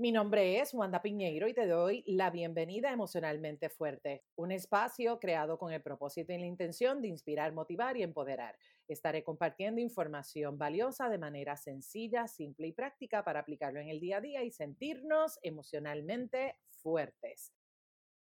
Mi 0.00 0.12
nombre 0.12 0.58
es 0.58 0.72
Wanda 0.72 1.02
Piñeiro 1.02 1.46
y 1.46 1.52
te 1.52 1.66
doy 1.66 2.02
la 2.06 2.30
bienvenida 2.30 2.88
a 2.88 2.94
Emocionalmente 2.94 3.68
Fuerte, 3.68 4.24
un 4.34 4.50
espacio 4.50 5.20
creado 5.20 5.58
con 5.58 5.74
el 5.74 5.82
propósito 5.82 6.32
y 6.32 6.38
la 6.38 6.46
intención 6.46 7.02
de 7.02 7.08
inspirar, 7.08 7.52
motivar 7.52 7.98
y 7.98 8.02
empoderar. 8.02 8.56
Estaré 8.88 9.22
compartiendo 9.22 9.78
información 9.78 10.56
valiosa 10.56 11.10
de 11.10 11.18
manera 11.18 11.58
sencilla, 11.58 12.28
simple 12.28 12.68
y 12.68 12.72
práctica 12.72 13.22
para 13.24 13.40
aplicarlo 13.40 13.78
en 13.78 13.90
el 13.90 14.00
día 14.00 14.16
a 14.16 14.20
día 14.22 14.42
y 14.42 14.50
sentirnos 14.50 15.38
emocionalmente 15.42 16.56
fuertes. 16.82 17.52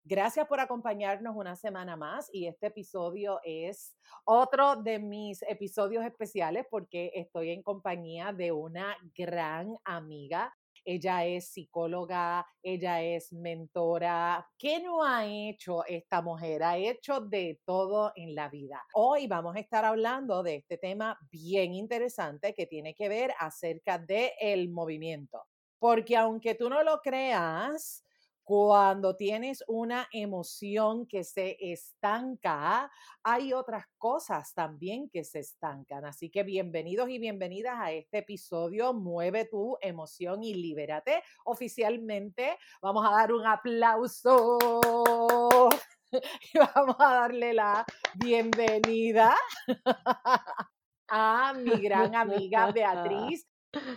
Gracias 0.05 0.47
por 0.47 0.61
acompañarnos 0.61 1.35
una 1.35 1.57
semana 1.57 1.97
más 1.97 2.29
y 2.31 2.47
este 2.47 2.67
episodio 2.67 3.41
es 3.43 3.97
otro 4.23 4.77
de 4.77 4.99
mis 4.99 5.41
episodios 5.41 6.05
especiales 6.05 6.65
porque 6.71 7.11
estoy 7.15 7.49
en 7.49 7.61
compañía 7.61 8.31
de 8.31 8.53
una 8.53 8.95
gran 9.13 9.75
amiga 9.83 10.55
ella 10.85 11.25
es 11.25 11.49
psicóloga, 11.49 12.45
ella 12.61 13.01
es 13.01 13.33
mentora. 13.33 14.47
¿Qué 14.57 14.79
no 14.79 15.03
ha 15.03 15.25
hecho 15.25 15.83
esta 15.85 16.21
mujer? 16.21 16.63
Ha 16.63 16.77
hecho 16.77 17.19
de 17.19 17.59
todo 17.65 18.11
en 18.15 18.35
la 18.35 18.47
vida. 18.49 18.85
Hoy 18.93 19.27
vamos 19.27 19.55
a 19.55 19.59
estar 19.59 19.83
hablando 19.83 20.43
de 20.43 20.55
este 20.55 20.77
tema 20.77 21.19
bien 21.31 21.73
interesante 21.73 22.53
que 22.53 22.67
tiene 22.67 22.93
que 22.93 23.09
ver 23.09 23.33
acerca 23.39 23.97
del 23.97 24.31
el 24.39 24.69
movimiento. 24.69 25.41
Porque 25.79 26.15
aunque 26.15 26.55
tú 26.55 26.69
no 26.69 26.83
lo 26.83 27.01
creas, 27.01 28.04
cuando 28.45 29.15
tienes 29.15 29.63
una 29.67 30.07
emoción 30.11 31.07
que 31.07 31.23
se 31.23 31.57
estanca, 31.59 32.91
hay 33.23 33.53
otras 33.53 33.85
cosas 33.97 34.53
también 34.53 35.09
que 35.09 35.23
se 35.23 35.39
estancan. 35.39 36.05
Así 36.05 36.29
que 36.29 36.43
bienvenidos 36.43 37.09
y 37.09 37.17
bienvenidas 37.17 37.73
a 37.79 37.91
este 37.91 38.19
episodio 38.19 38.93
Mueve 38.93 39.45
tu 39.45 39.77
emoción 39.81 40.43
y 40.43 40.53
libérate. 40.53 41.23
Oficialmente 41.45 42.55
vamos 42.83 43.03
a 43.07 43.15
dar 43.15 43.33
un 43.33 43.47
aplauso 43.47 44.59
y 46.11 46.59
vamos 46.59 46.97
a 46.99 47.15
darle 47.15 47.51
la 47.51 47.83
bienvenida 48.13 49.35
a 51.07 51.51
mi 51.53 51.81
gran 51.81 52.13
amiga 52.13 52.71
Beatriz. 52.71 53.47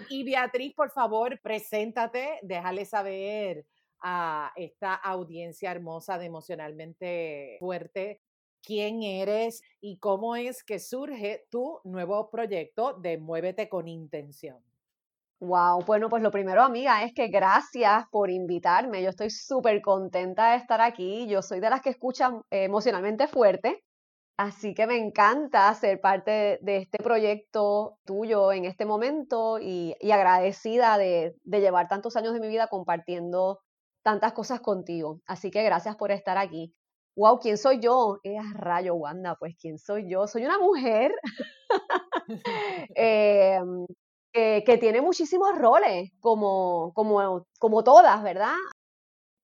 Y 0.09 0.25
Beatriz, 0.25 0.73
por 0.75 0.91
favor, 0.91 1.39
preséntate, 1.43 2.41
déjale 2.43 2.87
saber 2.87 3.67
a 4.03 4.53
esta 4.57 4.95
audiencia 4.95 5.71
hermosa 5.71 6.19
de 6.19 6.27
emocionalmente 6.27 7.57
fuerte 7.59 8.21
quién 8.63 9.03
eres 9.03 9.63
y 9.81 9.99
cómo 9.99 10.37
es 10.37 10.63
que 10.63 10.79
surge 10.79 11.47
tu 11.51 11.81
nuevo 11.85 12.31
proyecto 12.31 12.95
de 12.95 13.19
Muévete 13.19 13.69
con 13.69 13.89
Intención. 13.89 14.63
Wow, 15.41 15.85
bueno, 15.87 16.09
pues 16.09 16.23
lo 16.23 16.33
primero, 16.33 16.63
amiga, 16.63 17.05
es 17.05 17.15
que 17.15 17.29
gracias 17.29 18.05
por 18.11 18.29
invitarme. 18.29 19.03
Yo 19.03 19.11
estoy 19.11 19.31
súper 19.31 19.81
contenta 19.83 20.51
de 20.51 20.57
estar 20.57 20.81
aquí. 20.81 21.29
Yo 21.29 21.43
soy 21.43 21.61
de 21.61 21.71
las 21.71 21.81
que 21.81 21.91
escuchan 21.91 22.43
emocionalmente 22.51 23.29
fuerte, 23.29 23.85
así 24.37 24.75
que 24.75 24.89
me 24.89 24.99
encanta 24.99 25.73
ser 25.75 26.01
parte 26.01 26.59
de 26.61 26.79
este 26.79 26.99
proyecto 26.99 27.99
tuyo 28.05 28.51
en 28.53 28.65
este 28.65 28.85
momento 28.85 29.61
y, 29.61 29.95
agradecida 30.13 30.99
de, 30.99 31.37
de 31.45 31.61
llevar 31.61 31.87
tantos 31.89 32.17
años 32.17 32.35
de 32.35 32.41
mi 32.41 32.49
vida 32.49 32.67
compartiendo 32.67 33.61
tantas 34.09 34.33
cosas 34.33 34.61
contigo. 34.61 35.21
Así 35.27 35.51
que 35.51 35.63
gracias 35.63 35.95
por 35.97 36.11
estar 36.13 36.39
aquí. 36.39 36.75
Wow, 37.15 37.41
¿quién 37.41 37.59
soy 37.59 37.79
yo? 37.79 38.21
Es 38.23 38.43
rayo, 38.55 38.95
Wanda, 38.95 39.37
pues 39.37 39.55
¿quién 39.61 39.79
soy 39.79 40.09
yo? 40.09 40.27
Soy 40.27 40.47
una 40.47 40.59
mujer 40.59 41.13
em, 42.95 43.87
que 44.33 44.79
tiene 44.81 45.03
muchísimos 45.03 45.59
roles, 45.59 46.11
como, 46.21 46.93
como, 46.95 47.47
como 47.59 47.85
todas, 47.85 48.23
¿verdad? 48.23 48.55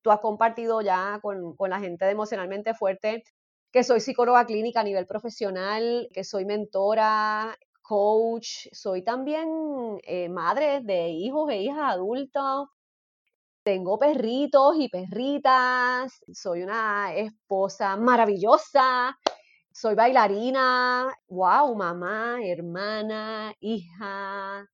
Tú 0.02 0.10
has 0.10 0.20
compartido 0.20 0.80
ya 0.80 1.18
con, 1.20 1.54
con 1.56 1.68
la 1.68 1.78
gente 1.80 2.08
Emocionalmente 2.08 2.72
Fuerte 2.72 3.22
que 3.70 3.84
soy 3.84 4.00
psicóloga 4.00 4.46
clínica 4.46 4.80
a 4.80 4.84
nivel 4.84 5.06
profesional, 5.06 6.08
que 6.12 6.24
soy 6.24 6.46
mentora, 6.46 7.54
coach, 7.82 8.68
soy 8.72 9.02
también 9.02 9.48
eh, 10.04 10.30
madre 10.30 10.80
de 10.80 11.08
hijos 11.10 11.50
e 11.50 11.62
hijas 11.62 11.92
adultos, 11.92 12.68
tengo 13.64 13.98
perritos 13.98 14.76
y 14.78 14.88
perritas, 14.88 16.20
soy 16.32 16.62
una 16.62 17.14
esposa 17.14 17.96
maravillosa, 17.96 19.18
soy 19.72 19.94
bailarina, 19.94 21.12
wow, 21.28 21.74
mamá, 21.74 22.38
hermana, 22.42 23.54
hija, 23.60 24.66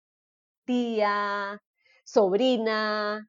tía, 0.64 1.62
sobrina, 2.04 3.28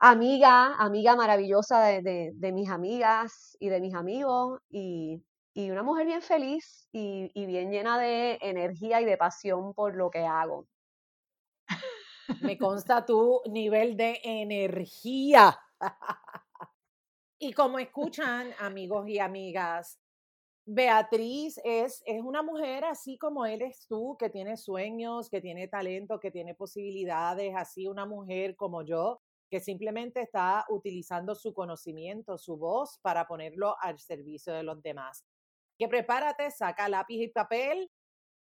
amiga, 0.00 0.74
amiga 0.78 1.16
maravillosa 1.16 1.80
de, 2.02 2.52
mis 2.52 2.68
amigas 2.68 3.56
y 3.60 3.68
de 3.68 3.80
mis 3.80 3.94
amigos 3.94 4.60
y, 4.68 5.22
una 5.54 5.82
mujer 5.82 6.06
bien 6.06 6.22
feliz 6.22 6.88
y, 6.92 7.46
bien 7.46 7.70
llena 7.70 7.98
de 7.98 8.38
energía 8.40 9.00
y 9.00 9.04
de 9.04 9.16
pasión 9.16 9.74
por 9.74 9.96
lo 9.96 10.10
que 10.10 10.24
hago. 10.24 10.66
Me 12.42 12.58
consta 12.58 13.04
tu 13.04 13.40
nivel 13.46 13.96
de 13.96 14.20
energía. 14.22 15.58
y 17.38 17.52
como 17.52 17.78
escuchan, 17.78 18.52
amigos 18.58 19.08
y 19.08 19.18
amigas, 19.18 19.98
Beatriz 20.70 21.58
es, 21.64 22.02
es 22.04 22.20
una 22.20 22.42
mujer 22.42 22.84
así 22.84 23.16
como 23.16 23.46
eres 23.46 23.86
tú, 23.88 24.16
que 24.18 24.28
tiene 24.28 24.58
sueños, 24.58 25.30
que 25.30 25.40
tiene 25.40 25.66
talento, 25.66 26.20
que 26.20 26.30
tiene 26.30 26.54
posibilidades, 26.54 27.54
así 27.56 27.86
una 27.86 28.04
mujer 28.04 28.54
como 28.54 28.82
yo, 28.82 29.22
que 29.50 29.60
simplemente 29.60 30.20
está 30.20 30.66
utilizando 30.68 31.34
su 31.34 31.54
conocimiento, 31.54 32.36
su 32.36 32.58
voz 32.58 32.98
para 33.00 33.26
ponerlo 33.26 33.76
al 33.80 33.98
servicio 33.98 34.52
de 34.52 34.62
los 34.62 34.82
demás. 34.82 35.24
Que 35.78 35.88
prepárate, 35.88 36.50
saca 36.50 36.86
lápiz 36.88 37.22
y 37.22 37.28
papel, 37.28 37.90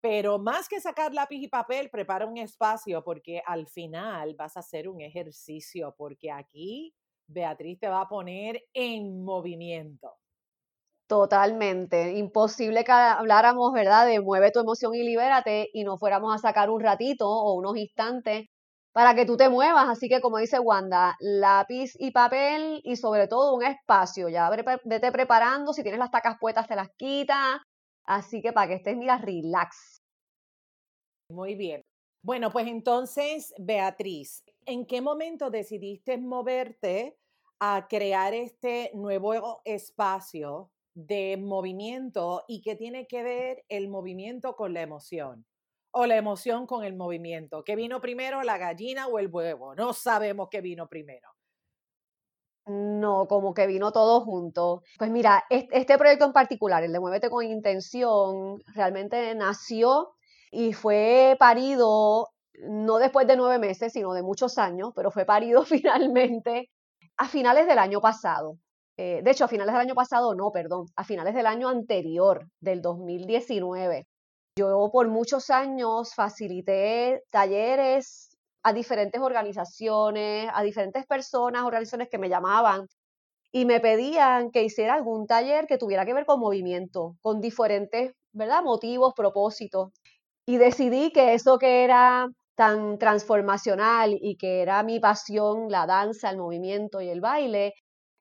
pero 0.01 0.39
más 0.39 0.67
que 0.69 0.79
sacar 0.79 1.13
lápiz 1.13 1.37
y 1.41 1.47
papel, 1.47 1.89
prepara 1.89 2.25
un 2.25 2.37
espacio 2.37 3.03
porque 3.03 3.41
al 3.45 3.67
final 3.67 4.35
vas 4.35 4.57
a 4.57 4.61
hacer 4.61 4.87
un 4.87 5.01
ejercicio, 5.01 5.93
porque 5.97 6.31
aquí 6.31 6.93
Beatriz 7.27 7.79
te 7.79 7.87
va 7.87 8.01
a 8.01 8.07
poner 8.09 8.61
en 8.73 9.23
movimiento. 9.23 10.15
Totalmente. 11.07 12.13
Imposible 12.17 12.83
que 12.83 12.91
habláramos, 12.91 13.73
¿verdad?, 13.73 14.05
de 14.05 14.19
mueve 14.21 14.51
tu 14.51 14.59
emoción 14.59 14.93
y 14.93 15.01
libérate 15.03 15.67
y 15.73 15.83
no 15.83 15.97
fuéramos 15.97 16.35
a 16.35 16.37
sacar 16.37 16.69
un 16.69 16.81
ratito 16.81 17.27
o 17.27 17.53
unos 17.55 17.75
instantes 17.77 18.45
para 18.91 19.15
que 19.15 19.25
tú 19.25 19.35
te 19.35 19.49
muevas. 19.49 19.87
Así 19.89 20.07
que, 20.07 20.21
como 20.21 20.37
dice 20.37 20.59
Wanda, 20.59 21.15
lápiz 21.19 21.93
y 21.97 22.11
papel 22.11 22.81
y 22.83 22.95
sobre 22.95 23.27
todo 23.27 23.55
un 23.55 23.63
espacio. 23.63 24.29
Ya 24.29 24.51
vete 24.51 25.11
preparando. 25.11 25.73
Si 25.73 25.81
tienes 25.81 25.99
las 25.99 26.11
tacas 26.11 26.37
puestas, 26.39 26.67
te 26.67 26.75
las 26.75 26.89
quitas. 26.95 27.57
Así 28.09 28.41
que 28.41 28.51
para 28.51 28.69
que 28.69 28.73
estés, 28.73 28.97
mira, 28.97 29.19
relax. 29.19 30.01
Muy 31.29 31.53
bien. 31.53 31.83
Bueno, 32.23 32.49
pues 32.51 32.67
entonces, 32.67 33.53
Beatriz, 33.59 34.43
¿en 34.65 34.87
qué 34.87 34.99
momento 34.99 35.51
decidiste 35.51 36.17
moverte 36.17 37.19
a 37.59 37.85
crear 37.87 38.33
este 38.33 38.89
nuevo 38.95 39.61
espacio 39.63 40.71
de 40.95 41.37
movimiento 41.37 42.45
y 42.47 42.61
qué 42.63 42.75
tiene 42.75 43.05
que 43.05 43.21
ver 43.21 43.63
el 43.69 43.89
movimiento 43.89 44.55
con 44.55 44.73
la 44.73 44.81
emoción? 44.81 45.45
O 45.91 46.07
la 46.07 46.17
emoción 46.17 46.65
con 46.65 46.83
el 46.83 46.95
movimiento. 46.95 47.63
¿Qué 47.63 47.75
vino 47.75 48.01
primero, 48.01 48.41
la 48.41 48.57
gallina 48.57 49.05
o 49.07 49.19
el 49.19 49.27
huevo? 49.27 49.75
No 49.75 49.93
sabemos 49.93 50.49
qué 50.49 50.61
vino 50.61 50.87
primero. 50.87 51.29
No, 52.69 53.27
como 53.27 53.55
que 53.55 53.65
vino 53.65 53.91
todo 53.91 54.21
junto. 54.21 54.83
Pues 54.99 55.09
mira, 55.09 55.43
este 55.49 55.97
proyecto 55.97 56.25
en 56.25 56.33
particular, 56.33 56.83
el 56.83 56.93
de 56.93 56.99
Muévete 56.99 57.29
con 57.31 57.43
Intención, 57.43 58.61
realmente 58.75 59.33
nació 59.33 60.11
y 60.51 60.73
fue 60.73 61.35
parido 61.39 62.27
no 62.61 62.99
después 62.99 63.25
de 63.25 63.37
nueve 63.37 63.57
meses, 63.57 63.91
sino 63.93 64.13
de 64.13 64.21
muchos 64.21 64.59
años, 64.59 64.91
pero 64.95 65.09
fue 65.09 65.25
parido 65.25 65.63
finalmente 65.65 66.69
a 67.17 67.27
finales 67.27 67.65
del 67.65 67.79
año 67.79 68.01
pasado. 68.01 68.57
Eh, 68.97 69.21
de 69.23 69.31
hecho, 69.31 69.45
a 69.45 69.47
finales 69.47 69.73
del 69.73 69.81
año 69.81 69.95
pasado, 69.95 70.35
no, 70.35 70.51
perdón, 70.51 70.85
a 70.95 71.03
finales 71.03 71.33
del 71.33 71.47
año 71.47 71.69
anterior, 71.69 72.45
del 72.59 72.83
2019. 72.83 74.05
Yo 74.57 74.89
por 74.93 75.07
muchos 75.07 75.49
años 75.49 76.13
facilité 76.13 77.23
talleres 77.31 78.28
a 78.63 78.73
diferentes 78.73 79.21
organizaciones, 79.21 80.49
a 80.53 80.63
diferentes 80.63 81.05
personas, 81.05 81.63
organizaciones 81.63 82.09
que 82.09 82.17
me 82.17 82.29
llamaban 82.29 82.87
y 83.51 83.65
me 83.65 83.79
pedían 83.79 84.51
que 84.51 84.63
hiciera 84.63 84.93
algún 84.95 85.27
taller 85.27 85.67
que 85.67 85.77
tuviera 85.77 86.05
que 86.05 86.13
ver 86.13 86.25
con 86.25 86.39
movimiento, 86.39 87.15
con 87.21 87.41
diferentes, 87.41 88.13
¿verdad? 88.33 88.63
Motivos, 88.63 89.13
propósitos. 89.15 89.91
Y 90.45 90.57
decidí 90.57 91.11
que 91.11 91.33
eso 91.33 91.57
que 91.59 91.83
era 91.83 92.27
tan 92.55 92.97
transformacional 92.99 94.17
y 94.21 94.35
que 94.37 94.61
era 94.61 94.83
mi 94.83 94.99
pasión, 94.99 95.69
la 95.69 95.85
danza, 95.87 96.29
el 96.29 96.37
movimiento 96.37 97.01
y 97.01 97.09
el 97.09 97.21
baile, 97.21 97.73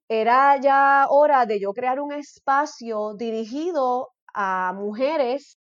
era 0.09 0.59
ya 0.61 1.07
hora 1.11 1.45
de 1.47 1.61
yo 1.61 1.73
crear 1.73 2.01
un 2.01 2.13
espacio 2.13 3.15
dirigido 3.15 4.11
a 4.33 4.73
mujeres 4.75 5.58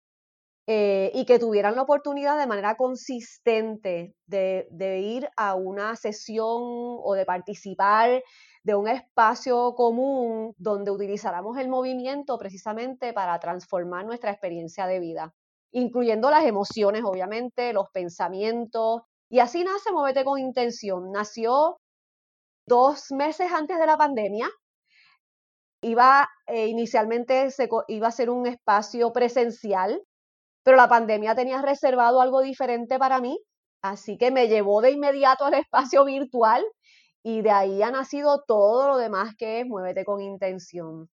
eh, 0.67 1.11
y 1.15 1.25
que 1.25 1.41
tuvieran 1.41 1.75
la 1.75 1.83
oportunidad 1.83 2.39
de 2.39 2.47
manera 2.47 2.77
consistente 2.77 4.15
de, 4.27 4.69
de, 4.71 5.01
ir 5.01 5.29
a 5.37 5.55
una 5.55 5.97
sesión 5.97 6.61
o 6.63 7.15
de 7.15 7.27
participar 7.27 8.23
de 8.63 8.75
un 8.77 8.87
espacio 8.87 9.75
común 9.75 10.55
donde 10.59 10.93
utilizáramos 10.93 11.59
el 11.59 11.69
movimiento 11.69 12.39
precisamente 12.39 13.13
para 13.13 13.41
transformar 13.41 14.05
nuestra 14.05 14.31
experiencia 14.31 14.87
de 14.87 15.01
vida, 15.01 15.35
incluyendo 15.73 16.31
las 16.31 16.45
emociones, 16.45 17.03
obviamente, 17.05 17.73
los 17.73 17.89
pensamientos. 17.91 19.03
Y 19.29 19.41
así 19.41 19.65
nace 19.65 19.91
Movete 19.91 20.25
con 20.25 20.39
Intención. 20.39 21.11
Nació 21.11 21.79
dos 22.67 23.11
meses 23.11 23.51
antes 23.53 23.79
de 23.79 23.87
la 23.87 23.97
pandemia. 23.97 24.49
Iba, 25.83 26.29
eh, 26.47 26.69
inicialmente 26.69 27.51
se, 27.51 27.69
iba 27.89 28.07
a 28.07 28.13
ser 28.13 28.31
un 28.31 28.47
espacio 28.47 29.13
presencial, 29.13 30.01
pero 30.63 30.77
la 30.77 30.89
pandemia 30.89 31.35
tenía 31.35 31.63
reservado 31.63 32.21
algo 32.21 32.41
diferente 32.41 32.99
para 32.99 33.21
mí, 33.21 33.39
así 33.83 34.19
que 34.19 34.31
me 34.31 34.49
llevó 34.49 34.83
de 34.83 34.93
inmediato 34.93 35.45
al 35.45 35.55
espacio 35.67 36.05
virtual 36.05 36.65
y 37.23 37.43
de 37.43 37.51
ahí 37.51 37.83
ha 37.83 37.91
nacido 37.91 38.43
todo 38.47 38.89
lo 38.89 38.97
demás 38.97 39.35
que 39.37 39.61
es 39.61 39.67
Muévete 39.67 40.05
con 40.05 40.21
Intención. 40.21 41.09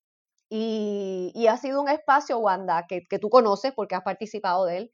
Y, 0.51 1.47
ha 1.49 1.57
sido 1.57 1.83
un 1.83 1.89
espacio, 1.89 2.39
Wanda, 2.39 2.87
que, 2.89 3.03
que 3.09 3.19
tú 3.19 3.31
conoces 3.31 3.73
porque 3.75 3.97
has 3.97 4.03
participado 4.03 4.67
de 4.67 4.79
él, 4.79 4.91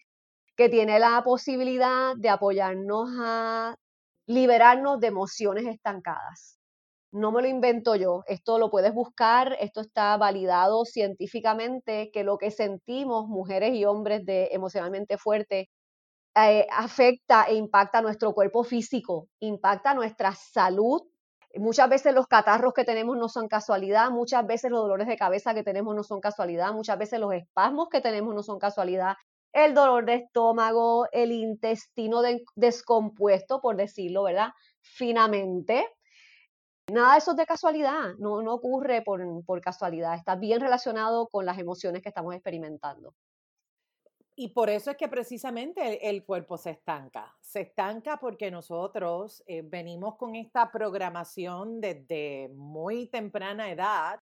que 0.56 0.68
tiene 0.68 0.98
la 1.00 1.22
posibilidad 1.24 2.14
de 2.16 2.28
apoyarnos 2.30 3.10
a 3.20 3.76
liberarnos 4.26 5.00
de 5.00 5.08
emociones 5.08 5.66
estancadas. 5.66 6.59
No 7.12 7.32
me 7.32 7.42
lo 7.42 7.48
invento 7.48 7.96
yo, 7.96 8.22
esto 8.28 8.58
lo 8.58 8.70
puedes 8.70 8.94
buscar, 8.94 9.56
esto 9.60 9.80
está 9.80 10.16
validado 10.16 10.84
científicamente, 10.84 12.10
que 12.12 12.22
lo 12.22 12.38
que 12.38 12.52
sentimos 12.52 13.26
mujeres 13.26 13.74
y 13.74 13.84
hombres 13.84 14.24
de 14.24 14.48
emocionalmente 14.52 15.18
fuerte 15.18 15.68
eh, 16.36 16.66
afecta 16.72 17.44
e 17.48 17.54
impacta 17.56 18.02
nuestro 18.02 18.34
cuerpo 18.34 18.64
físico, 18.64 19.28
impacta 19.40 19.94
nuestra 19.94 20.34
salud. 20.34 21.02
Muchas 21.56 21.88
veces 21.90 22.14
los 22.14 22.26
catarros 22.28 22.74
que 22.74 22.84
tenemos 22.84 23.16
no 23.18 23.28
son 23.28 23.48
casualidad, 23.48 24.10
muchas 24.10 24.46
veces 24.46 24.70
los 24.70 24.82
dolores 24.82 25.08
de 25.08 25.16
cabeza 25.16 25.54
que 25.54 25.64
tenemos 25.64 25.96
no 25.96 26.04
son 26.04 26.20
casualidad, 26.20 26.72
muchas 26.72 26.98
veces 26.98 27.20
los 27.20 27.34
espasmos 27.34 27.88
que 27.90 28.00
tenemos 28.00 28.34
no 28.34 28.42
son 28.44 28.58
casualidad, 28.60 29.16
el 29.52 29.74
dolor 29.74 30.06
de 30.06 30.14
estómago, 30.16 31.06
el 31.12 31.32
intestino 31.32 32.22
descompuesto, 32.56 33.60
por 33.60 33.76
decirlo, 33.76 34.24
¿verdad? 34.24 34.50
Finamente. 34.80 35.86
Nada 36.90 37.12
de 37.12 37.18
eso 37.18 37.30
es 37.32 37.36
de 37.36 37.46
casualidad, 37.46 38.14
no, 38.18 38.36
ocurre 38.52 39.02
por, 39.02 39.22
por 39.44 39.60
casualidad, 39.60 40.14
está 40.14 40.36
bien 40.36 40.60
relacionado 40.60 41.28
con 41.28 41.46
las 41.46 41.58
emociones 41.58 42.02
que 42.02 42.08
estamos 42.08 42.34
experimentando. 42.34 43.14
Y 44.42 44.48
por 44.48 44.70
eso 44.70 44.90
es 44.90 44.96
que 44.96 45.08
precisamente 45.08 46.08
el, 46.08 46.24
cuerpo 46.24 46.56
se 46.56 46.70
estanca. 46.70 47.36
Se 47.42 47.60
estanca 47.60 48.16
porque 48.16 48.50
nosotros 48.50 49.42
eh, 49.46 49.60
venimos 49.62 50.16
con 50.16 50.34
esta 50.34 50.72
programación 50.72 51.78
desde 51.78 52.48
muy 52.54 53.08
temprana 53.08 53.70
edad 53.70 54.18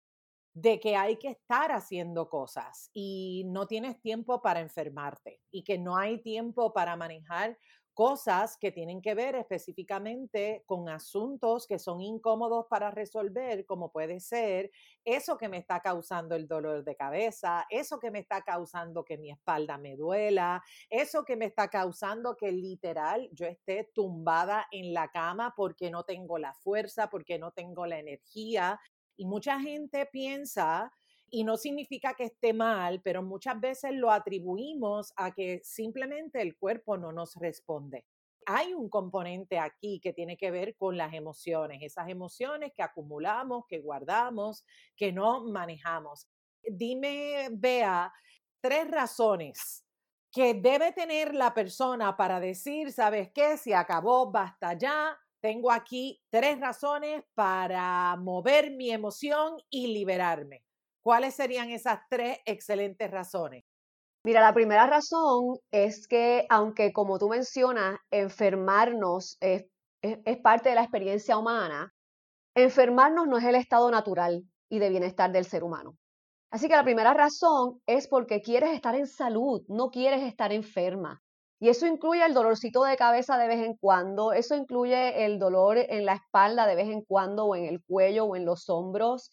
de 0.52 0.78
que 0.78 0.94
hay 0.94 1.16
que 1.16 1.30
estar 1.30 1.72
haciendo 1.72 2.28
cosas 2.28 2.90
y 2.94 3.42
no 3.46 3.66
tienes 3.66 4.00
tiempo 4.00 4.40
para 4.40 4.60
enfermarte 4.60 5.40
y 5.50 5.64
que 5.64 5.78
no 5.78 5.96
hay 5.96 6.22
tiempo 6.22 6.72
para 6.72 6.94
manejar 6.94 7.58
cosas 7.94 8.56
que 8.58 8.72
tienen 8.72 9.00
que 9.00 9.14
ver 9.14 9.36
específicamente 9.36 10.64
con 10.66 10.88
asuntos 10.88 11.66
que 11.66 11.78
son 11.78 12.00
incómodos 12.00 12.66
para 12.68 12.90
resolver, 12.90 13.64
como 13.64 13.92
puede 13.92 14.20
ser 14.20 14.70
eso 15.04 15.38
que 15.38 15.48
me 15.48 15.58
está 15.58 15.80
causando 15.80 16.34
el 16.34 16.48
dolor 16.48 16.84
de 16.84 16.96
cabeza, 16.96 17.64
eso 17.70 17.98
que 17.98 18.10
me 18.10 18.18
está 18.18 18.42
causando 18.42 19.04
que 19.04 19.16
mi 19.16 19.30
espalda 19.30 19.78
me 19.78 19.96
duela, 19.96 20.62
eso 20.90 21.24
que 21.24 21.36
me 21.36 21.46
está 21.46 21.68
causando 21.68 22.36
que 22.36 22.50
literal 22.50 23.28
yo 23.32 23.46
esté 23.46 23.90
tumbada 23.94 24.66
en 24.72 24.92
la 24.92 25.10
cama 25.10 25.54
porque 25.56 25.90
no 25.90 26.04
tengo 26.04 26.38
la 26.38 26.52
fuerza, 26.54 27.08
porque 27.08 27.38
no 27.38 27.52
tengo 27.52 27.86
la 27.86 27.98
energía, 27.98 28.80
y 29.16 29.26
mucha 29.26 29.60
gente 29.60 30.06
piensa, 30.06 30.92
y 31.34 31.42
no 31.42 31.56
significa 31.56 32.14
que 32.14 32.26
esté 32.26 32.52
mal, 32.52 33.00
pero 33.02 33.20
muchas 33.20 33.58
veces 33.60 33.90
lo 33.92 34.12
atribuimos 34.12 35.12
a 35.16 35.32
que 35.32 35.60
simplemente 35.64 36.40
el 36.40 36.56
cuerpo 36.56 36.96
no 36.96 37.10
nos 37.10 37.34
responde. 37.34 38.04
Hay 38.46 38.72
un 38.72 38.88
componente 38.88 39.58
aquí 39.58 39.98
que 40.00 40.12
tiene 40.12 40.36
que 40.36 40.52
ver 40.52 40.76
con 40.76 40.96
las 40.96 41.12
emociones, 41.12 41.80
esas 41.82 42.08
emociones 42.08 42.70
que 42.72 42.84
acumulamos, 42.84 43.64
que 43.68 43.80
guardamos, 43.80 44.64
que 44.96 45.10
no 45.10 45.42
manejamos. 45.42 46.28
Dime, 46.62 47.48
Bea, 47.50 48.12
tres 48.60 48.88
razones 48.88 49.84
que 50.30 50.54
debe 50.54 50.92
tener 50.92 51.34
la 51.34 51.52
persona 51.52 52.16
para 52.16 52.38
decir, 52.38 52.92
¿sabes 52.92 53.32
qué? 53.34 53.56
Se 53.56 53.74
acabó, 53.74 54.30
basta 54.30 54.74
ya, 54.74 55.18
tengo 55.40 55.72
aquí 55.72 56.22
tres 56.30 56.60
razones 56.60 57.24
para 57.34 58.14
mover 58.16 58.70
mi 58.70 58.92
emoción 58.92 59.56
y 59.68 59.88
liberarme. 59.88 60.63
¿Cuáles 61.04 61.34
serían 61.34 61.68
esas 61.68 62.00
tres 62.08 62.38
excelentes 62.46 63.10
razones? 63.10 63.62
Mira, 64.24 64.40
la 64.40 64.54
primera 64.54 64.86
razón 64.86 65.58
es 65.70 66.08
que, 66.08 66.46
aunque 66.48 66.94
como 66.94 67.18
tú 67.18 67.28
mencionas, 67.28 67.98
enfermarnos 68.10 69.36
es, 69.40 69.66
parte 70.42 70.70
de 70.70 70.76
la 70.76 70.80
experiencia 70.80 71.36
humana, 71.36 71.92
enfermarnos 72.56 73.26
no 73.26 73.36
es 73.36 73.44
el 73.44 73.54
estado 73.54 73.90
natural 73.90 74.44
y 74.70 74.78
de 74.78 74.88
bienestar 74.88 75.30
del 75.30 75.44
ser 75.44 75.62
humano. 75.62 75.94
Así 76.50 76.68
que 76.68 76.76
la 76.76 76.84
primera 76.84 77.12
razón 77.12 77.82
es 77.84 78.08
porque 78.08 78.40
quieres 78.40 78.70
estar 78.70 78.94
en 78.94 79.06
salud, 79.06 79.62
no 79.68 79.90
quieres 79.90 80.22
estar 80.22 80.52
enferma. 80.54 81.20
Y 81.60 81.68
eso 81.68 81.86
incluye 81.86 82.24
el 82.24 82.32
dolorcito 82.32 82.82
de 82.82 82.96
cabeza 82.96 83.36
de 83.36 83.48
vez 83.48 83.62
en 83.62 83.76
cuando, 83.76 84.32
eso 84.32 84.54
incluye 84.54 85.26
el 85.26 85.38
dolor 85.38 85.76
en 85.76 86.06
la 86.06 86.14
espalda 86.14 86.66
de 86.66 86.76
vez 86.76 86.88
en 86.88 87.02
cuando, 87.02 87.44
o 87.44 87.56
en 87.56 87.66
el 87.66 87.82
cuello, 87.84 88.24
o 88.24 88.36
en 88.36 88.46
los 88.46 88.70
hombros, 88.70 89.30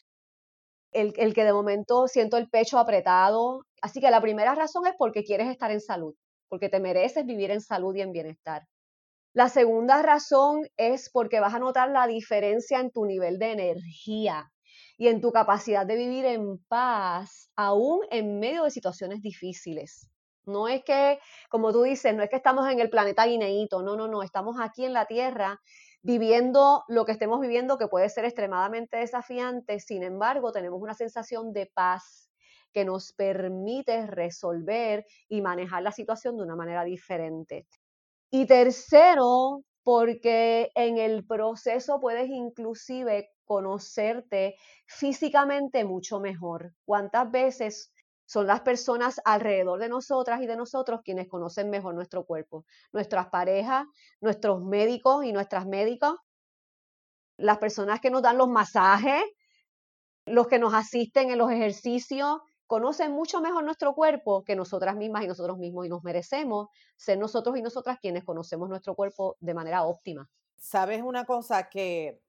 el, 0.91 1.13
el 1.17 1.33
que 1.33 1.43
de 1.43 1.53
momento 1.53 2.07
siento 2.07 2.37
el 2.37 2.49
pecho 2.49 2.77
apretado. 2.79 3.65
Así 3.81 3.99
que 3.99 4.11
la 4.11 4.21
primera 4.21 4.55
razón 4.55 4.85
es 4.87 4.93
porque 4.97 5.23
quieres 5.23 5.49
estar 5.49 5.71
en 5.71 5.81
salud, 5.81 6.15
porque 6.49 6.69
te 6.69 6.79
mereces 6.79 7.25
vivir 7.25 7.51
en 7.51 7.61
salud 7.61 7.95
y 7.95 8.01
en 8.01 8.11
bienestar. 8.11 8.67
La 9.33 9.47
segunda 9.47 10.01
razón 10.01 10.67
es 10.75 11.09
porque 11.09 11.39
vas 11.39 11.53
a 11.53 11.59
notar 11.59 11.89
la 11.89 12.05
diferencia 12.05 12.79
en 12.81 12.91
tu 12.91 13.05
nivel 13.05 13.39
de 13.39 13.51
energía 13.51 14.51
y 14.97 15.07
en 15.07 15.21
tu 15.21 15.31
capacidad 15.31 15.85
de 15.85 15.95
vivir 15.95 16.25
en 16.25 16.57
paz, 16.67 17.49
aún 17.55 18.01
en 18.11 18.39
medio 18.39 18.65
de 18.65 18.71
situaciones 18.71 19.21
difíciles. 19.21 20.09
No 20.45 20.67
es 20.67 20.83
que, 20.83 21.19
como 21.49 21.71
tú 21.71 21.83
dices, 21.83 22.13
no 22.13 22.23
es 22.23 22.29
que 22.29 22.35
estamos 22.35 22.69
en 22.69 22.79
el 22.79 22.89
planeta 22.89 23.25
guineíto, 23.25 23.81
no, 23.81 23.95
no, 23.95 24.07
no, 24.07 24.21
estamos 24.21 24.57
aquí 24.59 24.83
en 24.83 24.93
la 24.93 25.05
Tierra 25.05 25.61
viviendo 26.01 26.83
lo 26.87 27.05
que 27.05 27.11
estemos 27.11 27.39
viviendo 27.39 27.77
que 27.77 27.87
puede 27.87 28.09
ser 28.09 28.25
extremadamente 28.25 28.97
desafiante, 28.97 29.79
sin 29.79 30.03
embargo, 30.03 30.51
tenemos 30.51 30.81
una 30.81 30.93
sensación 30.93 31.53
de 31.53 31.67
paz 31.67 32.29
que 32.73 32.85
nos 32.85 33.13
permite 33.13 34.07
resolver 34.07 35.05
y 35.27 35.41
manejar 35.41 35.83
la 35.83 35.91
situación 35.91 36.37
de 36.37 36.43
una 36.43 36.55
manera 36.55 36.83
diferente. 36.83 37.67
Y 38.31 38.45
tercero, 38.45 39.63
porque 39.83 40.71
en 40.75 40.97
el 40.97 41.25
proceso 41.25 41.99
puedes 41.99 42.29
inclusive 42.29 43.29
conocerte 43.43 44.55
físicamente 44.85 45.83
mucho 45.83 46.19
mejor. 46.19 46.73
¿Cuántas 46.85 47.29
veces 47.29 47.91
son 48.31 48.47
las 48.47 48.61
personas 48.61 49.19
alrededor 49.25 49.77
de 49.77 49.89
nosotras 49.89 50.41
y 50.41 50.47
de 50.47 50.55
nosotros 50.55 51.01
quienes 51.03 51.27
conocen 51.27 51.69
mejor 51.69 51.93
nuestro 51.93 52.25
cuerpo, 52.25 52.63
nuestras 52.93 53.27
parejas, 53.27 53.85
nuestros 54.21 54.63
médicos 54.63 55.25
y 55.25 55.33
nuestras 55.33 55.65
médicas, 55.65 56.13
las 57.35 57.57
personas 57.57 57.99
que 57.99 58.09
nos 58.09 58.21
dan 58.21 58.37
los 58.37 58.47
masajes, 58.47 59.21
los 60.25 60.47
que 60.47 60.59
nos 60.59 60.73
asisten 60.73 61.29
en 61.29 61.39
los 61.39 61.51
ejercicios, 61.51 62.39
conocen 62.67 63.11
mucho 63.11 63.41
mejor 63.41 63.65
nuestro 63.65 63.93
cuerpo 63.93 64.45
que 64.45 64.55
nosotras 64.55 64.95
mismas 64.95 65.25
y 65.25 65.27
nosotros 65.27 65.57
mismos 65.57 65.85
y 65.85 65.89
nos 65.89 66.01
merecemos 66.01 66.69
ser 66.95 67.17
nosotros 67.17 67.57
y 67.57 67.61
nosotras 67.61 67.97
quienes 67.99 68.23
conocemos 68.23 68.69
nuestro 68.69 68.95
cuerpo 68.95 69.35
de 69.41 69.53
manera 69.53 69.83
óptima. 69.83 70.29
Sabes 70.55 71.01
una 71.01 71.25
cosa 71.25 71.67
que 71.67 72.21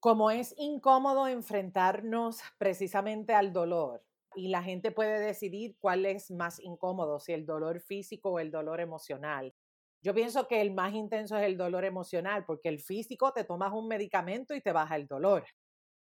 como 0.00 0.30
es 0.30 0.54
incómodo 0.56 1.26
enfrentarnos 1.28 2.38
precisamente 2.56 3.34
al 3.34 3.52
dolor, 3.52 4.02
y 4.36 4.48
la 4.48 4.62
gente 4.62 4.92
puede 4.92 5.18
decidir 5.18 5.76
cuál 5.80 6.04
es 6.06 6.30
más 6.30 6.60
incómodo, 6.60 7.18
si 7.18 7.32
el 7.32 7.46
dolor 7.46 7.80
físico 7.80 8.30
o 8.32 8.38
el 8.38 8.50
dolor 8.50 8.80
emocional. 8.80 9.54
Yo 10.02 10.14
pienso 10.14 10.46
que 10.46 10.60
el 10.60 10.72
más 10.72 10.94
intenso 10.94 11.36
es 11.36 11.44
el 11.44 11.56
dolor 11.56 11.84
emocional, 11.84 12.44
porque 12.46 12.68
el 12.68 12.78
físico 12.78 13.32
te 13.32 13.44
tomas 13.44 13.72
un 13.72 13.88
medicamento 13.88 14.54
y 14.54 14.60
te 14.60 14.72
baja 14.72 14.96
el 14.96 15.06
dolor. 15.06 15.44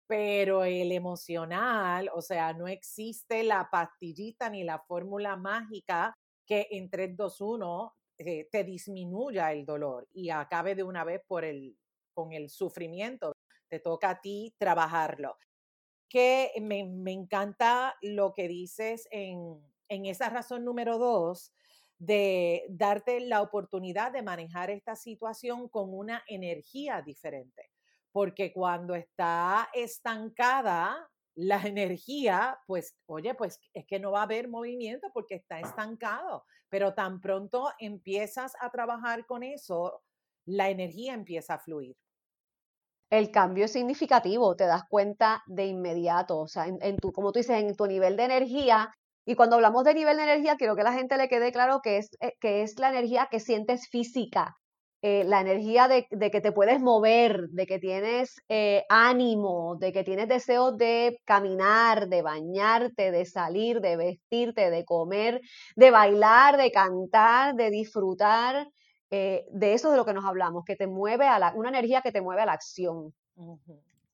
Pero 0.07 0.63
el 0.65 0.91
emocional, 0.91 2.09
o 2.13 2.21
sea, 2.21 2.53
no 2.53 2.67
existe 2.67 3.43
la 3.43 3.69
pastillita 3.71 4.49
ni 4.49 4.63
la 4.63 4.79
fórmula 4.79 5.35
mágica 5.37 6.13
que 6.45 6.67
en 6.71 6.89
3, 6.89 7.15
2, 7.15 7.41
1 7.41 7.93
te 8.17 8.63
disminuya 8.63 9.51
el 9.51 9.65
dolor 9.65 10.07
y 10.13 10.29
acabe 10.29 10.73
de 10.75 10.83
una 10.83 11.03
vez 11.03 11.21
por 11.27 11.43
el, 11.45 11.77
con 12.13 12.33
el 12.33 12.49
sufrimiento. 12.49 13.33
Te 13.69 13.79
toca 13.79 14.11
a 14.11 14.21
ti 14.21 14.53
trabajarlo 14.57 15.37
que 16.15 16.53
me, 16.61 17.11
encanta 17.11 17.93
lo 18.01 18.33
que 18.33 18.47
dices 18.47 19.05
en, 19.11 19.61
en 19.89 20.05
esa 20.05 20.29
razón 20.29 20.63
número 20.63 20.97
dos, 20.97 21.51
de 21.97 22.63
darte 22.69 23.19
la 23.19 23.41
oportunidad 23.41 24.13
de 24.13 24.21
manejar 24.21 24.69
esta 24.69 24.95
situación 24.95 25.67
con 25.67 25.93
una 25.93 26.23
energía 26.29 27.01
diferente. 27.01 27.69
Porque 28.13 28.53
cuando 28.53 28.95
está 28.95 29.67
estancada 29.73 31.05
la 31.33 31.61
energía, 31.67 32.61
pues, 32.65 32.95
oye, 33.07 33.33
pues 33.35 33.59
es 33.73 33.85
que 33.85 33.99
no 33.99 34.13
va 34.13 34.21
a 34.21 34.23
haber 34.23 34.47
movimiento 34.47 35.09
porque 35.13 35.35
está 35.35 35.59
estancado. 35.59 36.45
Pero 36.69 36.93
tan 36.93 37.19
pronto 37.19 37.73
empiezas 37.77 38.53
a 38.61 38.69
trabajar 38.69 39.25
con 39.25 39.43
eso, 39.43 40.01
la 40.45 40.69
energía 40.69 41.13
empieza 41.13 41.55
a 41.55 41.59
fluir. 41.59 41.97
El 43.15 43.31
cambio 43.31 43.63
es 43.63 43.71
significativo, 43.71 44.57
te 44.57 44.65
das 44.65 44.83
cuenta 44.89 45.41
de 45.47 45.67
inmediato, 45.67 46.37
o 46.37 46.47
sea, 46.49 46.67
en, 46.67 46.97
tu, 46.97 47.13
como 47.13 47.31
tú 47.31 47.39
dices, 47.39 47.57
en 47.63 47.73
tu 47.73 47.85
nivel 47.87 48.17
de 48.17 48.25
energía. 48.25 48.93
Y 49.25 49.35
cuando 49.35 49.55
hablamos 49.55 49.85
de 49.85 49.93
nivel 49.93 50.17
de 50.17 50.23
energía, 50.23 50.57
quiero 50.57 50.75
que 50.75 50.83
la 50.83 50.91
gente 50.91 51.15
le 51.15 51.29
quede 51.29 51.53
claro 51.53 51.79
que 51.81 51.95
es, 51.97 52.09
eh, 52.19 52.33
que 52.41 52.61
es 52.61 52.77
la 52.77 52.89
energía 52.89 53.29
que 53.31 53.39
sientes 53.39 53.87
física, 53.87 54.57
eh, 55.01 55.23
la 55.23 55.39
energía 55.39 55.87
de, 55.87 56.07
que 56.09 56.41
te 56.41 56.51
puedes 56.51 56.81
mover, 56.81 57.47
de 57.51 57.65
que 57.65 57.79
tienes 57.79 58.35
eh, 58.49 58.83
ánimo, 58.89 59.77
de 59.79 59.93
que 59.93 60.03
tienes 60.03 60.27
deseo 60.27 60.73
de 60.73 61.17
caminar, 61.23 62.09
de 62.09 62.21
bañarte, 62.21 63.11
de 63.11 63.25
salir, 63.25 63.79
de 63.79 63.95
vestirte, 63.95 64.69
de 64.69 64.83
comer, 64.83 65.39
de 65.77 65.89
bailar, 65.89 66.57
de 66.57 66.69
cantar, 66.69 67.55
de 67.55 67.69
disfrutar. 67.69 68.67
Eh, 69.11 69.47
de 69.51 69.73
eso 69.73 69.91
de 69.91 69.97
lo 69.97 70.05
que 70.05 70.13
nos 70.13 70.25
hablamos, 70.25 70.65
que 70.65 70.75
te 70.75 70.87
mueve 70.87 71.27
a 71.27 71.39
la, 71.39 71.53
una 71.53 71.69
energía 71.69 72.01
que 72.01 72.11
te 72.11 72.21
mueve 72.21 72.41
a 72.41 72.45
la 72.45 72.53
acción. 72.53 73.13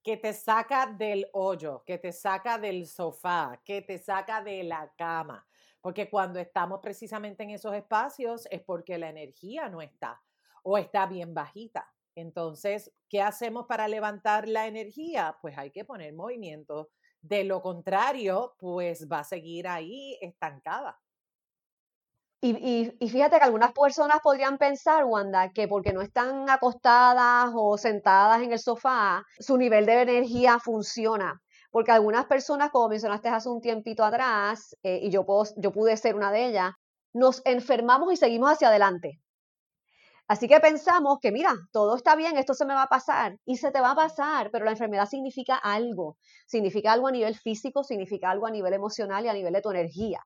Que 0.04 0.18
te 0.18 0.34
saca 0.34 0.88
del 0.88 1.28
hoyo, 1.34 1.84
que 1.86 1.98
te 1.98 2.12
saca 2.12 2.58
del 2.58 2.88
sofá, 2.88 3.62
que 3.64 3.82
te 3.82 3.98
saca 3.98 4.44
de 4.44 4.64
la 4.64 4.92
cama. 4.98 5.46
Porque 5.80 6.10
cuando 6.10 6.40
estamos 6.40 6.80
precisamente 6.82 7.44
en 7.44 7.52
esos 7.52 7.74
espacios 7.74 8.48
es 8.52 8.62
porque 8.62 8.98
la 8.98 9.10
energía 9.10 9.70
no 9.70 9.82
está 9.82 10.22
o 10.64 10.78
está 10.78 11.06
bien 11.08 11.34
bajita. 11.34 11.92
Entonces, 12.16 12.92
¿qué 13.10 13.22
hacemos 13.22 13.66
para 13.68 13.88
levantar 13.88 14.48
la 14.48 14.68
energía? 14.68 15.38
Pues 15.42 15.58
hay 15.58 15.72
que 15.72 15.86
poner 15.86 16.14
movimiento. 16.14 16.90
De 17.22 17.44
lo 17.44 17.62
contrario, 17.62 18.56
pues 18.60 19.08
va 19.10 19.20
a 19.20 19.24
seguir 19.24 19.68
ahí 19.68 20.18
estancada. 20.22 21.01
Y, 22.44 23.08
fíjate 23.08 23.38
que 23.38 23.44
algunas 23.44 23.72
personas 23.72 24.20
podrían 24.24 24.58
pensar, 24.58 25.06
Wanda, 25.06 25.52
que 25.52 25.68
porque 25.68 25.94
no 25.94 26.02
están 26.02 26.50
acostadas 26.50 27.52
o 27.54 27.78
sentadas 27.78 28.42
en 28.42 28.52
el 28.52 28.58
sofá, 28.58 29.24
su 29.40 29.58
nivel 29.58 29.86
de 29.86 30.02
energía 30.02 30.58
funciona. 30.58 31.40
Porque 31.70 31.92
algunas 31.92 32.26
personas, 32.26 32.72
como 32.72 32.90
mencionaste 32.90 33.30
hace 33.30 33.48
un 33.48 33.62
tiempito 33.62 34.04
atrás, 34.04 34.76
eh, 34.82 35.00
y 35.04 35.12
yo, 35.12 35.24
yo 35.58 35.72
pude 35.72 35.96
ser 35.98 36.16
una 36.16 36.32
de 36.32 36.48
ellas, 36.48 36.74
nos 37.14 37.44
enfermamos 37.46 38.12
y 38.12 38.18
seguimos 38.18 38.52
hacia 38.52 38.70
adelante. 38.70 39.22
Así 40.28 40.48
que 40.48 40.60
pensamos 40.60 41.20
que, 41.22 41.32
mira, 41.32 41.54
todo 41.72 41.96
está 41.96 42.16
bien, 42.16 42.38
esto 42.38 42.56
se 42.56 42.66
me 42.66 42.74
va 42.74 42.84
a 42.84 42.88
pasar 42.88 43.38
y 43.46 43.58
se 43.58 43.70
te 43.72 43.82
va 43.82 43.92
a 43.92 43.96
pasar, 43.96 44.50
pero 44.50 44.66
la 44.66 44.72
enfermedad 44.72 45.08
significa 45.08 45.58
algo, 45.58 46.18
significa 46.48 46.92
algo 46.92 47.08
a 47.08 47.12
nivel 47.12 47.36
físico, 47.36 47.84
significa 47.84 48.32
algo 48.32 48.48
a 48.48 48.52
nivel 48.52 48.74
emocional 48.74 49.26
y 49.26 49.28
a 49.30 49.34
nivel 49.34 49.54
de 49.54 49.62
tu 49.62 49.70
energía. 49.70 50.26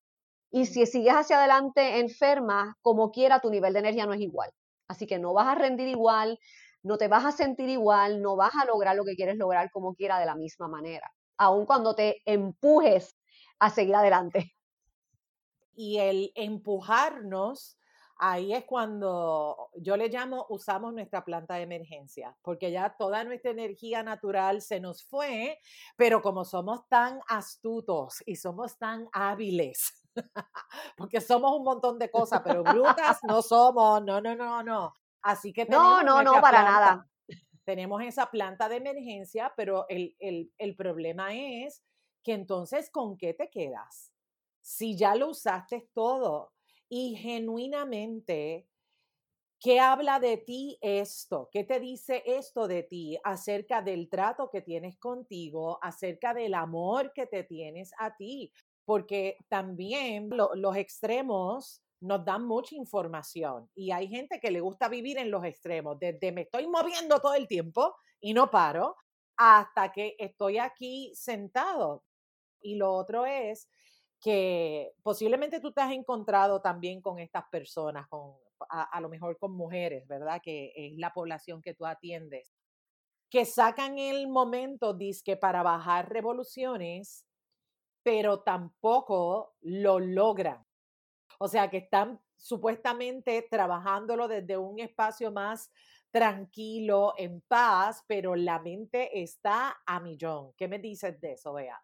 Y 0.52 0.66
si 0.68 0.86
sigues 0.86 1.14
hacia 1.14 1.38
adelante 1.38 2.00
enferma, 2.00 2.78
como 2.82 3.12
quiera, 3.12 3.40
tu 3.40 3.50
nivel 3.50 3.74
de 3.74 3.80
energía 3.80 4.06
no 4.06 4.14
es 4.14 4.22
igual. 4.22 4.52
Así 4.88 5.08
que 5.08 5.20
no 5.20 5.34
vas 5.34 5.48
a 5.48 5.56
rendir 5.56 5.88
igual, 5.88 6.40
no 6.84 6.98
te 6.98 7.08
vas 7.08 7.26
a 7.26 7.32
sentir 7.32 7.68
igual, 7.70 8.22
no 8.22 8.36
vas 8.36 8.54
a 8.56 8.66
lograr 8.66 8.96
lo 8.96 9.04
que 9.04 9.16
quieres 9.16 9.38
lograr 9.38 9.72
como 9.72 9.96
quiera 9.96 10.20
de 10.20 10.28
la 10.28 10.36
misma 10.36 10.68
manera, 10.68 11.12
aun 11.38 11.66
cuando 11.66 11.96
te 11.96 12.22
empujes 12.26 13.18
a 13.60 13.70
seguir 13.72 13.96
adelante. 13.96 14.52
Y 15.76 15.98
el 15.98 16.32
empujarnos, 16.36 17.78
ahí 18.18 18.54
es 18.54 18.66
cuando 18.66 19.72
yo 19.76 19.98
le 19.98 20.10
llamo, 20.10 20.46
usamos 20.50 20.94
nuestra 20.94 21.26
planta 21.26 21.56
de 21.56 21.64
emergencia, 21.64 22.38
porque 22.44 22.72
ya 22.72 22.96
toda 22.98 23.24
nuestra 23.24 23.52
energía 23.52 24.04
natural 24.04 24.62
se 24.62 24.80
nos 24.80 25.04
fue, 25.04 25.60
pero 25.98 26.22
como 26.22 26.46
somos 26.46 26.88
tan 26.88 27.20
astutos 27.28 28.24
y 28.26 28.36
somos 28.36 28.78
tan 28.78 29.10
hábiles, 29.12 30.05
porque 30.98 31.22
somos 31.22 31.56
un 31.58 31.64
montón 31.64 32.00
de 32.00 32.10
cosas, 32.10 32.42
pero 32.44 32.64
brutas 32.64 33.20
no 33.24 33.42
somos, 33.42 34.04
no, 34.04 34.22
no, 34.22 34.36
no, 34.36 34.64
no. 34.64 34.94
Así 35.22 35.52
que 35.54 35.66
tenemos 35.66 36.04
no, 36.04 36.24
no, 36.24 36.24
no, 36.24 36.42
para 36.42 36.64
nada. 36.64 37.10
Tenemos 37.64 38.04
esa 38.04 38.30
planta 38.30 38.70
de 38.70 38.78
emergencia, 38.78 39.52
pero 39.58 39.86
el, 39.90 40.16
el 40.20 40.76
problema 40.76 41.34
es 41.34 41.84
que 42.24 42.34
entonces, 42.34 42.90
¿con 42.92 43.18
qué 43.18 43.34
te 43.34 43.50
quedas? 43.50 44.12
Si 44.62 44.96
ya 44.98 45.16
lo 45.16 45.30
usaste 45.30 45.90
todo 45.94 46.54
y 46.90 47.16
genuinamente 47.16 48.68
¿Qué 49.66 49.80
habla 49.80 50.20
de 50.20 50.38
ti 50.38 50.78
esto? 50.82 51.50
¿Qué 51.52 51.64
te 51.64 51.80
dice 51.80 52.22
esto 52.26 52.68
de 52.68 52.84
ti 52.84 53.18
acerca 53.24 53.82
del 53.82 54.10
trato 54.10 54.50
que 54.52 54.62
tienes 54.62 54.98
contigo, 54.98 55.80
acerca 55.82 56.36
del 56.36 56.54
amor 56.54 57.14
que 57.14 57.26
te 57.26 57.44
tienes 57.44 57.92
a 57.98 58.16
ti? 58.16 58.52
Porque 58.86 59.38
también 59.50 60.30
los 60.30 60.76
extremos 60.78 61.82
nos 62.02 62.24
dan 62.24 62.46
mucha 62.46 62.76
información 62.76 63.70
y 63.74 63.92
hay 63.92 64.08
gente 64.08 64.40
que 64.40 64.52
le 64.52 64.62
gusta 64.62 64.88
vivir 64.88 65.18
en 65.18 65.32
los 65.32 65.44
extremos, 65.44 65.98
desde 66.00 66.32
me 66.32 66.42
estoy 66.42 66.68
moviendo 66.68 67.20
todo 67.20 67.34
el 67.34 67.48
tiempo 67.48 67.96
y 68.20 68.34
no 68.34 68.52
paro 68.52 68.96
hasta 69.38 69.92
que 69.92 70.16
estoy 70.20 70.58
aquí 70.58 71.12
sentado. 71.16 72.04
Y 72.62 72.76
lo 72.76 72.94
otro 72.94 73.26
es 73.26 73.70
que 74.22 74.94
posiblemente 75.04 75.60
tú 75.60 75.72
te 75.72 75.82
has 75.82 75.92
encontrado 75.92 76.62
también 76.62 77.02
con 77.02 77.20
estas 77.20 77.46
personas, 77.52 78.08
con, 78.08 78.36
a, 78.70 79.00
lo 79.02 79.10
mejor 79.10 79.38
con 79.38 79.52
mujeres, 79.52 80.08
¿verdad? 80.08 80.42
Que 80.44 80.72
es 80.76 80.98
la 80.98 81.14
población 81.14 81.62
que 81.62 81.74
tú 81.74 81.86
atiendes, 81.86 82.54
que 83.30 83.46
sacan 83.46 83.98
el 83.98 84.28
momento, 84.28 84.94
disque, 84.94 85.38
para 85.38 85.64
bajar 85.64 86.10
revoluciones 86.10 87.26
pero 88.06 88.42
tampoco 88.42 89.56
lo 89.62 90.00
logran. 90.00 90.64
O 91.40 91.48
sea, 91.48 91.72
que 91.72 91.78
están 91.78 92.22
supuestamente 92.36 93.48
trabajándolo 93.50 94.28
desde 94.28 94.58
un 94.58 94.80
espacio 94.80 95.32
más 95.32 95.72
tranquilo, 96.12 97.16
en 97.18 97.42
paz, 97.42 98.04
pero 98.08 98.36
la 98.36 98.60
mente 98.60 99.24
está 99.24 99.76
a 99.88 100.00
millón. 100.00 100.54
¿Qué 100.56 100.68
me 100.68 100.78
dices 100.78 101.20
de 101.20 101.34
eso, 101.34 101.54
Bea? 101.54 101.82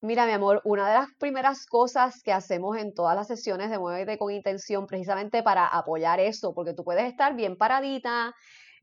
Mira, 0.00 0.24
mi 0.24 0.32
amor, 0.32 0.62
una 0.64 0.86
de 0.86 0.94
las 0.94 1.08
primeras 1.18 1.66
cosas 1.66 2.22
que 2.22 2.32
hacemos 2.32 2.76
en 2.76 2.94
todas 2.94 3.16
las 3.16 3.26
sesiones 3.26 3.70
de 3.70 3.78
Muévete 3.80 4.18
con 4.18 4.30
Intención, 4.30 4.86
precisamente 4.86 5.42
para 5.42 5.66
apoyar 5.66 6.20
eso, 6.20 6.54
porque 6.54 6.74
tú 6.74 6.84
puedes 6.84 7.06
estar 7.06 7.34
bien 7.34 7.56
paradita, 7.56 8.36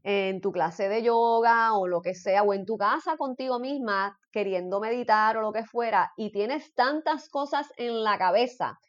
en 0.04 0.42
tu 0.42 0.52
clase 0.52 0.90
de 0.90 1.04
yoga 1.04 1.74
o 1.74 1.88
lo 1.88 2.02
que 2.02 2.16
sea, 2.16 2.44
o 2.44 2.54
en 2.54 2.66
tu 2.66 2.78
casa 2.78 3.18
contigo 3.18 3.60
misma 3.60 4.18
queriendo 4.32 4.80
meditar 4.80 5.38
o 5.38 5.42
lo 5.42 5.52
que 5.52 5.64
fuera, 5.64 6.12
y 6.18 6.32
tienes 6.32 6.74
tantas 6.74 7.30
cosas 7.30 7.72
en 7.78 8.04
la 8.04 8.18
cabeza 8.18 8.80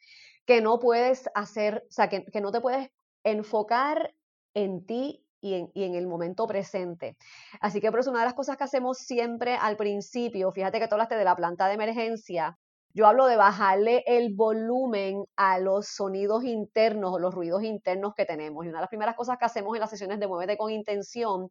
que 0.45 0.61
no 0.61 0.79
puedes 0.79 1.29
hacer, 1.35 1.83
o 1.87 1.91
sea, 1.91 2.09
que, 2.09 2.25
no 2.41 2.51
te 2.51 2.61
puedes 2.61 2.89
enfocar 3.23 4.13
en 4.53 4.85
ti 4.85 5.25
y 5.39 5.55
en, 5.55 5.71
y 5.73 5.83
en, 5.83 5.95
el 5.95 6.07
momento 6.07 6.47
presente. 6.47 7.17
Así 7.61 7.79
que 7.79 7.91
por 7.91 7.99
eso 7.99 8.09
una 8.11 8.19
de 8.19 8.25
las 8.25 8.33
cosas 8.33 8.57
que 8.57 8.63
hacemos 8.63 8.97
siempre 8.97 9.55
al 9.55 9.77
principio, 9.77 10.51
fíjate 10.51 10.79
que 10.79 10.87
tú 10.87 10.95
hablaste 10.95 11.15
de 11.15 11.25
la 11.25 11.35
planta 11.35 11.67
de 11.67 11.75
emergencia, 11.75 12.57
yo 12.93 13.07
hablo 13.07 13.25
de 13.25 13.37
bajarle 13.37 14.03
el 14.05 14.35
volumen 14.35 15.25
a 15.35 15.59
los 15.59 15.87
sonidos 15.87 16.43
internos 16.43 17.13
o 17.13 17.19
los 17.19 17.33
ruidos 17.33 17.63
internos 17.63 18.13
que 18.15 18.25
tenemos. 18.25 18.65
Y 18.65 18.69
una 18.69 18.77
de 18.77 18.83
las 18.83 18.89
primeras 18.89 19.15
cosas 19.15 19.37
que 19.37 19.45
hacemos 19.45 19.73
en 19.75 19.81
las 19.81 19.89
sesiones 19.89 20.19
de 20.19 20.27
Muévete 20.27 20.57
con 20.57 20.71
Intención 20.71 21.49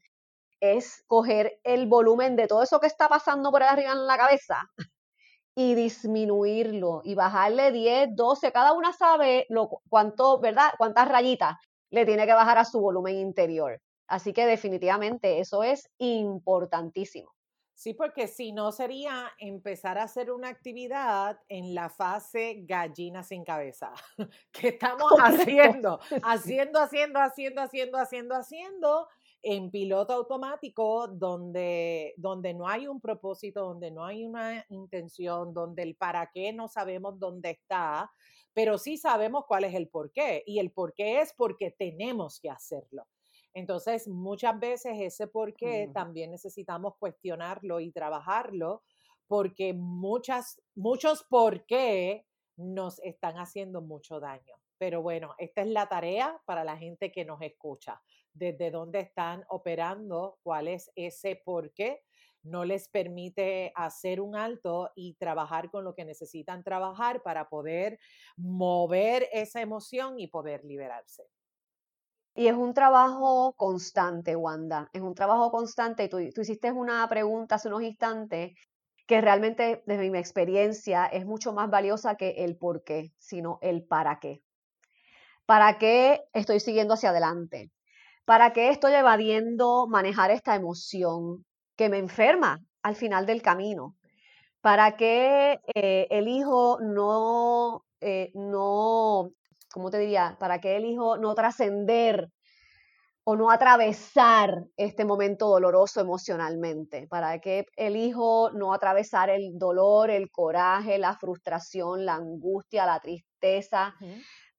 es 0.60 1.02
coger 1.08 1.58
el 1.64 1.88
volumen 1.88 2.36
de 2.36 2.46
todo 2.46 2.62
eso 2.62 2.78
que 2.78 2.86
está 2.86 3.08
pasando 3.08 3.50
por 3.50 3.62
ahí 3.62 3.68
arriba 3.70 3.92
en 3.92 4.06
la 4.06 4.16
cabeza 4.16 4.70
y 5.56 5.74
disminuirlo 5.74 7.02
y 7.04 7.14
bajarle 7.16 7.72
10, 7.72 8.10
12, 8.14 8.52
cada 8.52 8.72
una 8.72 8.92
sabe 8.92 9.46
lo, 9.48 9.68
cuánto, 9.88 10.40
¿verdad? 10.40 10.70
Cuántas 10.78 11.08
rayitas 11.08 11.56
le 11.90 12.06
tiene 12.06 12.26
que 12.26 12.32
bajar 12.34 12.58
a 12.58 12.64
su 12.64 12.80
volumen 12.80 13.16
interior. 13.16 13.80
Así 14.06 14.32
que 14.32 14.46
definitivamente 14.46 15.40
eso 15.40 15.62
es 15.64 15.90
importantísimo. 15.98 17.32
Sí, 17.74 17.94
porque 17.94 18.28
si 18.28 18.52
no 18.52 18.70
sería 18.70 19.32
empezar 19.38 19.98
a 19.98 20.04
hacer 20.04 20.30
una 20.30 20.48
actividad 20.48 21.40
en 21.48 21.74
la 21.74 21.88
fase 21.88 22.64
gallina 22.64 23.22
sin 23.22 23.44
cabeza, 23.44 23.92
que 24.52 24.68
estamos 24.68 25.10
haciendo, 25.18 25.98
haciendo, 26.22 26.80
haciendo, 26.80 27.20
haciendo, 27.20 27.60
haciendo, 27.62 27.98
haciendo, 27.98 28.34
haciendo, 28.36 29.08
en 29.42 29.70
piloto 29.70 30.12
automático, 30.12 31.08
donde, 31.08 32.14
donde 32.16 32.54
no 32.54 32.68
hay 32.68 32.86
un 32.86 33.00
propósito, 33.00 33.62
donde 33.64 33.90
no 33.90 34.04
hay 34.04 34.24
una 34.24 34.64
intención, 34.68 35.52
donde 35.52 35.82
el 35.82 35.96
para 35.96 36.30
qué 36.32 36.52
no 36.52 36.68
sabemos 36.68 37.18
dónde 37.18 37.50
está, 37.50 38.12
pero 38.52 38.78
sí 38.78 38.96
sabemos 38.96 39.44
cuál 39.48 39.64
es 39.64 39.74
el 39.74 39.88
por 39.88 40.12
qué. 40.12 40.44
Y 40.46 40.60
el 40.60 40.70
por 40.70 40.94
qué 40.94 41.20
es 41.20 41.32
porque 41.32 41.72
tenemos 41.76 42.38
que 42.38 42.50
hacerlo. 42.50 43.06
Entonces, 43.54 44.08
muchas 44.08 44.58
veces 44.58 44.94
ese 45.00 45.26
por 45.26 45.54
qué 45.54 45.90
también 45.92 46.30
necesitamos 46.30 46.94
cuestionarlo 46.98 47.80
y 47.80 47.92
trabajarlo, 47.92 48.82
porque 49.26 49.74
muchas, 49.74 50.60
muchos 50.74 51.24
por 51.24 51.64
qué 51.66 52.26
nos 52.56 52.98
están 53.00 53.36
haciendo 53.36 53.82
mucho 53.82 54.20
daño. 54.20 54.56
Pero 54.78 55.02
bueno, 55.02 55.34
esta 55.38 55.62
es 55.62 55.68
la 55.68 55.88
tarea 55.88 56.40
para 56.44 56.64
la 56.64 56.76
gente 56.76 57.12
que 57.12 57.24
nos 57.24 57.40
escucha, 57.40 58.02
desde 58.32 58.70
dónde 58.70 59.00
están 59.00 59.44
operando, 59.48 60.38
cuál 60.42 60.68
es 60.68 60.90
ese 60.96 61.36
por 61.36 61.72
qué 61.72 62.02
no 62.42 62.64
les 62.64 62.88
permite 62.88 63.72
hacer 63.76 64.20
un 64.20 64.34
alto 64.34 64.90
y 64.96 65.14
trabajar 65.14 65.70
con 65.70 65.84
lo 65.84 65.94
que 65.94 66.04
necesitan 66.04 66.64
trabajar 66.64 67.22
para 67.22 67.48
poder 67.48 68.00
mover 68.36 69.28
esa 69.32 69.60
emoción 69.60 70.18
y 70.18 70.26
poder 70.26 70.64
liberarse. 70.64 71.28
Y 72.34 72.46
es 72.46 72.54
un 72.54 72.72
trabajo 72.72 73.54
constante, 73.56 74.36
Wanda, 74.36 74.88
es 74.92 75.02
un 75.02 75.14
trabajo 75.14 75.50
constante. 75.50 76.08
Tú, 76.08 76.18
tú 76.34 76.40
hiciste 76.40 76.72
una 76.72 77.06
pregunta 77.08 77.56
hace 77.56 77.68
unos 77.68 77.82
instantes 77.82 78.54
que 79.06 79.20
realmente, 79.20 79.82
desde 79.86 80.10
mi 80.10 80.18
experiencia, 80.18 81.06
es 81.06 81.26
mucho 81.26 81.52
más 81.52 81.68
valiosa 81.68 82.16
que 82.16 82.44
el 82.44 82.56
por 82.56 82.84
qué, 82.84 83.12
sino 83.18 83.58
el 83.60 83.84
para 83.84 84.18
qué. 84.18 84.42
¿Para 85.44 85.78
qué 85.78 86.22
estoy 86.32 86.60
siguiendo 86.60 86.94
hacia 86.94 87.10
adelante? 87.10 87.70
¿Para 88.24 88.52
qué 88.52 88.70
estoy 88.70 88.94
evadiendo 88.94 89.86
manejar 89.88 90.30
esta 90.30 90.54
emoción 90.54 91.44
que 91.76 91.88
me 91.88 91.98
enferma 91.98 92.60
al 92.82 92.96
final 92.96 93.26
del 93.26 93.42
camino? 93.42 93.96
¿Para 94.60 94.96
qué 94.96 95.60
eh, 95.74 96.06
elijo 96.10 96.78
no, 96.80 97.84
eh, 98.00 98.30
no 98.34 99.32
¿cómo 99.72 99.90
te 99.90 99.98
diría? 99.98 100.36
¿Para 100.38 100.60
qué 100.60 100.76
elijo 100.76 101.16
no 101.16 101.34
trascender 101.34 102.30
o 103.24 103.36
no 103.36 103.50
atravesar 103.50 104.64
este 104.76 105.04
momento 105.04 105.48
doloroso 105.48 106.00
emocionalmente? 106.00 107.06
¿Para 107.08 107.38
qué 107.38 107.66
elijo 107.76 108.50
no 108.52 108.72
atravesar 108.72 109.30
el 109.30 109.58
dolor, 109.58 110.10
el 110.10 110.30
coraje, 110.30 110.98
la 110.98 111.16
frustración, 111.16 112.04
la 112.04 112.14
angustia, 112.14 112.86
la 112.86 113.00
tristeza? 113.00 113.94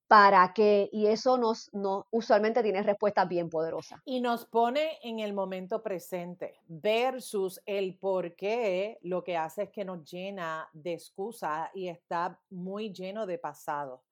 ¿Para 0.07 0.53
qué? 0.53 0.89
Y 0.91 1.07
eso 1.07 1.37
nos, 1.37 1.71
usualmente 2.11 2.61
tiene 2.61 2.83
respuestas 2.83 3.27
bien 3.27 3.49
poderosas. 3.49 3.99
Y 4.05 4.21
nos 4.21 4.45
pone 4.45 4.99
en 5.01 5.19
el 5.19 5.33
momento 5.33 5.81
presente 5.81 6.53
versus 6.67 7.59
el 7.65 7.97
por 7.97 8.35
qué 8.35 8.99
lo 9.01 9.23
que 9.23 9.37
hace 9.37 9.63
es 9.63 9.69
que 9.71 9.83
nos 9.83 10.03
llena 10.09 10.69
de 10.71 10.93
excusa 10.93 11.71
y 11.73 11.87
está 11.87 12.39
muy 12.49 12.93
lleno 12.93 13.25
de 13.25 13.39
pasado. 13.39 14.03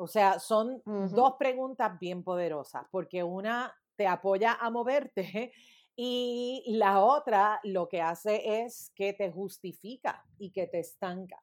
O 0.00 0.06
sea, 0.06 0.38
son 0.38 0.80
dos 0.84 1.34
preguntas 1.40 1.98
bien 1.98 2.22
poderosas, 2.22 2.86
porque 2.92 3.24
una 3.24 3.74
te 3.96 4.06
apoya 4.06 4.52
a 4.52 4.70
moverte 4.70 5.52
y 5.96 6.64
la 6.68 7.02
otra 7.02 7.58
lo 7.64 7.88
que 7.88 8.00
hace 8.00 8.62
es 8.62 8.92
que 8.94 9.12
te 9.12 9.32
justifica 9.32 10.24
y 10.38 10.52
que 10.52 10.68
te 10.68 10.78
estanca. 10.78 11.42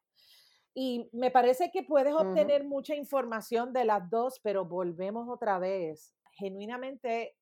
Y 0.73 1.09
me 1.11 1.31
parece 1.31 1.69
que 1.69 1.83
puedes 1.83 2.13
obtener 2.13 2.63
mucha 2.63 2.95
información 2.95 3.73
de 3.73 3.83
las 3.83 4.09
dos, 4.09 4.39
pero 4.41 4.63
volvemos 4.63 5.27
otra 5.29 5.59
vez. 5.59 6.15
Genuinamente, 6.31 7.35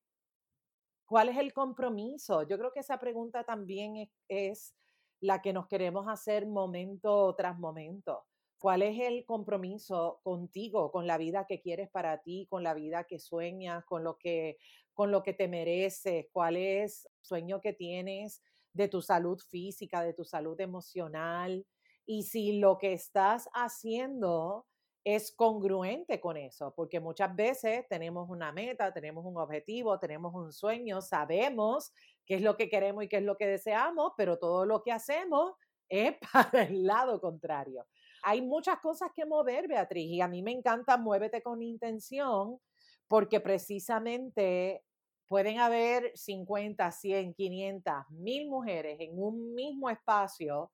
¿cuál 1.04 1.28
es 1.28 1.36
el 1.36 1.52
compromiso? 1.52 2.42
Yo 2.42 2.58
creo 2.58 2.72
que 2.72 2.80
esa 2.80 2.98
pregunta 2.98 3.44
también 3.44 3.96
es, 3.96 4.08
es 4.28 4.74
la 5.20 5.40
que 5.42 5.52
nos 5.52 5.68
queremos 5.68 6.08
hacer 6.08 6.44
momento 6.46 7.32
tras 7.36 7.56
momento. 7.56 8.26
¿Cuál 8.64 8.80
es 8.80 8.98
el 8.98 9.26
compromiso 9.26 10.20
contigo, 10.22 10.90
con 10.90 11.06
la 11.06 11.18
vida 11.18 11.44
que 11.46 11.60
quieres 11.60 11.90
para 11.90 12.22
ti, 12.22 12.46
con 12.48 12.62
la 12.62 12.72
vida 12.72 13.04
que 13.04 13.18
sueñas, 13.18 13.84
con 13.84 14.02
lo 14.02 14.16
que, 14.16 14.56
con 14.94 15.10
lo 15.10 15.22
que 15.22 15.34
te 15.34 15.48
mereces? 15.48 16.28
¿Cuál 16.32 16.56
es 16.56 17.04
el 17.04 17.12
sueño 17.20 17.60
que 17.60 17.74
tienes 17.74 18.42
de 18.72 18.88
tu 18.88 19.02
salud 19.02 19.38
física, 19.38 20.02
de 20.02 20.14
tu 20.14 20.24
salud 20.24 20.58
emocional? 20.58 21.66
Y 22.06 22.22
si 22.22 22.58
lo 22.58 22.78
que 22.78 22.94
estás 22.94 23.50
haciendo 23.52 24.64
es 25.04 25.30
congruente 25.30 26.18
con 26.18 26.38
eso, 26.38 26.72
porque 26.74 27.00
muchas 27.00 27.36
veces 27.36 27.86
tenemos 27.90 28.30
una 28.30 28.50
meta, 28.50 28.94
tenemos 28.94 29.26
un 29.26 29.36
objetivo, 29.36 29.98
tenemos 29.98 30.34
un 30.34 30.54
sueño, 30.54 31.02
sabemos 31.02 31.92
qué 32.24 32.36
es 32.36 32.40
lo 32.40 32.56
que 32.56 32.70
queremos 32.70 33.04
y 33.04 33.08
qué 33.08 33.18
es 33.18 33.24
lo 33.24 33.36
que 33.36 33.46
deseamos, 33.46 34.14
pero 34.16 34.38
todo 34.38 34.64
lo 34.64 34.82
que 34.82 34.92
hacemos 34.92 35.52
es 35.90 36.16
para 36.32 36.62
el 36.62 36.86
lado 36.86 37.20
contrario 37.20 37.84
hay 38.24 38.42
muchas 38.42 38.80
cosas 38.80 39.10
que 39.14 39.26
mover, 39.26 39.68
Beatriz, 39.68 40.10
y 40.10 40.20
a 40.20 40.28
mí 40.28 40.42
me 40.42 40.52
encanta 40.52 40.96
Muévete 40.96 41.42
con 41.42 41.62
intención, 41.62 42.58
porque 43.06 43.40
precisamente 43.40 44.82
pueden 45.28 45.58
haber 45.58 46.10
50, 46.14 46.90
100, 46.90 47.34
500, 47.34 47.94
mil 48.10 48.48
mujeres 48.48 48.96
en 49.00 49.18
un 49.18 49.54
mismo 49.54 49.90
espacio 49.90 50.72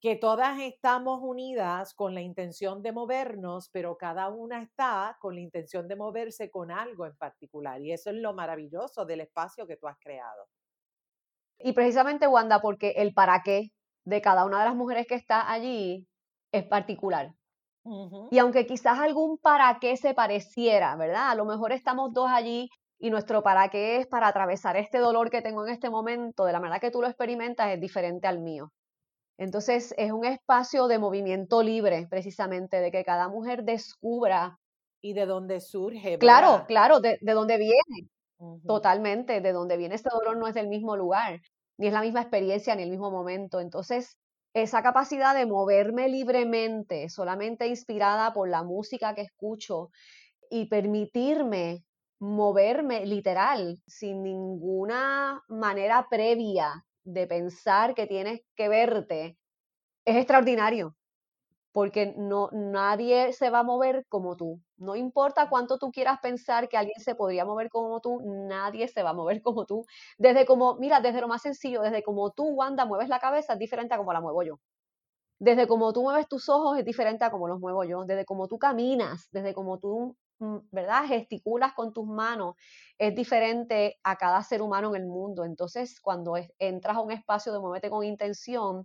que 0.00 0.16
todas 0.16 0.58
estamos 0.60 1.20
unidas 1.22 1.92
con 1.92 2.14
la 2.14 2.22
intención 2.22 2.82
de 2.82 2.92
movernos, 2.92 3.68
pero 3.70 3.98
cada 3.98 4.30
una 4.30 4.62
está 4.62 5.18
con 5.20 5.34
la 5.34 5.42
intención 5.42 5.86
de 5.88 5.96
moverse 5.96 6.50
con 6.50 6.70
algo 6.70 7.04
en 7.04 7.14
particular. 7.16 7.82
Y 7.82 7.92
eso 7.92 8.08
es 8.08 8.16
lo 8.16 8.32
maravilloso 8.32 9.04
del 9.04 9.20
espacio 9.20 9.66
que 9.66 9.76
tú 9.76 9.86
has 9.86 9.98
creado. 9.98 10.48
Y 11.58 11.74
precisamente, 11.74 12.26
Wanda, 12.26 12.62
porque 12.62 12.92
el 12.96 13.12
para 13.12 13.42
qué 13.42 13.72
de 14.04 14.22
cada 14.22 14.46
una 14.46 14.60
de 14.60 14.64
las 14.64 14.74
mujeres 14.74 15.06
que 15.06 15.14
está 15.14 15.52
allí 15.52 16.08
es 16.52 16.64
particular. 16.64 17.34
Y 18.30 18.38
aunque 18.38 18.66
quizás 18.66 18.98
algún 18.98 19.38
para 19.38 19.78
qué 19.80 19.96
se 19.96 20.12
pareciera, 20.12 20.94
¿verdad? 20.96 21.30
A 21.30 21.34
lo 21.34 21.44
mejor 21.46 21.72
estamos 21.72 22.12
dos 22.12 22.28
allí 22.30 22.68
y 22.98 23.10
nuestro 23.10 23.42
para 23.42 23.68
qué 23.70 23.96
es 23.96 24.06
para 24.06 24.28
atravesar 24.28 24.76
este 24.76 24.98
dolor 24.98 25.30
que 25.30 25.40
tengo 25.40 25.66
en 25.66 25.72
este 25.72 25.88
momento, 25.88 26.44
de 26.44 26.52
la 26.52 26.60
manera 26.60 26.78
que 26.78 26.90
tú 26.90 27.00
lo 27.00 27.08
experimentas, 27.08 27.72
es 27.72 27.80
diferente 27.80 28.26
al 28.26 28.40
mío. 28.40 28.70
Entonces 29.38 29.94
es 29.96 30.12
un 30.12 30.26
espacio 30.26 30.86
de 30.86 30.98
movimiento 30.98 31.62
libre, 31.62 32.06
precisamente, 32.10 32.80
de 32.80 32.90
que 32.90 33.04
cada 33.04 33.28
mujer 33.28 33.64
descubra. 33.64 34.58
Y 35.02 35.14
de 35.14 35.24
dónde 35.24 35.60
surge. 35.60 36.18
Claro, 36.18 36.66
claro, 36.68 37.00
de, 37.00 37.16
de 37.22 37.32
dónde 37.32 37.56
viene. 37.56 38.10
Totalmente, 38.66 39.40
de 39.40 39.52
dónde 39.52 39.78
viene 39.78 39.94
este 39.94 40.10
dolor 40.12 40.36
no 40.36 40.46
es 40.46 40.54
del 40.54 40.68
mismo 40.68 40.96
lugar, 40.96 41.40
ni 41.78 41.86
es 41.86 41.92
la 41.92 42.02
misma 42.02 42.20
experiencia, 42.20 42.74
ni 42.74 42.82
el 42.82 42.90
mismo 42.90 43.10
momento. 43.10 43.60
Entonces, 43.60 44.16
esa 44.54 44.82
capacidad 44.82 45.34
de 45.34 45.46
moverme 45.46 46.08
libremente, 46.08 47.08
solamente 47.08 47.66
inspirada 47.66 48.32
por 48.32 48.48
la 48.48 48.62
música 48.62 49.14
que 49.14 49.22
escucho 49.22 49.90
y 50.50 50.66
permitirme 50.66 51.84
moverme 52.18 53.06
literal, 53.06 53.80
sin 53.86 54.22
ninguna 54.22 55.42
manera 55.48 56.06
previa 56.10 56.84
de 57.04 57.26
pensar 57.26 57.94
que 57.94 58.06
tienes 58.06 58.42
que 58.54 58.68
verte, 58.68 59.38
es 60.04 60.16
extraordinario 60.16 60.96
porque 61.72 62.14
no, 62.16 62.48
nadie 62.52 63.32
se 63.32 63.50
va 63.50 63.60
a 63.60 63.62
mover 63.62 64.04
como 64.08 64.36
tú. 64.36 64.60
No 64.76 64.96
importa 64.96 65.48
cuánto 65.48 65.78
tú 65.78 65.90
quieras 65.92 66.18
pensar 66.20 66.68
que 66.68 66.76
alguien 66.76 67.00
se 67.00 67.14
podría 67.14 67.44
mover 67.44 67.68
como 67.70 68.00
tú, 68.00 68.20
nadie 68.24 68.88
se 68.88 69.02
va 69.02 69.10
a 69.10 69.12
mover 69.14 69.42
como 69.42 69.66
tú. 69.66 69.84
Desde 70.18 70.46
como, 70.46 70.76
mira, 70.76 71.00
desde 71.00 71.20
lo 71.20 71.28
más 71.28 71.42
sencillo, 71.42 71.82
desde 71.82 72.02
como 72.02 72.30
tú, 72.32 72.44
Wanda, 72.48 72.84
mueves 72.86 73.08
la 73.08 73.20
cabeza, 73.20 73.54
es 73.54 73.58
diferente 73.58 73.94
a 73.94 73.98
como 73.98 74.12
la 74.12 74.20
muevo 74.20 74.42
yo. 74.42 74.58
Desde 75.38 75.66
como 75.66 75.92
tú 75.92 76.02
mueves 76.02 76.28
tus 76.28 76.48
ojos, 76.48 76.78
es 76.78 76.84
diferente 76.84 77.24
a 77.24 77.30
como 77.30 77.48
los 77.48 77.60
muevo 77.60 77.84
yo. 77.84 78.04
Desde 78.04 78.24
como 78.26 78.46
tú 78.48 78.58
caminas, 78.58 79.28
desde 79.32 79.54
como 79.54 79.78
tú, 79.78 80.16
mm, 80.38 80.58
¿verdad? 80.70 81.04
Gesticulas 81.06 81.72
con 81.74 81.92
tus 81.94 82.06
manos, 82.06 82.56
es 82.98 83.14
diferente 83.14 83.98
a 84.02 84.16
cada 84.16 84.42
ser 84.42 84.60
humano 84.62 84.94
en 84.94 85.02
el 85.02 85.08
mundo. 85.08 85.44
Entonces, 85.44 85.98
cuando 86.00 86.34
entras 86.58 86.96
a 86.96 87.00
un 87.00 87.10
espacio 87.12 87.52
de 87.52 87.58
muévete 87.60 87.88
con 87.90 88.04
intención, 88.04 88.84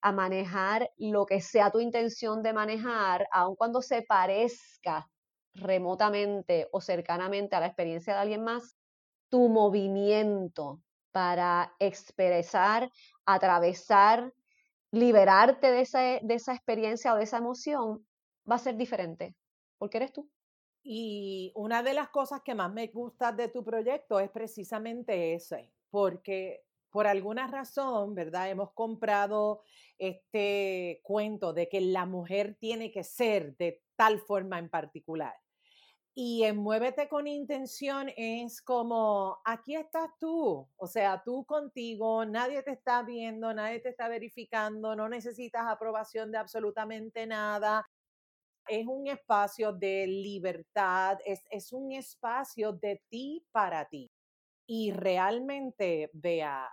a 0.00 0.12
manejar 0.12 0.90
lo 0.98 1.26
que 1.26 1.40
sea 1.40 1.70
tu 1.70 1.80
intención 1.80 2.42
de 2.42 2.52
manejar, 2.52 3.28
aun 3.32 3.56
cuando 3.56 3.82
se 3.82 4.02
parezca 4.02 5.08
remotamente 5.54 6.68
o 6.72 6.80
cercanamente 6.80 7.56
a 7.56 7.60
la 7.60 7.66
experiencia 7.66 8.14
de 8.14 8.20
alguien 8.20 8.44
más, 8.44 8.76
tu 9.28 9.48
movimiento 9.48 10.82
para 11.12 11.74
expresar, 11.78 12.90
atravesar, 13.24 14.32
liberarte 14.92 15.70
de 15.70 15.80
esa, 15.80 16.00
de 16.00 16.34
esa 16.34 16.54
experiencia 16.54 17.14
o 17.14 17.16
de 17.16 17.24
esa 17.24 17.38
emoción 17.38 18.06
va 18.48 18.56
a 18.56 18.58
ser 18.58 18.76
diferente, 18.76 19.34
porque 19.78 19.96
eres 19.96 20.12
tú. 20.12 20.30
Y 20.82 21.52
una 21.56 21.82
de 21.82 21.94
las 21.94 22.10
cosas 22.10 22.42
que 22.44 22.54
más 22.54 22.72
me 22.72 22.86
gusta 22.88 23.32
de 23.32 23.48
tu 23.48 23.64
proyecto 23.64 24.20
es 24.20 24.30
precisamente 24.30 25.34
ese, 25.34 25.72
porque 25.90 26.65
por 26.96 27.06
alguna 27.06 27.46
razón, 27.46 28.14
¿verdad? 28.14 28.48
Hemos 28.48 28.72
comprado 28.72 29.60
este 29.98 31.00
cuento 31.02 31.52
de 31.52 31.68
que 31.68 31.82
la 31.82 32.06
mujer 32.06 32.56
tiene 32.58 32.90
que 32.90 33.04
ser 33.04 33.54
de 33.58 33.82
tal 33.96 34.18
forma 34.18 34.58
en 34.58 34.70
particular. 34.70 35.34
Y 36.14 36.44
en 36.44 36.56
Muévete 36.56 37.06
con 37.10 37.26
Intención 37.26 38.10
es 38.16 38.62
como, 38.62 39.36
aquí 39.44 39.74
estás 39.74 40.08
tú, 40.18 40.66
o 40.74 40.86
sea, 40.86 41.22
tú 41.22 41.44
contigo, 41.44 42.24
nadie 42.24 42.62
te 42.62 42.70
está 42.70 43.02
viendo, 43.02 43.52
nadie 43.52 43.80
te 43.80 43.90
está 43.90 44.08
verificando, 44.08 44.96
no 44.96 45.06
necesitas 45.10 45.66
aprobación 45.66 46.32
de 46.32 46.38
absolutamente 46.38 47.26
nada. 47.26 47.86
Es 48.66 48.86
un 48.86 49.06
espacio 49.06 49.70
de 49.70 50.06
libertad, 50.06 51.18
es, 51.26 51.44
es 51.50 51.74
un 51.74 51.92
espacio 51.92 52.72
de 52.72 53.02
ti 53.10 53.46
para 53.52 53.84
ti. 53.84 54.10
Y 54.66 54.92
realmente, 54.92 56.10
vea, 56.14 56.68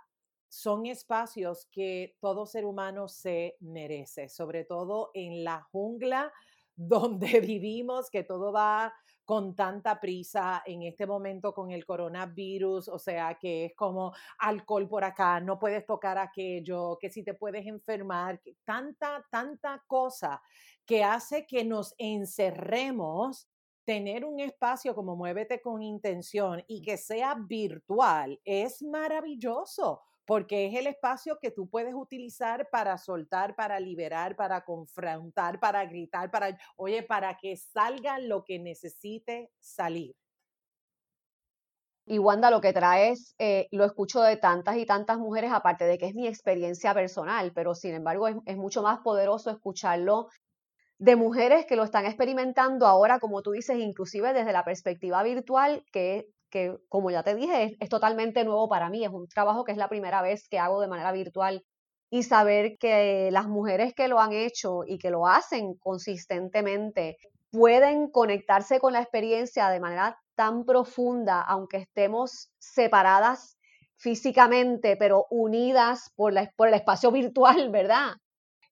son 0.54 0.86
espacios 0.86 1.66
que 1.72 2.16
todo 2.20 2.46
ser 2.46 2.64
humano 2.64 3.08
se 3.08 3.56
merece, 3.58 4.28
sobre 4.28 4.64
todo 4.64 5.10
en 5.12 5.42
la 5.42 5.60
jungla 5.72 6.32
donde 6.76 7.40
vivimos, 7.40 8.08
que 8.08 8.22
todo 8.22 8.52
va 8.52 8.94
con 9.24 9.56
tanta 9.56 10.00
prisa 10.00 10.62
en 10.64 10.82
este 10.82 11.06
momento 11.06 11.52
con 11.52 11.72
el 11.72 11.84
coronavirus, 11.84 12.88
o 12.88 12.98
sea, 13.00 13.36
que 13.40 13.64
es 13.66 13.74
como 13.74 14.12
alcohol 14.38 14.88
por 14.88 15.02
acá, 15.02 15.40
no 15.40 15.58
puedes 15.58 15.84
tocar 15.86 16.18
aquello, 16.18 16.98
que 17.00 17.10
si 17.10 17.24
te 17.24 17.34
puedes 17.34 17.66
enfermar, 17.66 18.40
tanta, 18.64 19.26
tanta 19.30 19.82
cosa 19.88 20.40
que 20.86 21.02
hace 21.02 21.46
que 21.46 21.64
nos 21.64 21.94
encerremos 21.98 23.48
tener 23.84 24.24
un 24.24 24.38
espacio 24.38 24.94
como 24.94 25.16
Muévete 25.16 25.60
con 25.60 25.82
Intención 25.82 26.62
y 26.68 26.80
que 26.80 26.96
sea 26.96 27.34
virtual 27.34 28.40
es 28.44 28.82
maravilloso 28.82 30.02
porque 30.26 30.66
es 30.66 30.74
el 30.74 30.86
espacio 30.86 31.38
que 31.40 31.50
tú 31.50 31.68
puedes 31.68 31.94
utilizar 31.94 32.68
para 32.70 32.96
soltar, 32.98 33.54
para 33.54 33.78
liberar, 33.80 34.36
para 34.36 34.64
confrontar, 34.64 35.60
para 35.60 35.84
gritar, 35.84 36.30
para, 36.30 36.56
oye, 36.76 37.02
para 37.02 37.36
que 37.36 37.56
salga 37.56 38.18
lo 38.18 38.44
que 38.44 38.58
necesite 38.58 39.50
salir. 39.58 40.14
Y 42.06 42.18
Wanda, 42.18 42.50
lo 42.50 42.60
que 42.60 42.74
traes, 42.74 43.34
eh, 43.38 43.66
lo 43.70 43.84
escucho 43.84 44.20
de 44.20 44.36
tantas 44.36 44.76
y 44.76 44.84
tantas 44.84 45.18
mujeres, 45.18 45.52
aparte 45.52 45.84
de 45.84 45.96
que 45.96 46.06
es 46.06 46.14
mi 46.14 46.26
experiencia 46.26 46.92
personal, 46.92 47.52
pero 47.54 47.74
sin 47.74 47.94
embargo 47.94 48.28
es, 48.28 48.36
es 48.44 48.56
mucho 48.58 48.82
más 48.82 48.98
poderoso 49.00 49.50
escucharlo 49.50 50.28
de 50.98 51.16
mujeres 51.16 51.66
que 51.66 51.76
lo 51.76 51.82
están 51.82 52.04
experimentando 52.04 52.86
ahora, 52.86 53.18
como 53.20 53.42
tú 53.42 53.52
dices, 53.52 53.78
inclusive 53.78 54.32
desde 54.32 54.52
la 54.52 54.64
perspectiva 54.64 55.22
virtual, 55.22 55.84
que 55.92 56.28
que 56.54 56.78
como 56.88 57.10
ya 57.10 57.24
te 57.24 57.34
dije, 57.34 57.76
es, 57.80 57.88
totalmente 57.88 58.44
nuevo 58.44 58.68
para 58.68 58.88
mí, 58.88 59.04
es 59.04 59.10
un 59.10 59.26
trabajo 59.26 59.64
que 59.64 59.72
es 59.72 59.76
la 59.76 59.88
primera 59.88 60.22
vez 60.22 60.48
que 60.48 60.60
hago 60.60 60.80
de 60.80 60.86
manera 60.86 61.10
virtual 61.10 61.64
y 62.10 62.22
saber 62.22 62.78
que 62.78 63.28
las 63.32 63.48
mujeres 63.48 63.92
que 63.92 64.06
lo 64.06 64.20
han 64.20 64.32
hecho 64.32 64.84
y 64.86 64.98
que 64.98 65.10
lo 65.10 65.26
hacen 65.26 65.74
consistentemente 65.74 67.16
pueden 67.50 68.08
conectarse 68.08 68.78
con 68.78 68.92
la 68.92 69.00
experiencia 69.00 69.68
de 69.68 69.80
manera 69.80 70.16
tan 70.36 70.64
profunda, 70.64 71.42
aunque 71.42 71.78
estemos 71.78 72.52
separadas 72.60 73.58
físicamente, 73.96 74.96
pero 74.96 75.26
unidas 75.30 76.12
por, 76.14 76.32
la, 76.32 76.48
por 76.56 76.68
el 76.68 76.74
espacio 76.74 77.10
virtual, 77.10 77.70
¿verdad? 77.72 78.12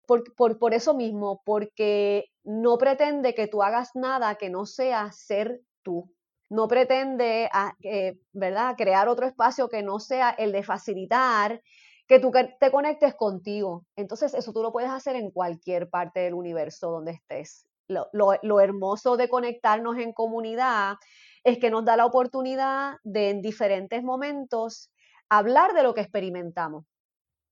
Por, 0.07 0.23
por, 0.37 0.61
por, 0.61 0.73
eso 0.73 0.95
mismo, 0.95 1.42
porque 1.45 2.27
no 2.45 2.79
pretende 2.79 3.35
que 3.35 3.49
tú 3.49 3.61
hagas 3.64 3.90
nada 3.95 4.37
que 4.37 4.51
no 4.51 4.66
sea 4.66 5.11
ser 5.11 5.62
tú 5.83 6.12
no 6.53 6.69
pretende, 6.69 7.49
ah, 7.51 7.75
eh, 7.83 8.19
¿verdad?, 8.33 8.75
crear 8.77 9.09
otro 9.09 9.27
espacio 9.27 9.69
que 9.69 9.83
no 9.83 9.99
sea 9.99 10.31
el 10.31 10.53
de 10.53 10.62
facilitar 10.62 11.62
que 12.07 12.19
tú 12.19 12.31
te 12.61 12.71
conectes 12.71 13.15
contigo. 13.15 13.87
Entonces, 13.97 14.35
eso 14.35 14.53
tú 14.53 14.62
lo 14.62 14.71
puedes 14.71 14.91
hacer 14.91 15.17
en 15.17 15.31
cualquier 15.31 15.88
parte 15.88 16.21
del 16.21 16.35
universo 16.35 16.91
donde 16.91 17.12
estés. 17.12 17.67
Lo, 17.88 18.61
hermoso 18.61 19.17
de 19.17 19.31
conectarnos 19.31 19.97
en 19.97 20.12
comunidad 20.12 20.97
es 21.43 21.59
que 21.59 21.71
nos 21.71 21.87
da 21.87 21.97
la 21.97 22.05
oportunidad 22.05 22.97
de 23.03 23.31
en 23.31 23.41
diferentes 23.41 24.03
momentos 24.03 24.93
hablar 25.31 25.73
de 25.73 25.83
lo 25.83 25.95
que 25.95 26.03
experimentamos 26.03 26.85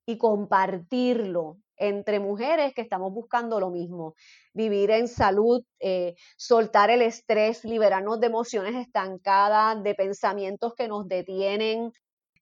y 0.06 0.18
compartirlo 0.18 1.56
entre 1.80 2.20
mujeres 2.20 2.74
que 2.74 2.82
estamos 2.82 3.12
buscando 3.12 3.58
lo 3.58 3.70
mismo, 3.70 4.14
vivir 4.52 4.90
en 4.90 5.08
salud, 5.08 5.64
eh, 5.80 6.14
soltar 6.36 6.90
el 6.90 7.02
estrés, 7.02 7.64
liberarnos 7.64 8.20
de 8.20 8.26
emociones 8.26 8.74
estancadas, 8.76 9.82
de 9.82 9.94
pensamientos 9.94 10.74
que 10.76 10.86
nos 10.86 11.08
detienen, 11.08 11.90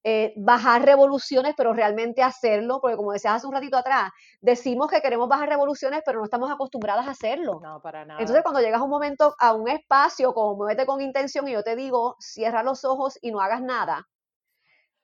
eh, 0.04 0.32
bajar 0.36 0.84
revoluciones, 0.84 1.54
pero 1.56 1.72
realmente 1.72 2.22
hacerlo, 2.22 2.80
porque 2.80 2.96
como 2.96 3.12
decías 3.12 3.34
hace 3.34 3.46
un 3.46 3.52
ratito 3.52 3.76
atrás, 3.76 4.10
decimos 4.40 4.90
que 4.90 5.00
queremos 5.00 5.28
bajar 5.28 5.48
revoluciones, 5.48 6.02
pero 6.04 6.18
no 6.18 6.24
estamos 6.24 6.50
acostumbradas 6.50 7.06
a 7.06 7.10
hacerlo. 7.10 7.60
No, 7.62 7.80
para 7.80 8.04
nada. 8.04 8.20
Entonces, 8.20 8.42
cuando 8.42 8.60
llegas 8.60 8.80
a 8.80 8.84
un 8.84 8.90
momento, 8.90 9.34
a 9.38 9.54
un 9.54 9.68
espacio, 9.68 10.32
como 10.34 10.56
muévete 10.56 10.86
con 10.86 11.00
intención, 11.00 11.46
y 11.48 11.52
yo 11.52 11.62
te 11.62 11.76
digo, 11.76 12.16
cierra 12.20 12.62
los 12.62 12.84
ojos 12.84 13.18
y 13.22 13.30
no 13.30 13.40
hagas 13.40 13.60
nada, 13.62 14.06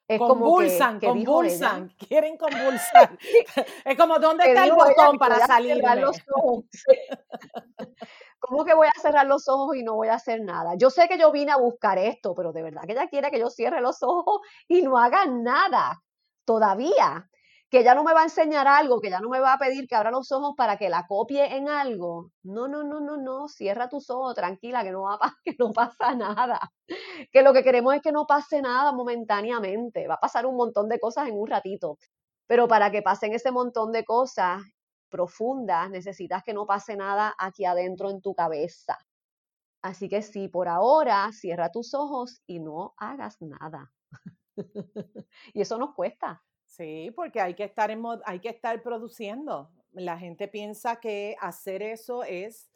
es 0.06 0.18
convulsan, 0.18 1.00
como 1.00 1.00
que, 1.00 1.24
convulsan, 1.24 1.88
quieren 2.08 2.36
convulsar. 2.36 3.18
es 3.84 3.96
como, 3.96 4.18
¿dónde 4.18 4.48
está 4.48 4.64
el 4.64 4.72
botón 4.72 5.18
para 5.18 5.46
salir? 5.46 5.82
¿Cómo 8.38 8.64
que 8.64 8.74
voy 8.74 8.88
a 8.88 9.00
cerrar 9.00 9.26
los 9.26 9.48
ojos 9.48 9.76
y 9.76 9.82
no 9.82 9.94
voy 9.94 10.08
a 10.08 10.14
hacer 10.14 10.42
nada? 10.42 10.74
Yo 10.76 10.90
sé 10.90 11.08
que 11.08 11.18
yo 11.18 11.32
vine 11.32 11.52
a 11.52 11.56
buscar 11.56 11.98
esto, 11.98 12.34
pero 12.34 12.52
de 12.52 12.62
verdad 12.62 12.82
que 12.86 12.92
ella 12.92 13.08
quiere 13.08 13.30
que 13.30 13.38
yo 13.38 13.48
cierre 13.48 13.80
los 13.80 14.02
ojos 14.02 14.40
y 14.68 14.82
no 14.82 14.98
haga 14.98 15.24
nada 15.26 16.02
todavía 16.44 17.26
que 17.74 17.82
ya 17.82 17.96
no 17.96 18.04
me 18.04 18.14
va 18.14 18.20
a 18.20 18.24
enseñar 18.30 18.68
algo, 18.68 19.00
que 19.00 19.10
ya 19.10 19.18
no 19.18 19.28
me 19.28 19.40
va 19.40 19.54
a 19.54 19.58
pedir 19.58 19.88
que 19.88 19.96
abra 19.96 20.12
los 20.12 20.30
ojos 20.30 20.54
para 20.56 20.76
que 20.76 20.88
la 20.88 21.08
copie 21.08 21.56
en 21.56 21.68
algo. 21.68 22.30
No, 22.44 22.68
no, 22.68 22.84
no, 22.84 23.00
no, 23.00 23.16
no, 23.16 23.48
cierra 23.48 23.88
tus 23.88 24.10
ojos, 24.10 24.36
tranquila, 24.36 24.84
que 24.84 24.92
no, 24.92 25.02
va 25.02 25.18
que 25.44 25.56
no 25.58 25.72
pasa 25.72 26.14
nada. 26.14 26.60
Que 27.32 27.42
lo 27.42 27.52
que 27.52 27.64
queremos 27.64 27.96
es 27.96 28.00
que 28.00 28.12
no 28.12 28.28
pase 28.28 28.62
nada 28.62 28.92
momentáneamente. 28.92 30.06
Va 30.06 30.14
a 30.14 30.20
pasar 30.20 30.46
un 30.46 30.54
montón 30.54 30.88
de 30.88 31.00
cosas 31.00 31.26
en 31.26 31.36
un 31.36 31.48
ratito. 31.48 31.98
Pero 32.46 32.68
para 32.68 32.92
que 32.92 33.02
pasen 33.02 33.34
ese 33.34 33.50
montón 33.50 33.90
de 33.90 34.04
cosas 34.04 34.62
profundas, 35.08 35.90
necesitas 35.90 36.44
que 36.44 36.54
no 36.54 36.66
pase 36.66 36.94
nada 36.96 37.34
aquí 37.36 37.64
adentro 37.64 38.08
en 38.08 38.22
tu 38.22 38.34
cabeza. 38.34 38.96
Así 39.82 40.08
que 40.08 40.22
sí, 40.22 40.46
por 40.46 40.68
ahora, 40.68 41.28
cierra 41.32 41.72
tus 41.72 41.92
ojos 41.92 42.40
y 42.46 42.60
no 42.60 42.94
hagas 42.98 43.42
nada. 43.42 43.92
y 45.52 45.60
eso 45.60 45.76
nos 45.76 45.92
cuesta. 45.92 46.40
Sí, 46.76 47.12
porque 47.14 47.40
hay 47.40 47.54
que 47.54 47.64
estar 47.64 47.90
en 47.92 48.02
hay 48.24 48.40
que 48.40 48.48
estar 48.48 48.82
produciendo. 48.82 49.70
La 49.92 50.18
gente 50.18 50.48
piensa 50.48 50.96
que 50.96 51.36
hacer 51.40 51.82
eso 51.82 52.24
es 52.24 52.68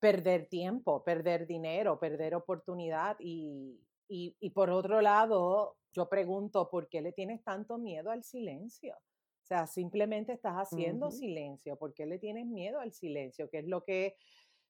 perder 0.00 0.48
tiempo, 0.48 1.04
perder 1.04 1.46
dinero, 1.46 2.00
perder 2.00 2.34
oportunidad 2.34 3.16
y, 3.20 3.80
y, 4.08 4.50
por 4.50 4.70
otro 4.70 5.00
lado, 5.00 5.76
yo 5.92 6.08
pregunto, 6.08 6.68
¿por 6.68 6.88
qué 6.88 7.00
le 7.00 7.12
tienes 7.12 7.42
tanto 7.44 7.78
miedo 7.78 8.10
al 8.10 8.24
silencio? 8.24 8.94
O 8.96 9.46
sea, 9.46 9.66
simplemente 9.68 10.32
estás 10.32 10.56
haciendo 10.56 11.12
silencio. 11.12 11.76
¿Por 11.76 11.94
qué 11.94 12.04
le 12.04 12.18
tienes 12.18 12.46
miedo 12.46 12.80
al 12.80 12.92
silencio? 12.92 13.48
¿Qué 13.48 13.60
es 13.60 13.66
lo 13.68 13.84
que 13.84 14.16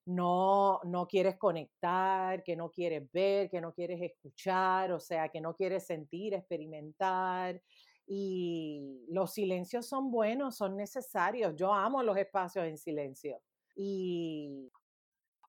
no, 0.05 0.81
no 0.85 1.09
quieres 1.09 1.37
conectar, 1.37 2.45
que 2.45 2.57
no 2.57 2.71
quieres 2.71 3.11
ver, 3.11 3.49
que 3.49 3.63
no 3.63 3.73
quieres 3.73 4.03
escuchar? 4.03 4.93
O 4.93 5.01
sea, 5.01 5.31
que 5.31 5.41
no 5.41 5.55
quieres 5.55 5.87
sentir, 5.87 6.35
experimentar. 6.35 7.61
Y 8.07 9.05
los 9.09 9.33
silencios 9.33 9.87
son 9.87 10.11
buenos, 10.11 10.57
son 10.57 10.77
necesarios. 10.77 11.55
Yo 11.57 11.73
amo 11.73 12.03
los 12.03 12.17
espacios 12.17 12.65
en 12.67 12.79
silencio. 12.79 13.41
Y 13.75 14.71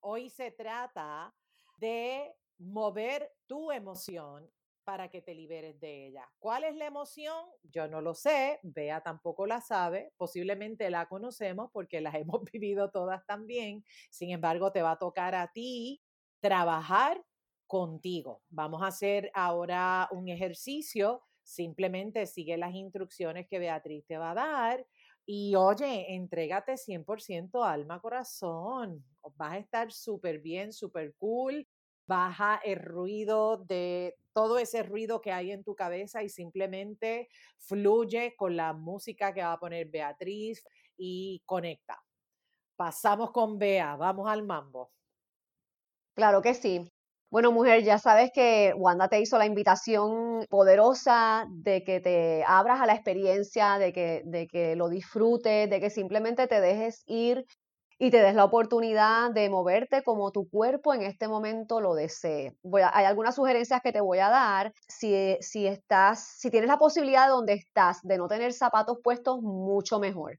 hoy 0.00 0.28
se 0.30 0.50
trata 0.50 1.34
de 1.78 2.34
mover 2.58 3.30
tu 3.46 3.70
emoción 3.70 4.50
para 4.88 5.10
que 5.10 5.20
te 5.20 5.34
liberes 5.34 5.78
de 5.80 6.06
ella. 6.06 6.26
¿Cuál 6.38 6.64
es 6.64 6.74
la 6.74 6.86
emoción? 6.86 7.44
Yo 7.62 7.88
no 7.88 8.00
lo 8.00 8.14
sé, 8.14 8.58
Bea 8.62 9.02
tampoco 9.02 9.46
la 9.46 9.60
sabe, 9.60 10.14
posiblemente 10.16 10.88
la 10.88 11.06
conocemos 11.08 11.70
porque 11.74 12.00
las 12.00 12.14
hemos 12.40 12.42
vivido 12.50 12.90
todas 12.90 13.24
también, 13.26 13.84
sin 14.10 14.30
embargo 14.30 14.72
te 14.72 14.80
va 14.80 14.92
a 14.92 14.98
tocar 14.98 15.34
a 15.34 15.52
ti 15.52 16.00
trabajar 16.40 17.22
contigo. 17.66 18.42
Vamos 18.48 18.82
a 18.82 18.86
hacer 18.86 19.30
ahora 19.34 20.08
un 20.10 20.28
ejercicio 20.28 21.22
Simplemente 21.48 22.26
sigue 22.26 22.58
las 22.58 22.74
instrucciones 22.74 23.46
que 23.48 23.58
Beatriz 23.58 24.04
te 24.06 24.18
va 24.18 24.32
a 24.32 24.34
dar 24.34 24.86
y 25.24 25.54
oye, 25.54 26.14
entrégate 26.14 26.76
100% 26.76 27.64
alma, 27.64 28.02
corazón. 28.02 29.02
Vas 29.34 29.52
a 29.54 29.56
estar 29.56 29.90
súper 29.90 30.40
bien, 30.40 30.74
súper 30.74 31.14
cool. 31.14 31.66
Baja 32.06 32.60
el 32.62 32.78
ruido 32.78 33.56
de 33.64 34.14
todo 34.34 34.58
ese 34.58 34.82
ruido 34.82 35.22
que 35.22 35.32
hay 35.32 35.50
en 35.50 35.64
tu 35.64 35.74
cabeza 35.74 36.22
y 36.22 36.28
simplemente 36.28 37.30
fluye 37.56 38.36
con 38.36 38.54
la 38.54 38.74
música 38.74 39.32
que 39.32 39.40
va 39.40 39.54
a 39.54 39.58
poner 39.58 39.88
Beatriz 39.88 40.62
y 40.98 41.42
conecta. 41.46 41.98
Pasamos 42.76 43.30
con 43.30 43.58
Bea, 43.58 43.96
vamos 43.96 44.28
al 44.28 44.42
mambo. 44.42 44.92
Claro 46.14 46.42
que 46.42 46.52
sí. 46.52 46.92
Bueno, 47.30 47.52
mujer, 47.52 47.82
ya 47.84 47.98
sabes 47.98 48.30
que 48.32 48.72
Wanda 48.76 49.08
te 49.08 49.20
hizo 49.20 49.36
la 49.36 49.44
invitación 49.44 50.46
poderosa 50.48 51.44
de 51.50 51.84
que 51.84 52.00
te 52.00 52.42
abras 52.46 52.80
a 52.80 52.86
la 52.86 52.94
experiencia, 52.94 53.78
de 53.78 53.92
que, 53.92 54.22
de 54.24 54.46
que 54.46 54.76
lo 54.76 54.88
disfrutes, 54.88 55.68
de 55.68 55.78
que 55.80 55.90
simplemente 55.90 56.46
te 56.46 56.60
dejes 56.62 57.02
ir 57.06 57.44
y 57.98 58.10
te 58.10 58.22
des 58.22 58.34
la 58.34 58.44
oportunidad 58.44 59.30
de 59.32 59.50
moverte 59.50 60.02
como 60.04 60.32
tu 60.32 60.48
cuerpo 60.48 60.94
en 60.94 61.02
este 61.02 61.28
momento 61.28 61.80
lo 61.80 61.94
desee. 61.94 62.54
Voy 62.62 62.82
hay 62.90 63.06
algunas 63.06 63.34
sugerencias 63.36 63.80
que 63.82 63.92
te 63.92 64.00
voy 64.02 64.20
a 64.20 64.30
dar. 64.30 64.72
Si, 64.88 65.36
si, 65.40 65.66
estás, 65.66 66.20
si 66.38 66.50
tienes 66.50 66.68
la 66.68 66.78
posibilidad 66.78 67.24
de 67.26 67.32
donde 67.32 67.54
estás 67.54 68.00
de 68.02 68.18
no 68.18 68.28
tener 68.28 68.52
zapatos 68.54 68.98
puestos, 69.02 69.40
mucho 69.42 69.98
mejor. 69.98 70.38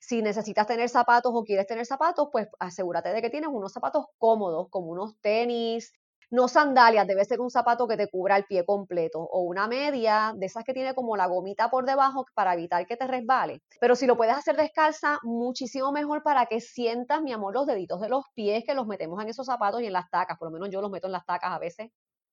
Si 0.00 0.22
necesitas 0.22 0.66
tener 0.66 0.88
zapatos 0.88 1.32
o 1.34 1.44
quieres 1.44 1.66
tener 1.66 1.86
zapatos, 1.86 2.28
pues 2.32 2.48
asegúrate 2.60 3.10
de 3.12 3.22
que 3.22 3.30
tienes 3.30 3.50
unos 3.52 3.72
zapatos 3.72 4.06
cómodos, 4.18 4.68
como 4.70 4.88
unos 4.92 5.18
tenis, 5.20 5.92
No 6.30 6.48
sandalias, 6.48 7.06
debe 7.06 7.24
ser 7.24 7.40
un 7.40 7.50
zapato 7.50 7.86
que 7.86 7.96
te 7.96 8.08
cubra 8.08 8.36
el 8.36 8.44
pie 8.46 8.64
completo 8.64 9.20
o 9.20 9.42
una 9.42 9.68
media 9.68 10.32
de 10.36 10.46
esas 10.46 10.64
que 10.64 10.72
tiene 10.74 10.94
como 10.94 11.16
la 11.16 11.26
gomita 11.26 11.70
por 11.70 11.84
debajo 11.86 12.26
para 12.34 12.54
evitar 12.54 12.84
que 12.86 12.96
te 12.96 13.06
resbale. 13.06 13.62
Pero 13.80 13.94
si 13.94 14.06
lo 14.06 14.16
puedes 14.16 14.36
hacer 14.36 14.56
descalza, 14.56 15.18
muchísimo 15.22 15.92
mejor 15.92 16.22
para 16.24 16.46
que 16.46 16.60
sientas, 16.60 17.22
mi 17.22 17.32
amor, 17.32 17.54
los 17.54 17.66
deditos 17.66 18.00
de 18.00 18.08
los 18.08 18.24
pies 18.34 18.64
que 18.64 18.74
los 18.74 18.86
metemos 18.88 19.22
en 19.22 19.28
esos 19.28 19.46
zapatos 19.46 19.82
y 19.82 19.86
en 19.86 19.92
las 19.92 20.10
tacas. 20.10 20.36
Por 20.38 20.48
lo 20.48 20.52
menos 20.52 20.68
yo 20.70 20.80
los 20.80 20.90
meto 20.90 21.06
en 21.06 21.12
las 21.12 21.24
tacas 21.24 21.52
a 21.52 21.58
veces 21.60 21.90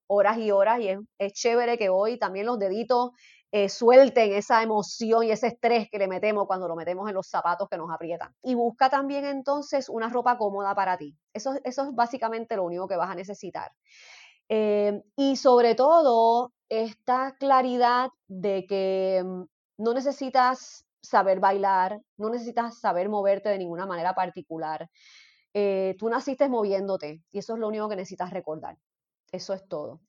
horas 0.07 0.37
y 0.37 0.51
horas 0.51 0.79
y 0.79 0.89
es, 1.17 1.33
chévere 1.33 1.77
que 1.77 1.89
hoy 1.89 2.17
también 2.19 2.45
los 2.45 2.59
deditos 2.59 3.11
eh, 3.55 3.69
suelten 3.69 4.33
esa 4.33 4.63
emoción 4.63 5.25
y 5.25 5.31
ese 5.31 5.45
estrés 5.45 5.87
que 5.91 5.99
le 5.99 6.07
metemos 6.07 6.47
cuando 6.47 6.67
lo 6.67 6.75
metemos 6.75 7.07
en 7.07 7.13
los 7.13 7.27
zapatos 7.27 7.69
que 7.69 7.77
nos 7.77 7.91
aprietan. 7.91 8.33
Y 8.41 8.55
busca 8.55 8.89
también 8.89 9.25
entonces 9.25 9.89
una 9.89 10.09
ropa 10.09 10.39
cómoda 10.39 10.73
para 10.73 10.97
ti. 10.97 11.15
Eso, 11.31 11.53
eso 11.63 11.83
es 11.83 11.93
básicamente 11.93 12.55
lo 12.55 12.63
único 12.63 12.87
que 12.87 12.95
vas 12.95 13.11
a 13.11 13.15
necesitar. 13.15 13.71
Eh, 14.49 15.03
y 15.15 15.35
sobre 15.35 15.75
todo, 15.75 16.51
esta 16.67 17.35
claridad 17.37 18.09
de 18.27 18.65
que 18.65 19.21
mm, 19.23 19.43
no 19.77 19.93
necesitas 19.93 20.87
saber 20.99 21.39
bailar, 21.39 22.01
no 22.17 22.31
necesitas 22.31 22.79
saber 22.79 23.07
moverte 23.07 23.49
de 23.49 23.59
ninguna 23.59 23.85
manera 23.85 24.15
particular. 24.15 24.89
Eh, 25.53 25.95
tú 25.99 26.09
naciste 26.09 26.49
moviéndote 26.49 27.21
y 27.31 27.37
eso 27.37 27.53
es 27.53 27.59
lo 27.59 27.67
único 27.67 27.87
que 27.87 27.97
necesitas 27.97 28.31
recordar. 28.31 28.79
Eso 29.31 29.53
es 29.53 29.67
todo. 29.67 30.01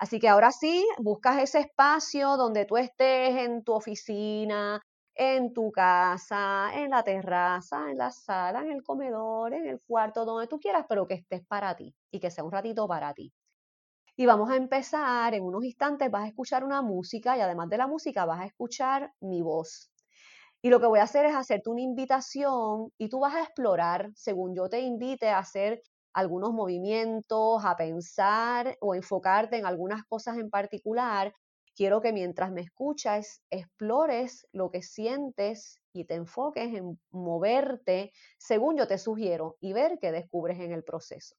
Así 0.00 0.18
que 0.18 0.28
ahora 0.28 0.50
sí, 0.50 0.86
buscas 0.98 1.42
ese 1.42 1.60
espacio 1.60 2.36
donde 2.38 2.64
tú 2.64 2.76
estés 2.78 3.36
en 3.36 3.62
tu 3.64 3.72
oficina, 3.74 4.80
en 5.14 5.52
tu 5.52 5.70
casa, 5.70 6.70
en 6.74 6.90
la 6.90 7.02
terraza, 7.04 7.90
en 7.90 7.98
la 7.98 8.10
sala, 8.10 8.62
en 8.62 8.72
el 8.72 8.82
comedor, 8.82 9.52
en 9.54 9.66
el 9.66 9.80
cuarto, 9.86 10.24
donde 10.24 10.46
tú 10.48 10.58
quieras, 10.58 10.86
pero 10.88 11.06
que 11.06 11.14
estés 11.14 11.42
para 11.46 11.76
ti 11.76 11.94
y 12.10 12.18
que 12.18 12.30
sea 12.30 12.44
un 12.44 12.50
ratito 12.52 12.88
para 12.88 13.12
ti. 13.12 13.32
Y 14.16 14.26
vamos 14.26 14.50
a 14.50 14.56
empezar, 14.56 15.34
en 15.34 15.44
unos 15.44 15.64
instantes 15.64 16.10
vas 16.10 16.24
a 16.24 16.28
escuchar 16.28 16.64
una 16.64 16.82
música 16.82 17.36
y 17.36 17.42
además 17.42 17.68
de 17.70 17.78
la 17.78 17.88
música 17.88 18.24
vas 18.26 18.40
a 18.42 18.46
escuchar 18.46 19.12
mi 19.20 19.42
voz. 19.42 19.92
Y 20.62 20.70
lo 20.70 20.80
que 20.80 20.86
voy 20.86 21.00
a 21.00 21.04
hacer 21.04 21.26
es 21.26 21.34
hacerte 21.36 21.70
una 21.70 21.82
invitación 21.82 22.92
y 22.98 23.08
tú 23.10 23.20
vas 23.20 23.34
a 23.34 23.42
explorar, 23.42 24.10
según 24.14 24.54
yo 24.56 24.68
te 24.68 24.80
invite 24.80 25.28
a 25.30 25.38
hacer 25.38 25.82
algunos 26.12 26.52
movimientos, 26.52 27.64
a 27.64 27.76
pensar 27.76 28.76
o 28.80 28.94
enfocarte 28.94 29.56
en 29.58 29.66
algunas 29.66 30.04
cosas 30.04 30.38
en 30.38 30.50
particular, 30.50 31.34
quiero 31.74 32.00
que 32.00 32.12
mientras 32.12 32.52
me 32.52 32.62
escuchas 32.62 33.42
explores 33.50 34.46
lo 34.52 34.70
que 34.70 34.82
sientes 34.82 35.80
y 35.92 36.04
te 36.04 36.14
enfoques 36.14 36.74
en 36.74 37.00
moverte 37.10 38.12
según 38.38 38.76
yo 38.76 38.86
te 38.86 38.98
sugiero 38.98 39.56
y 39.60 39.72
ver 39.72 39.98
qué 40.00 40.12
descubres 40.12 40.60
en 40.60 40.72
el 40.72 40.84
proceso. 40.84 41.36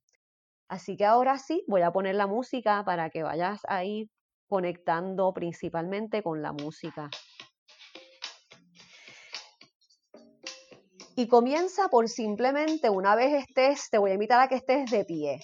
Así 0.70 0.98
que 0.98 1.06
ahora 1.06 1.38
sí, 1.38 1.64
voy 1.68 1.82
a 1.84 1.92
poner 1.92 2.16
la 2.16 2.28
música 2.28 2.84
para 2.86 3.10
que 3.12 3.24
vayas 3.24 3.62
ahí 3.68 4.10
conectando 4.48 5.34
principalmente 5.34 6.24
con 6.24 6.42
la 6.42 6.54
música. 6.54 7.10
Y 11.16 11.28
comienza 11.28 11.90
por 11.90 12.08
simplemente, 12.08 12.90
una 12.90 13.16
vez 13.16 13.34
estés, 13.34 13.90
te 13.90 13.98
voy 13.98 14.12
a 14.12 14.14
invitar 14.14 14.40
a 14.40 14.48
que 14.48 14.56
estés 14.56 14.90
de 14.90 15.04
pie, 15.04 15.40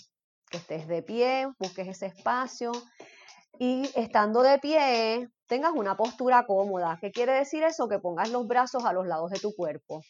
que 0.50 0.58
estés 0.58 0.88
de 0.88 1.04
pie, 1.04 1.48
busques 1.60 1.88
ese 1.88 2.06
espacio 2.08 2.72
y 3.60 3.90
estando 3.96 4.44
de 4.44 4.60
pie, 4.60 5.28
tengas 5.48 5.74
una 5.74 5.98
postura 5.98 6.46
cómoda. 6.46 6.98
¿Qué 7.02 7.12
quiere 7.12 7.34
decir 7.34 7.64
eso? 7.64 7.88
Que 7.88 8.00
pongas 8.00 8.30
los 8.30 8.48
brazos 8.48 8.86
a 8.86 8.94
los 8.94 9.08
lados 9.08 9.32
de 9.32 9.40
tu 9.40 9.54
cuerpo. 9.56 10.02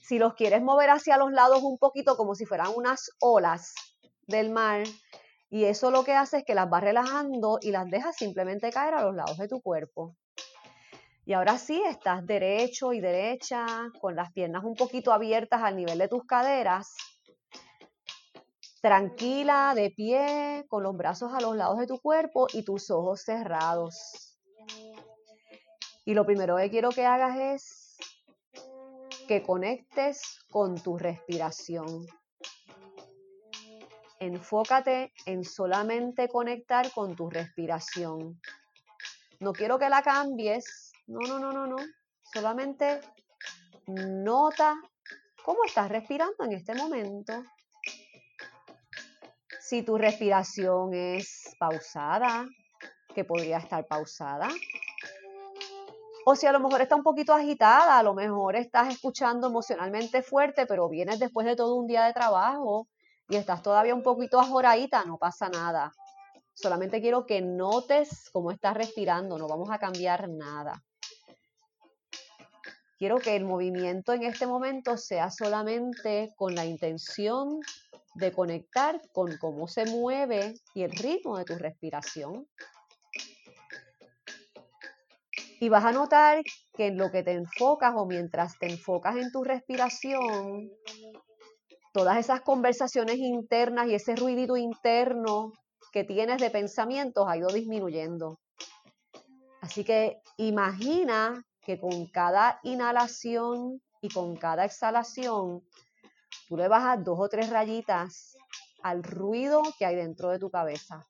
Si 0.00 0.18
los 0.18 0.34
quieres 0.34 0.62
mover 0.62 0.90
hacia 0.90 1.16
los 1.16 1.32
lados 1.32 1.62
un 1.62 1.78
poquito 1.78 2.16
como 2.16 2.34
si 2.34 2.46
fueran 2.46 2.68
unas 2.74 3.10
olas 3.20 3.74
del 4.26 4.50
mar, 4.50 4.84
y 5.50 5.64
eso 5.64 5.90
lo 5.90 6.04
que 6.04 6.12
hace 6.12 6.38
es 6.38 6.44
que 6.44 6.54
las 6.54 6.70
vas 6.70 6.82
relajando 6.82 7.58
y 7.60 7.70
las 7.70 7.88
dejas 7.90 8.16
simplemente 8.16 8.70
caer 8.70 8.94
a 8.94 9.02
los 9.02 9.14
lados 9.14 9.38
de 9.38 9.48
tu 9.48 9.60
cuerpo. 9.60 10.16
Y 11.28 11.32
ahora 11.32 11.58
sí, 11.58 11.82
estás 11.84 12.24
derecho 12.24 12.92
y 12.92 13.00
derecha, 13.00 13.66
con 14.00 14.14
las 14.14 14.32
piernas 14.32 14.62
un 14.62 14.76
poquito 14.76 15.12
abiertas 15.12 15.60
al 15.60 15.74
nivel 15.74 15.98
de 15.98 16.06
tus 16.06 16.24
caderas. 16.24 16.94
Tranquila, 18.80 19.72
de 19.74 19.90
pie, 19.90 20.64
con 20.68 20.84
los 20.84 20.96
brazos 20.96 21.32
a 21.34 21.40
los 21.40 21.56
lados 21.56 21.78
de 21.80 21.88
tu 21.88 21.98
cuerpo 21.98 22.46
y 22.52 22.62
tus 22.62 22.92
ojos 22.92 23.22
cerrados. 23.22 24.38
Y 26.04 26.14
lo 26.14 26.24
primero 26.24 26.58
que 26.58 26.70
quiero 26.70 26.90
que 26.90 27.04
hagas 27.04 27.36
es 27.36 27.96
que 29.26 29.42
conectes 29.42 30.38
con 30.48 30.80
tu 30.80 30.96
respiración. 30.96 32.06
Enfócate 34.20 35.12
en 35.26 35.42
solamente 35.42 36.28
conectar 36.28 36.92
con 36.92 37.16
tu 37.16 37.28
respiración. 37.28 38.40
No 39.40 39.52
quiero 39.52 39.78
que 39.78 39.88
la 39.88 40.02
cambies, 40.02 40.85
no, 41.06 41.20
no, 41.20 41.38
no, 41.38 41.52
no, 41.52 41.66
no. 41.66 41.76
Solamente 42.32 43.00
nota 43.86 44.74
cómo 45.44 45.64
estás 45.64 45.88
respirando 45.88 46.44
en 46.44 46.52
este 46.52 46.74
momento. 46.74 47.32
Si 49.60 49.82
tu 49.82 49.96
respiración 49.98 50.94
es 50.94 51.54
pausada, 51.58 52.46
que 53.14 53.24
podría 53.24 53.58
estar 53.58 53.86
pausada. 53.86 54.48
O 56.24 56.34
si 56.34 56.46
a 56.46 56.52
lo 56.52 56.60
mejor 56.60 56.80
está 56.82 56.96
un 56.96 57.02
poquito 57.02 57.32
agitada, 57.32 57.98
a 57.98 58.02
lo 58.02 58.12
mejor 58.12 58.56
estás 58.56 58.92
escuchando 58.92 59.46
emocionalmente 59.46 60.22
fuerte, 60.22 60.66
pero 60.66 60.88
vienes 60.88 61.18
después 61.20 61.46
de 61.46 61.56
todo 61.56 61.76
un 61.76 61.86
día 61.86 62.04
de 62.04 62.12
trabajo 62.12 62.88
y 63.28 63.36
estás 63.36 63.62
todavía 63.62 63.94
un 63.94 64.02
poquito 64.02 64.40
ajoradita, 64.40 65.04
no 65.04 65.18
pasa 65.18 65.48
nada. 65.48 65.92
Solamente 66.52 67.00
quiero 67.00 67.26
que 67.26 67.40
notes 67.42 68.28
cómo 68.32 68.50
estás 68.50 68.74
respirando, 68.74 69.38
no 69.38 69.46
vamos 69.46 69.70
a 69.70 69.78
cambiar 69.78 70.28
nada. 70.28 70.82
Quiero 72.98 73.18
que 73.18 73.36
el 73.36 73.44
movimiento 73.44 74.14
en 74.14 74.22
este 74.22 74.46
momento 74.46 74.96
sea 74.96 75.30
solamente 75.30 76.32
con 76.34 76.54
la 76.54 76.64
intención 76.64 77.60
de 78.14 78.32
conectar 78.32 79.02
con 79.12 79.36
cómo 79.36 79.68
se 79.68 79.84
mueve 79.84 80.54
y 80.74 80.82
el 80.82 80.92
ritmo 80.92 81.36
de 81.36 81.44
tu 81.44 81.56
respiración. 81.56 82.48
Y 85.60 85.68
vas 85.68 85.84
a 85.84 85.92
notar 85.92 86.42
que 86.74 86.86
en 86.86 86.96
lo 86.96 87.10
que 87.10 87.22
te 87.22 87.32
enfocas 87.32 87.92
o 87.96 88.06
mientras 88.06 88.58
te 88.58 88.66
enfocas 88.66 89.16
en 89.16 89.30
tu 89.30 89.44
respiración, 89.44 90.70
todas 91.92 92.18
esas 92.18 92.40
conversaciones 92.40 93.16
internas 93.16 93.88
y 93.88 93.94
ese 93.94 94.16
ruidito 94.16 94.56
interno 94.56 95.52
que 95.92 96.04
tienes 96.04 96.40
de 96.40 96.50
pensamientos 96.50 97.26
ha 97.28 97.36
ido 97.36 97.48
disminuyendo. 97.48 98.38
Así 99.60 99.84
que 99.84 100.20
imagina 100.36 101.42
que 101.66 101.80
con 101.80 102.06
cada 102.06 102.60
inhalación 102.62 103.82
y 104.00 104.08
con 104.08 104.36
cada 104.36 104.64
exhalación, 104.64 105.64
tú 106.48 106.56
le 106.56 106.68
bajas 106.68 107.02
dos 107.02 107.18
o 107.18 107.28
tres 107.28 107.50
rayitas 107.50 108.36
al 108.84 109.02
ruido 109.02 109.62
que 109.76 109.84
hay 109.84 109.96
dentro 109.96 110.30
de 110.30 110.38
tu 110.38 110.48
cabeza. 110.48 111.04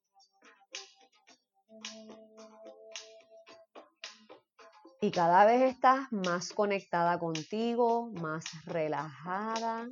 Y 5.02 5.10
cada 5.10 5.44
vez 5.44 5.60
estás 5.74 6.10
más 6.10 6.54
conectada 6.54 7.18
contigo, 7.18 8.10
más 8.14 8.44
relajada. 8.64 9.90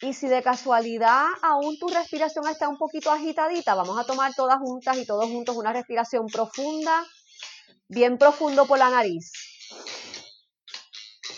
Y 0.00 0.14
si 0.14 0.28
de 0.28 0.42
casualidad 0.42 1.26
aún 1.42 1.78
tu 1.78 1.88
respiración 1.88 2.48
está 2.48 2.70
un 2.70 2.78
poquito 2.78 3.10
agitadita, 3.10 3.74
vamos 3.74 3.98
a 3.98 4.04
tomar 4.04 4.34
todas 4.34 4.58
juntas 4.58 4.96
y 4.96 5.04
todos 5.04 5.26
juntos 5.26 5.56
una 5.56 5.74
respiración 5.74 6.26
profunda 6.26 7.04
bien 7.88 8.18
profundo 8.18 8.66
por 8.66 8.78
la 8.78 8.90
nariz, 8.90 9.32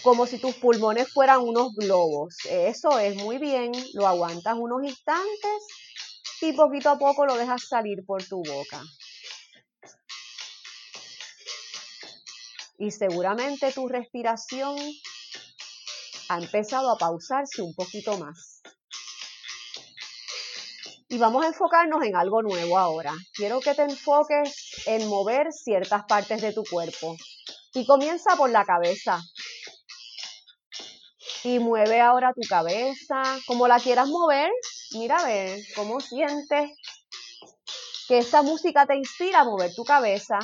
como 0.03 0.27
si 0.27 0.39
tus 0.39 0.55
pulmones 0.55 1.13
fueran 1.13 1.41
unos 1.41 1.75
globos. 1.75 2.37
Eso 2.49 2.99
es 2.99 3.17
muy 3.17 3.39
bien, 3.39 3.73
lo 3.95 4.07
aguantas 4.07 4.55
unos 4.57 4.85
instantes 4.85 5.67
y 6.41 6.53
poquito 6.53 6.91
a 6.91 6.99
poco 6.99 7.27
lo 7.27 7.37
dejas 7.37 7.67
salir 7.69 8.05
por 8.07 8.23
tu 8.23 8.43
boca. 8.43 8.83
Y 12.79 12.91
seguramente 12.91 13.73
tu 13.73 13.89
respiración 13.89 14.77
ha 16.29 16.39
empezado 16.39 16.91
a 16.91 16.99
pausarse 16.99 17.63
un 17.63 17.75
poquito 17.75 18.19
más. 18.19 18.56
Y 21.09 21.19
vamos 21.19 21.45
a 21.45 21.49
enfocarnos 21.49 22.03
en 22.03 22.17
algo 22.17 22.43
nuevo 22.43 22.79
ahora. 22.79 23.13
Quiero 23.33 23.61
que 23.61 23.75
te 23.75 23.83
enfoques 23.83 24.83
en 24.87 25.07
mover 25.09 25.53
ciertas 25.53 26.05
partes 26.05 26.43
de 26.43 26.53
tu 26.53 26.65
cuerpo. 26.65 27.17
Y 27.75 27.87
comienza 27.87 28.35
por 28.37 28.51
la 28.51 28.65
cabeza. 28.65 29.21
Y 31.45 31.61
mueve 31.61 32.01
ahora 32.01 32.33
tu 32.35 32.41
cabeza, 32.49 33.23
como 33.47 33.69
la 33.69 33.79
quieras 33.79 34.09
mover. 34.09 34.51
Mira 34.93 35.19
a 35.19 35.27
ver 35.27 35.61
cómo 35.77 36.01
sientes 36.01 36.73
que 38.09 38.19
esta 38.19 38.43
música 38.43 38.85
te 38.87 38.97
inspira 38.97 39.41
a 39.41 39.45
mover 39.45 39.73
tu 39.75 39.85
cabeza 39.85 40.41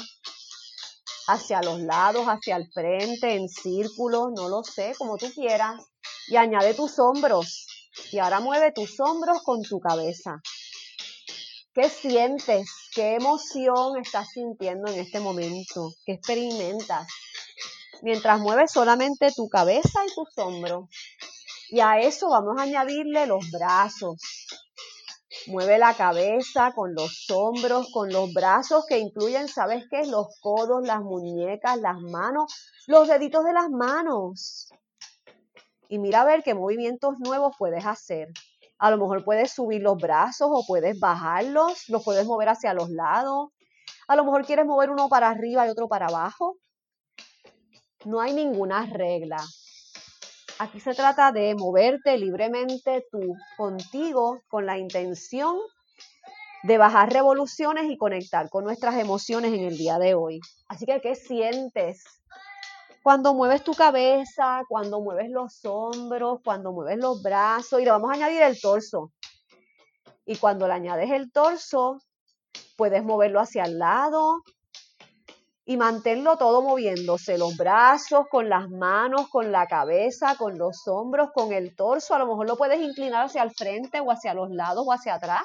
hacia 1.26 1.60
los 1.62 1.80
lados, 1.80 2.26
hacia 2.26 2.56
el 2.56 2.70
frente, 2.72 3.34
en 3.34 3.48
círculos, 3.48 4.30
no 4.36 4.48
lo 4.48 4.62
sé, 4.62 4.94
como 4.96 5.16
tú 5.16 5.32
quieras. 5.32 5.80
Y 6.28 6.36
añade 6.36 6.74
tus 6.74 7.00
hombros 7.00 7.66
Y 8.12 8.18
ahora 8.18 8.40
mueve 8.40 8.72
tus 8.72 9.00
hombros 9.00 9.42
con 9.42 9.60
tu 9.62 9.80
cabeza. 9.80 10.40
¿Qué 11.74 11.88
sientes? 11.88 12.68
¿Qué 12.94 13.14
emoción 13.14 13.96
estás 13.96 14.28
sintiendo 14.28 14.90
en 14.92 15.00
este 15.00 15.20
momento? 15.20 15.90
¿Qué 16.04 16.12
experimentas? 16.12 17.08
Mientras 18.02 18.40
mueves 18.40 18.72
solamente 18.72 19.32
tu 19.34 19.48
cabeza 19.48 20.04
y 20.04 20.14
tus 20.14 20.36
hombros. 20.36 20.90
Y 21.70 21.80
a 21.80 21.98
eso 21.98 22.28
vamos 22.28 22.58
a 22.58 22.64
añadirle 22.64 23.26
los 23.26 23.50
brazos. 23.50 24.20
Mueve 25.46 25.78
la 25.78 25.94
cabeza 25.94 26.74
con 26.74 26.94
los 26.94 27.30
hombros, 27.30 27.90
con 27.90 28.12
los 28.12 28.34
brazos 28.34 28.84
que 28.86 28.98
incluyen, 28.98 29.48
¿sabes 29.48 29.86
qué? 29.90 30.04
Los 30.04 30.26
codos, 30.42 30.86
las 30.86 31.00
muñecas, 31.00 31.80
las 31.80 31.98
manos, 31.98 32.52
los 32.86 33.08
deditos 33.08 33.44
de 33.44 33.52
las 33.54 33.70
manos. 33.70 34.68
Y 35.88 35.98
mira 35.98 36.20
a 36.20 36.26
ver 36.26 36.42
qué 36.42 36.52
movimientos 36.52 37.14
nuevos 37.18 37.56
puedes 37.58 37.86
hacer. 37.86 38.28
A 38.82 38.90
lo 38.90 38.98
mejor 38.98 39.24
puedes 39.24 39.52
subir 39.52 39.80
los 39.80 39.96
brazos 39.96 40.48
o 40.50 40.66
puedes 40.66 40.98
bajarlos, 40.98 41.88
los 41.88 42.02
puedes 42.02 42.26
mover 42.26 42.48
hacia 42.48 42.74
los 42.74 42.90
lados. 42.90 43.50
A 44.08 44.16
lo 44.16 44.24
mejor 44.24 44.44
quieres 44.44 44.66
mover 44.66 44.90
uno 44.90 45.08
para 45.08 45.30
arriba 45.30 45.64
y 45.64 45.70
otro 45.70 45.86
para 45.86 46.06
abajo. 46.06 46.56
No 48.04 48.20
hay 48.20 48.32
ninguna 48.32 48.84
regla. 48.86 49.36
Aquí 50.58 50.80
se 50.80 50.94
trata 50.94 51.30
de 51.30 51.54
moverte 51.54 52.18
libremente 52.18 53.06
tú 53.08 53.36
contigo 53.56 54.40
con 54.48 54.66
la 54.66 54.78
intención 54.78 55.56
de 56.64 56.76
bajar 56.76 57.12
revoluciones 57.12 57.88
y 57.88 57.96
conectar 57.96 58.50
con 58.50 58.64
nuestras 58.64 58.96
emociones 58.96 59.52
en 59.52 59.60
el 59.60 59.78
día 59.78 60.00
de 60.00 60.14
hoy. 60.14 60.40
Así 60.66 60.86
que, 60.86 61.00
¿qué 61.00 61.14
sientes? 61.14 62.02
Cuando 63.02 63.34
mueves 63.34 63.64
tu 63.64 63.74
cabeza, 63.74 64.62
cuando 64.68 65.00
mueves 65.00 65.30
los 65.30 65.64
hombros, 65.64 66.40
cuando 66.44 66.72
mueves 66.72 66.98
los 66.98 67.22
brazos 67.22 67.80
y 67.80 67.84
le 67.84 67.90
vamos 67.90 68.10
a 68.10 68.14
añadir 68.14 68.42
el 68.42 68.60
torso. 68.60 69.10
Y 70.24 70.36
cuando 70.36 70.68
le 70.68 70.74
añades 70.74 71.10
el 71.10 71.32
torso, 71.32 71.98
puedes 72.76 73.02
moverlo 73.02 73.40
hacia 73.40 73.64
el 73.64 73.78
lado, 73.78 74.42
y 75.64 75.76
manténlo 75.76 76.36
todo 76.36 76.60
moviéndose, 76.62 77.38
los 77.38 77.56
brazos, 77.56 78.26
con 78.30 78.48
las 78.48 78.68
manos, 78.68 79.28
con 79.28 79.52
la 79.52 79.66
cabeza, 79.66 80.36
con 80.36 80.58
los 80.58 80.88
hombros, 80.88 81.30
con 81.32 81.52
el 81.52 81.76
torso. 81.76 82.14
A 82.14 82.18
lo 82.18 82.26
mejor 82.26 82.48
lo 82.48 82.56
puedes 82.56 82.80
inclinar 82.80 83.26
hacia 83.26 83.42
el 83.42 83.52
frente 83.52 84.00
o 84.00 84.10
hacia 84.10 84.34
los 84.34 84.50
lados 84.50 84.84
o 84.86 84.92
hacia 84.92 85.14
atrás. 85.14 85.42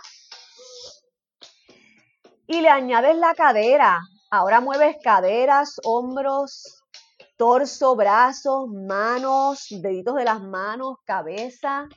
Y 2.48 2.62
le 2.62 2.70
añades 2.70 3.16
la 3.16 3.36
cadera. 3.36 4.00
Ahora 4.32 4.60
mueves 4.60 4.98
caderas, 5.04 5.76
hombros, 5.86 6.77
torso, 7.38 7.96
brazos, 7.96 8.68
manos, 8.70 9.68
deditos 9.70 10.16
de 10.16 10.26
las 10.26 10.42
manos, 10.42 10.98
cabeza. 11.06 11.88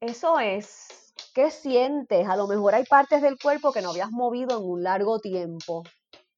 Eso 0.00 0.38
es 0.38 0.98
¿Qué 1.38 1.52
sientes? 1.52 2.28
A 2.28 2.34
lo 2.34 2.48
mejor 2.48 2.74
hay 2.74 2.84
partes 2.84 3.22
del 3.22 3.38
cuerpo 3.38 3.72
que 3.72 3.80
no 3.80 3.90
habías 3.90 4.10
movido 4.10 4.58
en 4.58 4.64
un 4.64 4.82
largo 4.82 5.20
tiempo. 5.20 5.84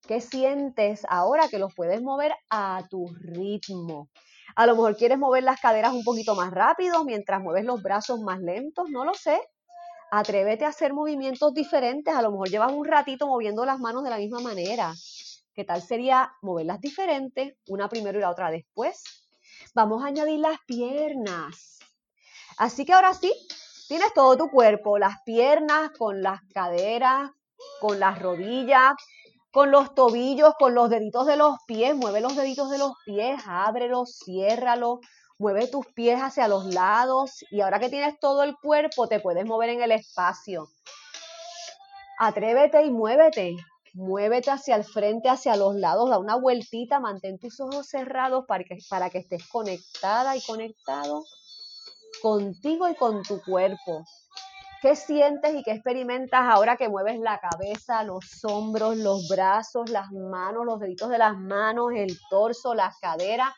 ¿Qué 0.06 0.20
sientes 0.20 1.06
ahora 1.08 1.48
que 1.48 1.58
los 1.58 1.74
puedes 1.74 2.02
mover 2.02 2.34
a 2.50 2.82
tu 2.90 3.06
ritmo? 3.18 4.10
A 4.56 4.66
lo 4.66 4.74
mejor 4.74 4.98
quieres 4.98 5.16
mover 5.16 5.42
las 5.42 5.58
caderas 5.58 5.94
un 5.94 6.04
poquito 6.04 6.34
más 6.34 6.50
rápido 6.50 7.02
mientras 7.06 7.40
mueves 7.40 7.64
los 7.64 7.82
brazos 7.82 8.20
más 8.20 8.40
lentos, 8.40 8.90
no 8.90 9.06
lo 9.06 9.14
sé. 9.14 9.40
Atrévete 10.10 10.66
a 10.66 10.68
hacer 10.68 10.92
movimientos 10.92 11.54
diferentes. 11.54 12.14
A 12.14 12.20
lo 12.20 12.32
mejor 12.32 12.50
llevas 12.50 12.72
un 12.72 12.84
ratito 12.84 13.26
moviendo 13.26 13.64
las 13.64 13.78
manos 13.78 14.04
de 14.04 14.10
la 14.10 14.18
misma 14.18 14.40
manera. 14.40 14.92
¿Qué 15.54 15.64
tal 15.64 15.82
sería 15.82 16.32
moverlas 16.42 16.80
diferentes, 16.80 17.54
una 17.68 17.88
primero 17.88 18.18
y 18.18 18.22
la 18.22 18.30
otra 18.30 18.50
después? 18.50 19.02
Vamos 19.74 20.02
a 20.02 20.08
añadir 20.08 20.40
las 20.40 20.58
piernas. 20.66 21.78
Así 22.56 22.84
que 22.84 22.92
ahora 22.92 23.14
sí, 23.14 23.32
Tienes 23.90 24.14
todo 24.14 24.36
tu 24.36 24.50
cuerpo, 24.52 24.98
las 24.98 25.20
piernas 25.24 25.90
con 25.98 26.22
las 26.22 26.42
caderas, 26.54 27.32
con 27.80 27.98
las 27.98 28.22
rodillas, 28.22 28.92
con 29.50 29.72
los 29.72 29.96
tobillos, 29.96 30.54
con 30.60 30.76
los 30.76 30.88
deditos 30.90 31.26
de 31.26 31.36
los 31.36 31.56
pies. 31.66 31.96
Mueve 31.96 32.20
los 32.20 32.36
deditos 32.36 32.70
de 32.70 32.78
los 32.78 32.92
pies, 33.04 33.42
ábrelos, 33.48 34.20
ciérralos. 34.24 35.00
Mueve 35.40 35.66
tus 35.66 35.84
pies 35.88 36.20
hacia 36.20 36.46
los 36.46 36.66
lados 36.66 37.44
y 37.50 37.62
ahora 37.62 37.80
que 37.80 37.88
tienes 37.88 38.20
todo 38.20 38.44
el 38.44 38.54
cuerpo 38.62 39.08
te 39.08 39.18
puedes 39.18 39.44
mover 39.44 39.70
en 39.70 39.82
el 39.82 39.90
espacio. 39.90 40.68
Atrévete 42.20 42.84
y 42.84 42.92
muévete. 42.92 43.56
Muévete 43.94 44.50
hacia 44.50 44.76
el 44.76 44.84
frente, 44.84 45.28
hacia 45.28 45.56
los 45.56 45.74
lados, 45.74 46.10
da 46.10 46.18
una 46.18 46.36
vueltita, 46.36 47.00
mantén 47.00 47.38
tus 47.38 47.58
ojos 47.60 47.88
cerrados 47.88 48.44
para 48.46 48.62
que, 48.64 48.78
para 48.88 49.10
que 49.10 49.18
estés 49.18 49.46
conectada 49.48 50.36
y 50.36 50.40
conectado 50.42 51.24
contigo 52.22 52.88
y 52.88 52.94
con 52.94 53.22
tu 53.22 53.42
cuerpo. 53.42 54.04
¿Qué 54.80 54.96
sientes 54.96 55.54
y 55.54 55.62
qué 55.62 55.72
experimentas 55.72 56.40
ahora 56.42 56.76
que 56.76 56.88
mueves 56.88 57.18
la 57.18 57.38
cabeza, 57.38 58.02
los 58.02 58.44
hombros, 58.44 58.96
los 58.96 59.28
brazos, 59.28 59.90
las 59.90 60.10
manos, 60.10 60.64
los 60.64 60.80
deditos 60.80 61.10
de 61.10 61.18
las 61.18 61.36
manos, 61.36 61.90
el 61.94 62.16
torso, 62.30 62.74
las 62.74 62.96
caderas, 62.98 63.50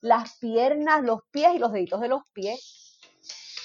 las 0.00 0.36
piernas, 0.38 1.02
los 1.02 1.20
pies 1.32 1.54
y 1.54 1.58
los 1.58 1.72
deditos 1.72 2.00
de 2.00 2.08
los 2.08 2.22
pies? 2.32 2.87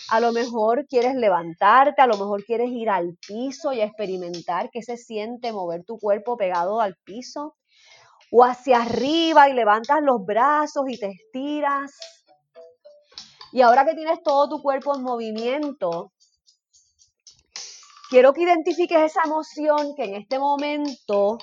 A 0.09 0.19
lo 0.19 0.31
mejor 0.31 0.85
quieres 0.87 1.15
levantarte, 1.15 2.01
a 2.01 2.07
lo 2.07 2.17
mejor 2.17 2.43
quieres 2.45 2.69
ir 2.69 2.89
al 2.89 3.17
piso 3.27 3.73
y 3.73 3.81
experimentar 3.81 4.69
qué 4.71 4.81
se 4.81 4.97
siente 4.97 5.51
mover 5.51 5.83
tu 5.85 5.97
cuerpo 5.97 6.37
pegado 6.37 6.81
al 6.81 6.95
piso. 7.03 7.55
O 8.31 8.43
hacia 8.43 8.81
arriba 8.81 9.49
y 9.49 9.53
levantas 9.53 10.01
los 10.01 10.25
brazos 10.25 10.85
y 10.87 10.99
te 10.99 11.07
estiras 11.07 11.91
y 13.53 13.61
ahora 13.61 13.85
que 13.85 13.93
tienes 13.93 14.23
todo 14.23 14.49
tu 14.49 14.63
cuerpo 14.63 14.95
en 14.95 15.03
movimiento, 15.03 16.11
quiero 18.09 18.33
que 18.33 18.41
identifiques 18.41 18.99
esa 18.99 19.21
emoción 19.25 19.93
que 19.95 20.05
en 20.05 20.15
este 20.15 20.39
momento 20.39 21.37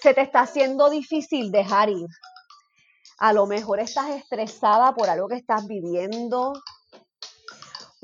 se 0.00 0.14
te 0.14 0.22
está 0.22 0.40
haciendo 0.40 0.88
difícil 0.88 1.50
dejar 1.50 1.90
ir. 1.90 2.06
A 3.18 3.34
lo 3.34 3.44
mejor 3.46 3.80
estás 3.80 4.08
estresada 4.12 4.94
por 4.94 5.10
algo 5.10 5.28
que 5.28 5.36
estás 5.36 5.66
viviendo, 5.66 6.54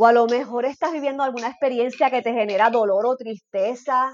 o 0.00 0.06
a 0.06 0.12
lo 0.12 0.26
mejor 0.26 0.64
estás 0.64 0.92
viviendo 0.92 1.22
alguna 1.22 1.48
experiencia 1.48 2.08
que 2.08 2.22
te 2.22 2.32
genera 2.32 2.70
dolor 2.70 3.04
o 3.04 3.16
tristeza. 3.16 4.10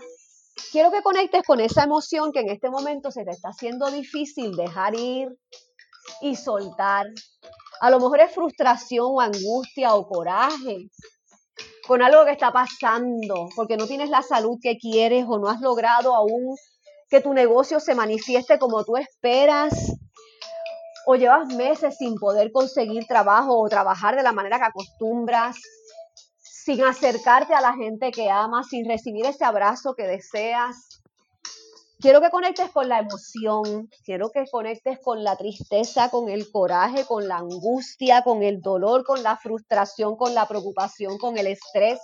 Quiero 0.73 0.91
que 0.91 1.01
conectes 1.01 1.45
con 1.47 1.61
esa 1.61 1.85
emoción 1.85 2.33
que 2.33 2.41
en 2.41 2.51
este 2.51 2.71
momento 2.71 3.13
se 3.13 3.25
te 3.25 3.31
está 3.31 3.51
haciendo 3.51 3.89
difícil 3.93 4.57
dejar 4.57 4.97
ir 4.97 5.29
y 6.23 6.35
soltar. 6.35 7.07
A 7.81 7.91
lo 7.91 8.01
mejor 8.01 8.19
es 8.19 8.35
frustración 8.35 9.07
o 9.11 9.21
angustia 9.21 9.95
o 9.95 10.09
coraje 10.09 10.89
con 11.87 12.03
algo 12.03 12.25
que 12.25 12.33
está 12.33 12.51
pasando, 12.51 13.47
porque 13.55 13.77
no 13.77 13.87
tienes 13.87 14.11
la 14.11 14.23
salud 14.23 14.59
que 14.61 14.79
quieres 14.79 15.25
o 15.29 15.39
no 15.39 15.49
has 15.49 15.61
logrado 15.61 16.17
aún 16.17 16.57
que 17.09 17.21
tu 17.21 17.33
negocio 17.33 17.79
se 17.79 17.95
manifieste 17.95 18.59
como 18.59 18.83
tú 18.83 18.97
esperas, 18.97 19.73
o 21.09 21.15
llevas 21.15 21.47
meses 21.55 21.97
sin 21.97 22.17
poder 22.17 22.51
conseguir 22.51 23.07
trabajo 23.07 23.57
o 23.57 23.69
trabajar 23.69 24.17
de 24.17 24.25
la 24.25 24.33
manera 24.33 24.59
que 24.59 24.65
acostumbras, 24.65 25.57
sin 26.41 26.83
acercarte 26.83 27.55
a 27.55 27.61
la 27.61 27.75
gente 27.75 28.11
que 28.11 28.29
amas, 28.29 28.67
sin 28.69 28.89
recibir 28.89 29.25
ese 29.25 29.45
abrazo 29.45 29.95
que 29.95 30.03
deseas. 30.03 31.01
Quiero 32.01 32.21
que 32.21 32.31
conectes 32.31 32.71
con 32.73 32.89
la 32.89 32.99
emoción, 32.99 33.89
quiero 34.05 34.31
que 34.31 34.45
conectes 34.51 34.99
con 35.01 35.23
la 35.23 35.37
tristeza, 35.37 36.11
con 36.11 36.29
el 36.29 36.51
coraje, 36.51 37.05
con 37.05 37.29
la 37.29 37.37
angustia, 37.37 38.23
con 38.23 38.43
el 38.43 38.61
dolor, 38.61 39.05
con 39.05 39.23
la 39.23 39.37
frustración, 39.37 40.17
con 40.17 40.35
la 40.35 40.49
preocupación, 40.49 41.19
con 41.19 41.39
el 41.39 41.47
estrés. 41.47 42.01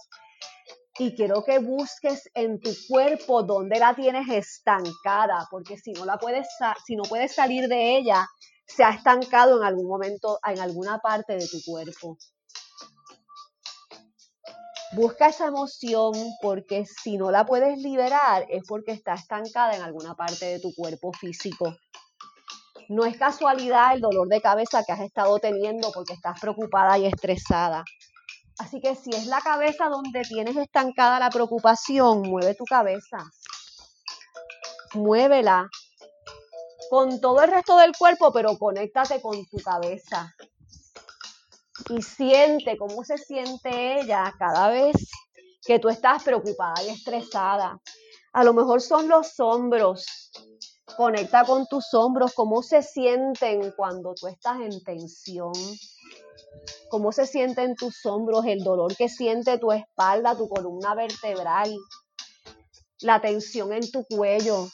Y 0.96 1.16
quiero 1.16 1.42
que 1.42 1.58
busques 1.58 2.30
en 2.34 2.60
tu 2.60 2.70
cuerpo 2.88 3.42
donde 3.42 3.80
la 3.80 3.96
tienes 3.96 4.28
estancada, 4.28 5.48
porque 5.50 5.76
si 5.76 5.92
no 5.92 6.04
la 6.04 6.18
puedes, 6.18 6.46
si 6.86 6.94
no 6.94 7.02
puedes 7.02 7.34
salir 7.34 7.66
de 7.66 7.96
ella, 7.96 8.28
se 8.66 8.84
ha 8.84 8.90
estancado 8.90 9.58
en 9.58 9.64
algún 9.64 9.86
momento, 9.86 10.38
en 10.46 10.60
alguna 10.60 10.98
parte 10.98 11.34
de 11.34 11.46
tu 11.46 11.58
cuerpo. 11.64 12.18
Busca 14.94 15.28
esa 15.28 15.46
emoción 15.46 16.12
porque 16.42 16.84
si 16.84 17.16
no 17.16 17.30
la 17.30 17.46
puedes 17.46 17.78
liberar 17.78 18.44
es 18.50 18.62
porque 18.68 18.92
está 18.92 19.14
estancada 19.14 19.74
en 19.74 19.82
alguna 19.82 20.14
parte 20.14 20.44
de 20.44 20.60
tu 20.60 20.74
cuerpo 20.74 21.12
físico. 21.12 21.74
No 22.90 23.06
es 23.06 23.16
casualidad 23.16 23.94
el 23.94 24.02
dolor 24.02 24.28
de 24.28 24.42
cabeza 24.42 24.82
que 24.84 24.92
has 24.92 25.00
estado 25.00 25.38
teniendo 25.38 25.90
porque 25.92 26.12
estás 26.12 26.38
preocupada 26.38 26.98
y 26.98 27.06
estresada. 27.06 27.84
Así 28.58 28.80
que 28.82 28.94
si 28.94 29.08
es 29.10 29.26
la 29.26 29.40
cabeza 29.40 29.88
donde 29.88 30.22
tienes 30.22 30.56
estancada 30.56 31.18
la 31.18 31.30
preocupación, 31.30 32.20
mueve 32.22 32.54
tu 32.54 32.64
cabeza. 32.64 33.16
Muévela 34.92 35.70
con 36.92 37.22
todo 37.22 37.40
el 37.40 37.50
resto 37.50 37.78
del 37.78 37.96
cuerpo, 37.96 38.30
pero 38.34 38.58
conéctate 38.58 39.22
con 39.22 39.46
tu 39.46 39.56
cabeza 39.56 40.30
y 41.88 42.02
siente 42.02 42.76
cómo 42.76 43.02
se 43.02 43.16
siente 43.16 43.98
ella 43.98 44.30
cada 44.38 44.68
vez 44.68 45.08
que 45.64 45.78
tú 45.78 45.88
estás 45.88 46.22
preocupada 46.22 46.82
y 46.82 46.90
estresada. 46.90 47.80
A 48.34 48.44
lo 48.44 48.52
mejor 48.52 48.82
son 48.82 49.08
los 49.08 49.40
hombros. 49.40 50.04
Conecta 50.94 51.46
con 51.46 51.66
tus 51.66 51.94
hombros, 51.94 52.34
cómo 52.34 52.62
se 52.62 52.82
sienten 52.82 53.72
cuando 53.74 54.12
tú 54.12 54.26
estás 54.26 54.60
en 54.60 54.84
tensión. 54.84 55.54
cómo 56.90 57.10
se 57.10 57.26
siente 57.26 57.62
en 57.62 57.74
tus 57.74 58.04
hombros, 58.04 58.44
el 58.44 58.62
dolor 58.62 58.94
que 58.94 59.08
siente 59.08 59.56
tu 59.56 59.72
espalda, 59.72 60.36
tu 60.36 60.46
columna 60.46 60.94
vertebral, 60.94 61.74
la 63.00 63.18
tensión 63.22 63.72
en 63.72 63.90
tu 63.90 64.04
cuello. 64.04 64.68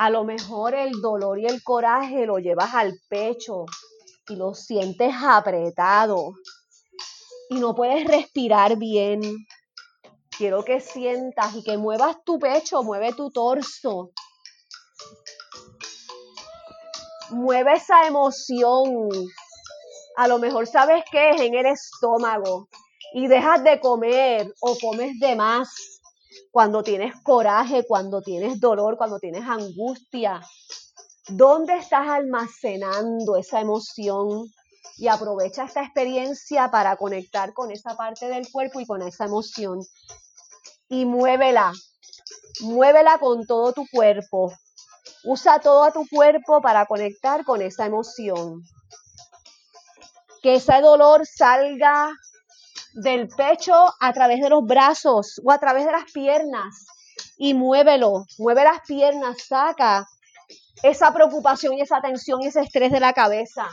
A 0.00 0.08
lo 0.08 0.24
mejor 0.24 0.74
el 0.74 1.02
dolor 1.02 1.38
y 1.38 1.44
el 1.44 1.62
coraje 1.62 2.24
lo 2.24 2.38
llevas 2.38 2.72
al 2.72 2.98
pecho 3.10 3.66
y 4.28 4.34
lo 4.34 4.54
sientes 4.54 5.14
apretado 5.22 6.32
y 7.50 7.56
no 7.56 7.74
puedes 7.74 8.06
respirar 8.06 8.78
bien. 8.78 9.20
Quiero 10.30 10.64
que 10.64 10.80
sientas 10.80 11.54
y 11.54 11.62
que 11.62 11.76
muevas 11.76 12.16
tu 12.24 12.38
pecho, 12.38 12.82
mueve 12.82 13.12
tu 13.12 13.30
torso. 13.30 14.12
Mueve 17.28 17.74
esa 17.74 18.06
emoción. 18.06 19.10
A 20.16 20.28
lo 20.28 20.38
mejor 20.38 20.66
sabes 20.66 21.04
que 21.12 21.28
es 21.28 21.42
en 21.42 21.54
el 21.54 21.66
estómago 21.66 22.70
y 23.12 23.26
dejas 23.26 23.62
de 23.64 23.78
comer 23.80 24.50
o 24.62 24.78
comes 24.80 25.20
de 25.20 25.36
más 25.36 25.99
cuando 26.50 26.82
tienes 26.82 27.14
coraje, 27.22 27.84
cuando 27.86 28.22
tienes 28.22 28.60
dolor, 28.60 28.96
cuando 28.96 29.18
tienes 29.18 29.44
angustia. 29.44 30.40
¿Dónde 31.28 31.76
estás 31.76 32.08
almacenando 32.08 33.36
esa 33.36 33.60
emoción? 33.60 34.50
y 35.00 35.08
aprovecha 35.08 35.64
esta 35.64 35.82
experiencia 35.82 36.70
para 36.70 36.96
conectar 36.96 37.54
con 37.54 37.70
esa 37.70 37.96
parte 37.96 38.28
del 38.28 38.50
cuerpo 38.52 38.80
y 38.80 38.86
con 38.86 39.00
esa 39.00 39.24
emoción. 39.24 39.80
Y 40.90 41.06
muévela, 41.06 41.72
muévela 42.60 43.18
con 43.18 43.46
todo 43.46 43.72
tu 43.72 43.86
cuerpo. 43.90 44.52
Usa 45.24 45.58
todo 45.58 45.90
tu 45.90 46.06
cuerpo 46.06 46.60
para 46.60 46.84
conectar 46.84 47.44
con 47.46 47.62
esa 47.62 47.86
emoción. 47.86 48.62
Que 50.42 50.56
ese 50.56 50.82
dolor 50.82 51.26
salga 51.26 52.10
del 52.94 53.28
pecho 53.28 53.74
a 54.00 54.12
través 54.12 54.40
de 54.40 54.48
los 54.48 54.64
brazos 54.64 55.40
o 55.44 55.52
a 55.52 55.58
través 55.58 55.84
de 55.84 55.92
las 55.92 56.10
piernas 56.12 56.86
y 57.36 57.54
muévelo, 57.54 58.24
mueve 58.38 58.64
las 58.64 58.80
piernas, 58.86 59.46
saca 59.46 60.06
esa 60.82 61.12
preocupación 61.12 61.74
y 61.74 61.82
esa 61.82 62.00
tensión 62.00 62.42
y 62.42 62.46
ese 62.46 62.60
estrés 62.60 62.90
de 62.92 63.00
la 63.00 63.12
cabeza. 63.12 63.68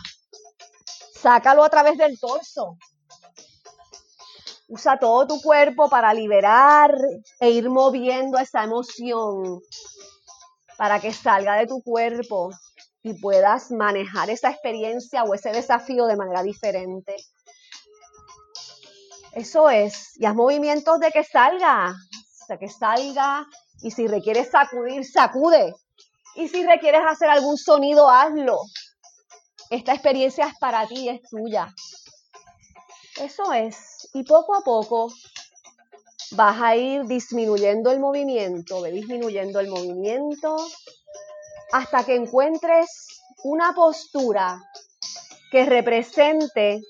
Sácalo 1.13 1.63
a 1.63 1.69
través 1.69 1.97
del 1.97 2.19
torso. 2.19 2.77
Usa 4.69 4.99
todo 4.99 5.27
tu 5.27 5.41
cuerpo 5.41 5.89
para 5.89 6.13
liberar 6.13 6.93
e 7.39 7.49
ir 7.49 7.69
moviendo 7.69 8.37
esa 8.37 8.63
emoción 8.63 9.61
para 10.77 10.99
que 10.99 11.11
salga 11.11 11.55
de 11.55 11.67
tu 11.67 11.81
cuerpo 11.81 12.51
y 13.01 13.13
puedas 13.13 13.71
manejar 13.71 14.29
esa 14.29 14.51
experiencia 14.51 15.23
o 15.23 15.33
ese 15.33 15.51
desafío 15.51 16.05
de 16.05 16.17
manera 16.17 16.43
diferente. 16.43 17.15
Eso 19.37 19.69
es. 19.69 20.19
Y 20.19 20.25
haz 20.25 20.33
movimientos 20.33 20.99
de 20.99 21.11
que 21.11 21.23
salga, 21.23 21.93
de 22.49 22.57
que 22.57 22.69
salga. 22.69 23.45
Y 23.83 23.91
si 23.91 24.07
requieres 24.07 24.49
sacudir, 24.49 25.05
sacude. 25.05 25.75
Y 26.35 26.47
si 26.47 26.65
requieres 26.65 27.01
hacer 27.07 27.29
algún 27.29 27.55
sonido, 27.55 28.09
hazlo. 28.09 28.57
Esta 29.69 29.93
experiencia 29.93 30.47
es 30.47 30.57
para 30.59 30.87
ti, 30.87 31.07
es 31.07 31.21
tuya. 31.29 31.71
Eso 33.21 33.53
es. 33.53 34.09
Y 34.15 34.23
poco 34.23 34.55
a 34.55 34.61
poco 34.61 35.13
vas 36.31 36.59
a 36.59 36.75
ir 36.75 37.03
disminuyendo 37.05 37.91
el 37.91 37.99
movimiento, 37.99 38.81
ve 38.81 38.91
disminuyendo 38.91 39.59
el 39.59 39.67
movimiento 39.67 40.55
hasta 41.71 42.03
que 42.03 42.15
encuentres 42.15 43.21
una 43.43 43.75
postura 43.75 44.59
que 45.51 45.63
represente 45.65 46.81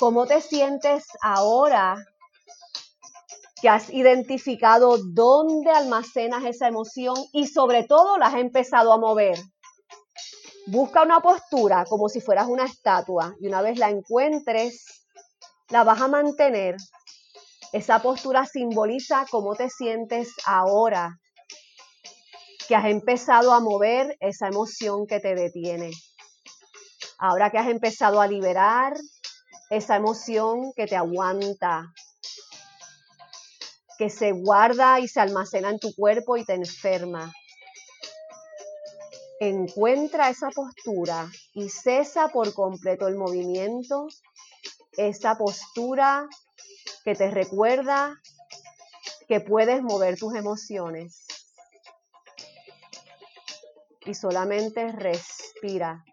cómo 0.00 0.26
te 0.26 0.40
sientes 0.40 1.04
ahora 1.22 2.02
que 3.60 3.68
has 3.68 3.90
identificado 3.90 4.96
dónde 4.96 5.70
almacenas 5.70 6.42
esa 6.46 6.68
emoción 6.68 7.14
y 7.34 7.46
sobre 7.46 7.84
todo 7.84 8.16
la 8.16 8.28
has 8.28 8.36
empezado 8.36 8.94
a 8.94 8.98
mover. 8.98 9.38
Busca 10.66 11.02
una 11.02 11.20
postura 11.20 11.84
como 11.84 12.08
si 12.08 12.22
fueras 12.22 12.48
una 12.48 12.64
estatua 12.64 13.34
y 13.40 13.48
una 13.48 13.60
vez 13.60 13.78
la 13.78 13.90
encuentres, 13.90 15.04
la 15.68 15.84
vas 15.84 16.00
a 16.00 16.08
mantener. 16.08 16.76
Esa 17.72 18.00
postura 18.00 18.46
simboliza 18.46 19.26
cómo 19.30 19.54
te 19.54 19.68
sientes 19.68 20.32
ahora, 20.46 21.20
que 22.66 22.74
has 22.74 22.86
empezado 22.86 23.52
a 23.52 23.60
mover 23.60 24.16
esa 24.20 24.48
emoción 24.48 25.06
que 25.06 25.20
te 25.20 25.34
detiene. 25.34 25.90
Ahora 27.18 27.50
que 27.50 27.58
has 27.58 27.68
empezado 27.68 28.22
a 28.22 28.26
liberar 28.26 28.94
esa 29.70 29.96
emoción 29.96 30.72
que 30.74 30.86
te 30.86 30.96
aguanta, 30.96 31.92
que 33.98 34.10
se 34.10 34.32
guarda 34.32 35.00
y 35.00 35.08
se 35.08 35.20
almacena 35.20 35.70
en 35.70 35.78
tu 35.78 35.94
cuerpo 35.94 36.36
y 36.36 36.44
te 36.44 36.54
enferma 36.54 37.32
encuentra 39.40 40.28
esa 40.28 40.50
postura 40.50 41.30
y 41.54 41.70
cesa 41.70 42.28
por 42.28 42.52
completo 42.52 43.08
el 43.08 43.16
movimiento, 43.16 44.06
esa 44.92 45.36
postura 45.36 46.28
que 47.04 47.14
te 47.14 47.30
recuerda 47.30 48.20
que 49.26 49.40
puedes 49.40 49.82
mover 49.82 50.18
tus 50.18 50.34
emociones. 50.34 51.26
Y 54.04 54.14
solamente 54.14 54.92
respira. 54.92 56.04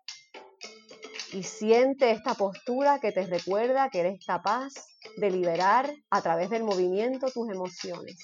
Y 1.34 1.44
siente 1.44 2.12
esta 2.12 2.34
postura 2.36 3.00
que 3.00 3.12
te 3.12 3.26
recuerda 3.26 3.90
que 3.90 4.00
eres 4.00 4.26
capaz 4.26 4.74
de 5.18 5.30
liberar 5.30 5.92
a 6.10 6.22
través 6.22 6.50
del 6.50 6.64
movimiento 6.64 7.28
tus 7.32 7.50
emociones. 7.50 8.18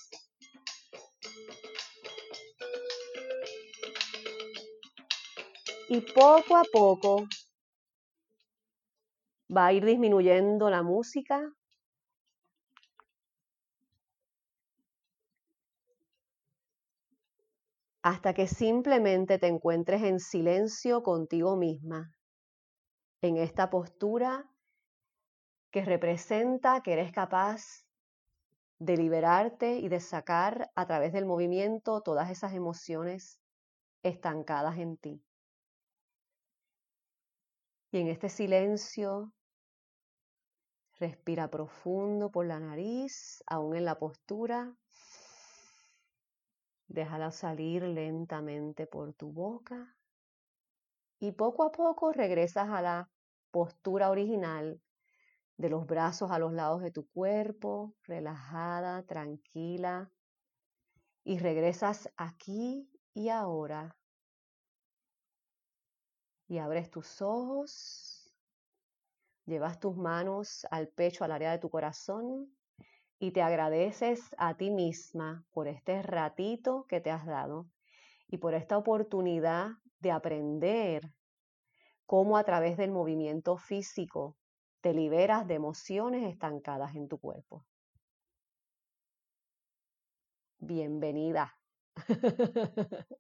y 5.94 6.02
poco 6.02 6.56
a 6.56 6.64
poco 6.72 7.28
va 9.56 9.68
a 9.68 9.74
ir 9.74 9.86
disminuyendo 9.86 10.70
la 10.70 10.82
música. 10.82 11.54
hasta 18.06 18.34
que 18.34 18.48
simplemente 18.48 19.40
te 19.40 19.48
encuentres 19.48 20.04
en 20.04 20.20
silencio 20.20 21.04
contigo 21.04 21.56
misma, 21.56 22.13
en 23.24 23.38
esta 23.38 23.70
postura 23.70 24.46
que 25.72 25.86
representa 25.86 26.84
que 26.84 26.92
eres 26.92 27.14
capaz 27.14 27.86
de 28.80 28.98
liberarte 28.98 29.78
y 29.78 29.88
de 29.88 30.02
sacar 30.02 30.72
a 30.76 30.86
través 30.86 31.14
del 31.14 31.26
movimiento 31.26 32.02
todas 32.02 32.30
esas 32.30 32.54
emociones 32.54 33.40
estancadas 34.04 34.78
en 34.78 34.98
ti. 34.98 35.24
Y 37.92 38.00
en 38.00 38.10
este 38.10 38.28
silencio, 38.28 39.32
respira 41.00 41.50
profundo 41.50 42.30
por 42.30 42.46
la 42.46 42.60
nariz, 42.60 43.42
aún 43.48 43.78
en 43.78 43.86
la 43.86 43.98
postura. 43.98 44.76
Déjala 46.88 47.32
salir 47.32 47.84
lentamente 47.84 48.86
por 48.86 49.14
tu 49.14 49.32
boca. 49.32 49.96
Y 51.24 51.32
poco 51.32 51.64
a 51.64 51.72
poco 51.72 52.12
regresas 52.12 52.68
a 52.68 52.82
la 52.82 53.10
postura 53.50 54.10
original 54.10 54.82
de 55.56 55.70
los 55.70 55.86
brazos 55.86 56.32
a 56.32 56.38
los 56.38 56.52
lados 56.52 56.82
de 56.82 56.92
tu 56.92 57.08
cuerpo, 57.12 57.96
relajada, 58.04 59.04
tranquila. 59.04 60.12
Y 61.24 61.40
regresas 61.40 62.12
aquí 62.18 62.90
y 63.14 63.30
ahora 63.30 63.96
y 66.50 66.58
abres 66.58 66.92
tus 66.92 67.22
ojos, 67.22 68.30
llevas 69.46 69.80
tus 69.80 69.96
manos 69.96 70.68
al 70.72 70.90
pecho, 70.90 71.24
al 71.24 71.32
área 71.32 71.52
de 71.52 71.60
tu 71.60 71.70
corazón 71.70 72.54
y 73.18 73.32
te 73.32 73.42
agradeces 73.42 74.36
a 74.38 74.58
ti 74.58 74.72
misma 74.72 75.46
por 75.54 75.70
este 75.70 76.02
ratito 76.02 76.86
que 76.90 77.00
te 77.00 77.12
has 77.12 77.26
dado 77.26 77.70
y 78.28 78.40
por 78.40 78.56
esta 78.56 78.78
oportunidad 78.78 79.78
de 80.04 80.12
aprender 80.12 81.02
cómo 82.06 82.38
a 82.38 82.44
través 82.44 82.78
del 82.78 82.92
movimiento 82.92 83.58
físico 83.58 84.38
te 84.82 84.94
liberas 84.94 85.48
de 85.48 85.56
emociones 85.56 86.30
estancadas 86.30 86.94
en 86.96 87.08
tu 87.08 87.18
cuerpo. 87.18 87.66
Bienvenida. 90.60 91.58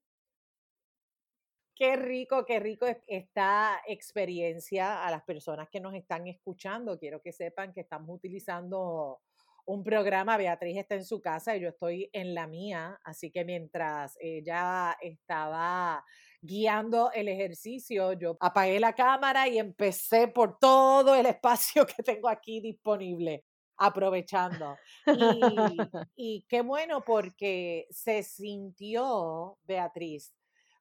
Qué 1.76 1.96
rico, 1.96 2.46
qué 2.46 2.60
rico 2.60 2.86
esta 3.08 3.82
experiencia 3.88 5.06
a 5.06 5.10
las 5.10 5.24
personas 5.24 5.70
que 5.70 5.80
nos 5.80 5.96
están 5.96 6.28
escuchando. 6.28 7.00
Quiero 7.00 7.20
que 7.20 7.32
sepan 7.32 7.74
que 7.74 7.82
estamos 7.82 8.16
utilizando 8.16 9.22
un 9.66 9.84
programa, 9.84 10.38
Beatriz 10.38 10.78
está 10.78 10.96
en 10.96 11.06
su 11.06 11.22
casa 11.22 11.56
y 11.56 11.62
yo 11.62 11.70
estoy 11.70 12.10
en 12.14 12.34
la 12.34 12.48
mía, 12.48 13.00
así 13.04 13.32
que 13.32 13.46
mientras 13.46 14.18
ella 14.20 14.98
estaba 15.02 16.04
guiando 16.42 17.12
el 17.14 17.30
ejercicio, 17.30 18.14
yo 18.14 18.38
apagué 18.40 18.80
la 18.80 18.94
cámara 18.94 19.48
y 19.48 19.58
empecé 19.58 20.28
por 20.28 20.60
todo 20.60 21.16
el 21.16 21.26
espacio 21.38 21.86
que 21.86 22.04
tengo 22.04 22.28
aquí 22.28 22.60
disponible, 22.60 23.46
aprovechando. 23.78 24.76
Y, 25.08 25.08
y 26.16 26.46
qué 26.50 26.62
bueno 26.62 27.04
porque 27.06 27.88
se 27.90 28.24
sintió, 28.24 29.58
Beatriz, 29.64 30.34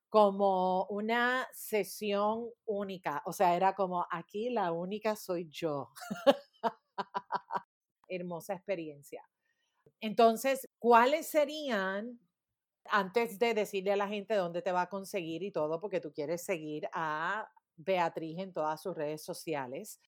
como 0.08 0.84
una 0.90 1.48
sesión 1.52 2.50
única, 2.66 3.22
o 3.24 3.32
sea, 3.32 3.56
era 3.56 3.74
como 3.74 4.06
aquí 4.10 4.50
la 4.50 4.72
única 4.72 5.16
soy 5.16 5.48
yo. 5.48 5.90
Hermosa 8.14 8.54
experiencia. 8.54 9.28
Entonces, 10.00 10.68
¿cuáles 10.78 11.28
serían, 11.28 12.18
antes 12.86 13.38
de 13.38 13.54
decirle 13.54 13.92
a 13.92 13.96
la 13.96 14.08
gente 14.08 14.34
dónde 14.34 14.62
te 14.62 14.72
va 14.72 14.82
a 14.82 14.88
conseguir 14.88 15.42
y 15.42 15.52
todo, 15.52 15.80
porque 15.80 16.00
tú 16.00 16.12
quieres 16.12 16.44
seguir 16.44 16.88
a 16.92 17.48
Beatriz 17.76 18.38
en 18.38 18.52
todas 18.52 18.82
sus 18.82 18.96
redes 18.96 19.24
sociales, 19.24 20.00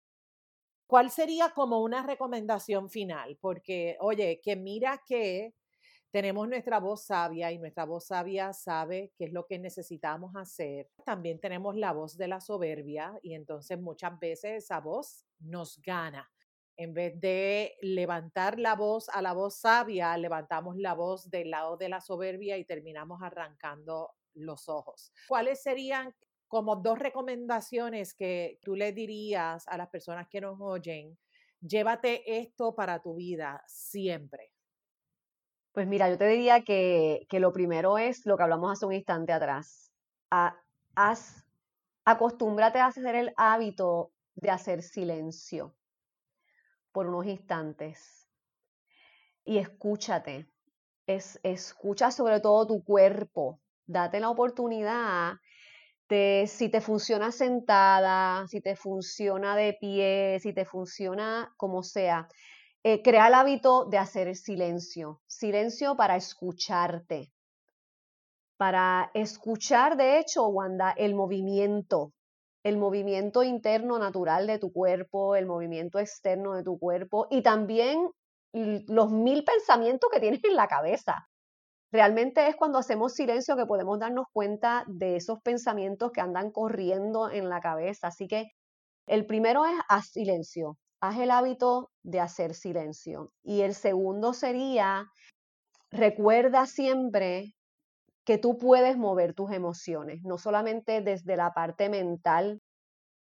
¿cuál 0.87 1.11
sería 1.11 1.51
como 1.51 1.81
una 1.83 2.03
recomendación 2.07 2.91
final? 2.91 3.39
Porque, 3.41 3.97
oye, 4.01 4.41
que 4.43 4.57
mira 4.57 5.03
que 5.07 5.55
tenemos 6.11 6.49
nuestra 6.49 6.79
voz 6.79 7.07
sabia 7.07 7.51
y 7.51 7.59
nuestra 7.59 7.85
voz 7.85 8.07
sabia 8.07 8.53
sabe 8.53 9.13
qué 9.17 9.25
es 9.25 9.33
lo 9.33 9.47
que 9.47 9.59
necesitamos 9.59 10.37
hacer. 10.37 10.89
También 11.05 11.41
tenemos 11.41 11.75
la 11.75 11.93
voz 11.93 12.17
de 12.17 12.29
la 12.29 12.41
soberbia 12.41 13.19
y 13.23 13.35
entonces 13.35 13.81
muchas 13.81 14.19
veces 14.21 14.65
esa 14.65 14.81
voz 14.81 15.25
nos 15.41 15.81
gana. 15.83 16.31
En 16.77 16.93
vez 16.93 17.20
de 17.20 17.77
levantar 17.83 18.59
la 18.59 18.75
voz 18.75 19.09
a 19.11 19.22
la 19.22 19.33
voz 19.33 19.57
sabia, 19.59 20.16
levantamos 20.16 20.77
la 20.77 20.95
voz 20.95 21.31
del 21.31 21.51
lado 21.51 21.77
de 21.77 21.89
la 21.89 22.01
soberbia 22.01 22.59
y 22.59 22.64
terminamos 22.64 23.22
arrancando 23.22 24.11
los 24.35 24.68
ojos. 24.68 25.12
¿Cuáles 25.29 25.62
serían 25.62 26.12
como 26.49 26.77
dos 26.77 26.99
recomendaciones 26.99 28.12
que 28.12 28.59
tú 28.62 28.75
le 28.75 28.93
dirías 28.93 29.68
a 29.68 29.77
las 29.77 29.89
personas 29.89 30.27
que 30.29 30.41
nos 30.41 30.61
oyen? 30.61 31.16
Llévate 31.61 32.39
esto 32.39 32.75
para 32.75 33.01
tu 33.01 33.14
vida 33.14 33.62
siempre. 33.68 34.51
Pues 35.70 35.87
mira, 35.87 36.11
yo 36.11 36.18
te 36.18 36.27
diría 36.27 36.62
que, 36.62 37.27
lo 37.31 37.53
primero 37.53 37.99
es 37.99 38.27
lo 38.27 38.37
que 38.37 38.43
hablamos 38.43 38.72
hace 38.72 38.87
un 38.87 38.93
instante 38.93 39.33
atrás. 39.33 39.93
haz, 40.31 41.45
acostúmbrate 42.05 42.81
a 42.81 42.87
hacer 42.87 43.14
el 43.14 43.33
hábito 43.37 44.12
de 44.35 44.51
hacer 44.51 44.83
silencio 44.83 45.75
por 46.95 47.09
unos 47.09 47.27
instantes 47.27 48.27
y 49.45 49.59
escúchate. 49.59 50.49
Es, 51.07 51.39
escucha 51.43 52.11
sobre 52.11 52.41
todo 52.41 52.67
tu 52.67 52.83
cuerpo. 52.83 53.61
Date 53.87 54.21
la 54.21 54.31
oportunidad 54.31 55.35
de 56.09 56.45
si 56.49 56.71
te 56.71 56.81
funciona 56.81 57.31
sentada, 57.31 58.47
si 58.49 58.63
te 58.63 58.77
funciona 58.77 59.55
de 59.57 59.75
pie, 59.79 60.39
si 60.41 60.55
te 60.55 60.65
funciona 60.65 61.53
como 61.59 61.83
sea 61.83 62.27
eh, 62.87 63.01
crea 63.01 63.29
el 63.29 63.35
hábito 63.35 63.87
de 63.87 63.97
hacer 63.97 64.37
silencio, 64.37 65.23
silencio 65.27 65.97
para 65.97 66.17
escucharte, 66.17 67.33
para 68.59 69.11
escuchar, 69.15 69.97
de 69.97 70.19
hecho, 70.19 70.47
Wanda, 70.49 70.91
el 70.91 71.15
movimiento, 71.15 72.13
el 72.65 72.79
movimiento 72.79 73.43
interno 73.43 73.99
natural 73.99 74.47
de 74.47 74.59
tu 74.59 74.73
cuerpo, 74.73 75.37
el 75.37 75.47
movimiento 75.47 75.99
externo 75.99 76.55
de 76.55 76.65
tu 76.65 76.79
cuerpo 76.79 77.29
y 77.31 77.43
también 77.43 78.09
los 78.53 79.11
mil 79.11 79.45
pensamientos 79.45 80.09
que 80.11 80.21
tienes 80.21 80.43
en 80.45 80.57
la 80.57 80.67
cabeza. 80.67 81.29
Realmente 81.93 82.49
es 82.49 82.57
cuando 82.57 82.79
hacemos 82.79 83.12
silencio 83.12 83.57
que 83.57 83.67
podemos 83.67 83.99
darnos 83.99 84.27
cuenta 84.33 84.85
de 84.89 85.17
esos 85.17 85.41
pensamientos 85.43 86.11
que 86.11 86.21
andan 86.21 86.51
corriendo 86.51 87.31
en 87.31 87.49
la 87.49 87.61
cabeza. 87.61 88.09
Así 88.09 88.27
que 88.27 88.47
el 89.07 89.27
primero 89.27 89.65
es 89.67 89.75
haz 89.89 90.07
silencio, 90.07 90.79
haz 91.01 91.19
el 91.19 91.31
hábito 91.31 91.91
de 92.03 92.21
hacer 92.21 92.55
silencio. 92.55 93.31
Y 93.43 93.61
el 93.61 93.75
segundo 93.75 94.33
sería, 94.33 95.07
recuerda 95.91 96.67
siempre 96.67 97.55
que 98.25 98.39
tú 98.39 98.57
puedes 98.59 98.97
mover 98.97 99.35
tus 99.35 99.53
emociones, 99.53 100.22
no 100.22 100.39
solamente 100.39 101.01
desde 101.03 101.37
la 101.37 101.53
parte 101.53 101.89
mental, 101.89 102.62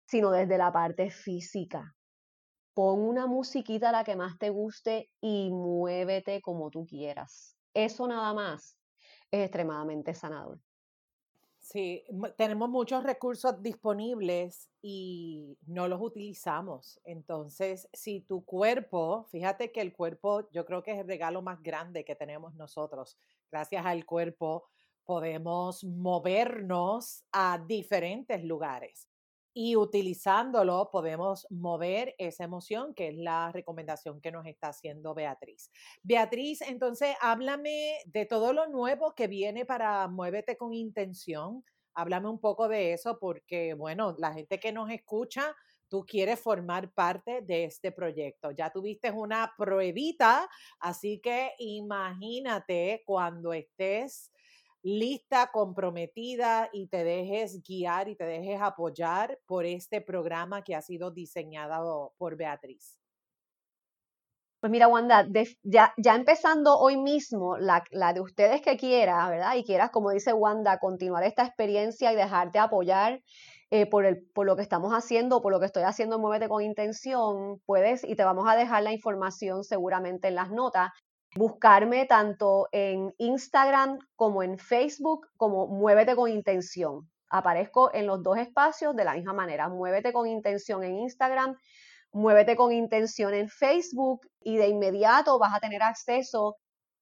sino 0.06 0.30
desde 0.30 0.58
la 0.58 0.72
parte 0.72 1.10
física. 1.10 1.94
Pon 2.74 3.00
una 3.00 3.26
musiquita 3.26 3.92
la 3.92 4.04
que 4.04 4.16
más 4.16 4.38
te 4.38 4.50
guste 4.50 5.10
y 5.20 5.50
muévete 5.50 6.40
como 6.40 6.70
tú 6.70 6.86
quieras. 6.86 7.56
Eso 7.74 8.08
nada 8.08 8.32
más 8.34 8.76
es 9.30 9.44
extremadamente 9.44 10.14
sanador. 10.14 10.60
Sí, 11.60 12.02
tenemos 12.38 12.70
muchos 12.70 13.02
recursos 13.02 13.62
disponibles 13.62 14.70
y 14.80 15.58
no 15.66 15.86
los 15.86 16.00
utilizamos. 16.00 16.98
Entonces, 17.04 17.88
si 17.92 18.22
tu 18.22 18.42
cuerpo, 18.44 19.26
fíjate 19.30 19.70
que 19.70 19.82
el 19.82 19.92
cuerpo 19.92 20.48
yo 20.50 20.64
creo 20.64 20.82
que 20.82 20.92
es 20.92 20.98
el 21.00 21.06
regalo 21.06 21.42
más 21.42 21.62
grande 21.62 22.06
que 22.06 22.16
tenemos 22.16 22.54
nosotros. 22.54 23.18
Gracias 23.50 23.84
al 23.84 24.06
cuerpo 24.06 24.64
podemos 25.08 25.84
movernos 25.84 27.24
a 27.32 27.64
diferentes 27.66 28.44
lugares 28.44 29.08
y 29.54 29.74
utilizándolo 29.74 30.90
podemos 30.92 31.46
mover 31.48 32.14
esa 32.18 32.44
emoción, 32.44 32.92
que 32.92 33.08
es 33.08 33.16
la 33.16 33.50
recomendación 33.50 34.20
que 34.20 34.30
nos 34.30 34.44
está 34.44 34.68
haciendo 34.68 35.14
Beatriz. 35.14 35.70
Beatriz, 36.02 36.60
entonces 36.60 37.16
háblame 37.22 38.00
de 38.04 38.26
todo 38.26 38.52
lo 38.52 38.68
nuevo 38.68 39.14
que 39.14 39.28
viene 39.28 39.64
para 39.64 40.06
Muévete 40.08 40.58
con 40.58 40.74
Intención. 40.74 41.64
Háblame 41.94 42.28
un 42.28 42.38
poco 42.38 42.68
de 42.68 42.92
eso 42.92 43.18
porque, 43.18 43.72
bueno, 43.72 44.14
la 44.18 44.34
gente 44.34 44.60
que 44.60 44.72
nos 44.72 44.90
escucha, 44.90 45.56
tú 45.88 46.04
quieres 46.06 46.38
formar 46.38 46.92
parte 46.92 47.40
de 47.40 47.64
este 47.64 47.92
proyecto. 47.92 48.50
Ya 48.50 48.68
tuviste 48.70 49.10
una 49.10 49.54
pruebita, 49.56 50.50
así 50.80 51.18
que 51.18 51.52
imagínate 51.58 53.02
cuando 53.06 53.54
estés 53.54 54.30
lista, 54.96 55.50
comprometida 55.52 56.70
y 56.72 56.88
te 56.88 57.04
dejes 57.04 57.62
guiar 57.62 58.08
y 58.08 58.16
te 58.16 58.24
dejes 58.24 58.60
apoyar 58.60 59.38
por 59.46 59.66
este 59.66 60.00
programa 60.00 60.62
que 60.62 60.74
ha 60.74 60.82
sido 60.82 61.10
diseñado 61.10 62.14
por 62.16 62.36
Beatriz. 62.36 62.98
Pues 64.60 64.72
mira, 64.72 64.88
Wanda, 64.88 65.24
ya, 65.62 65.94
ya, 65.96 66.16
empezando 66.16 66.76
hoy 66.78 66.96
mismo, 66.96 67.56
la, 67.58 67.84
de 68.12 68.20
ustedes 68.20 68.60
que 68.60 68.76
quiera, 68.76 69.28
¿verdad? 69.28 69.54
Y 69.54 69.62
quieras, 69.62 69.90
como 69.90 70.10
dice 70.10 70.32
Wanda, 70.32 70.78
continuar 70.80 71.22
esta 71.22 71.44
experiencia 71.44 72.12
y 72.12 72.16
dejarte 72.16 72.58
apoyar 72.58 73.22
eh, 73.70 73.86
por, 73.86 74.04
el, 74.04 74.20
por 74.34 74.46
lo 74.46 74.56
que 74.56 74.62
estamos 74.62 74.92
haciendo, 74.92 75.40
por 75.42 75.52
lo 75.52 75.60
que 75.60 75.66
estoy 75.66 75.84
haciendo, 75.84 76.18
muévete 76.18 76.48
con 76.48 76.62
intención, 76.62 77.60
puedes, 77.66 78.02
y 78.02 78.16
te 78.16 78.24
vamos 78.24 78.48
a 78.48 78.56
dejar 78.56 78.82
la 78.82 78.92
información 78.92 79.62
seguramente 79.62 80.26
en 80.26 80.34
las 80.34 80.50
notas, 80.50 80.90
buscarme 81.34 82.06
tanto 82.06 82.68
en 82.72 83.14
Instagram 83.18 83.98
como 84.16 84.42
en 84.42 84.58
Facebook 84.58 85.28
como 85.36 85.66
Muévete 85.66 86.16
con 86.16 86.30
Intención. 86.30 87.08
Aparezco 87.30 87.92
en 87.92 88.06
los 88.06 88.22
dos 88.22 88.38
espacios 88.38 88.96
de 88.96 89.04
la 89.04 89.14
misma 89.14 89.32
manera. 89.32 89.68
Muévete 89.68 90.12
con 90.12 90.26
Intención 90.26 90.82
en 90.82 90.96
Instagram, 90.96 91.56
Muévete 92.12 92.56
con 92.56 92.72
Intención 92.72 93.34
en 93.34 93.48
Facebook 93.48 94.26
y 94.40 94.56
de 94.56 94.68
inmediato 94.68 95.38
vas 95.38 95.54
a 95.54 95.60
tener 95.60 95.82
acceso 95.82 96.56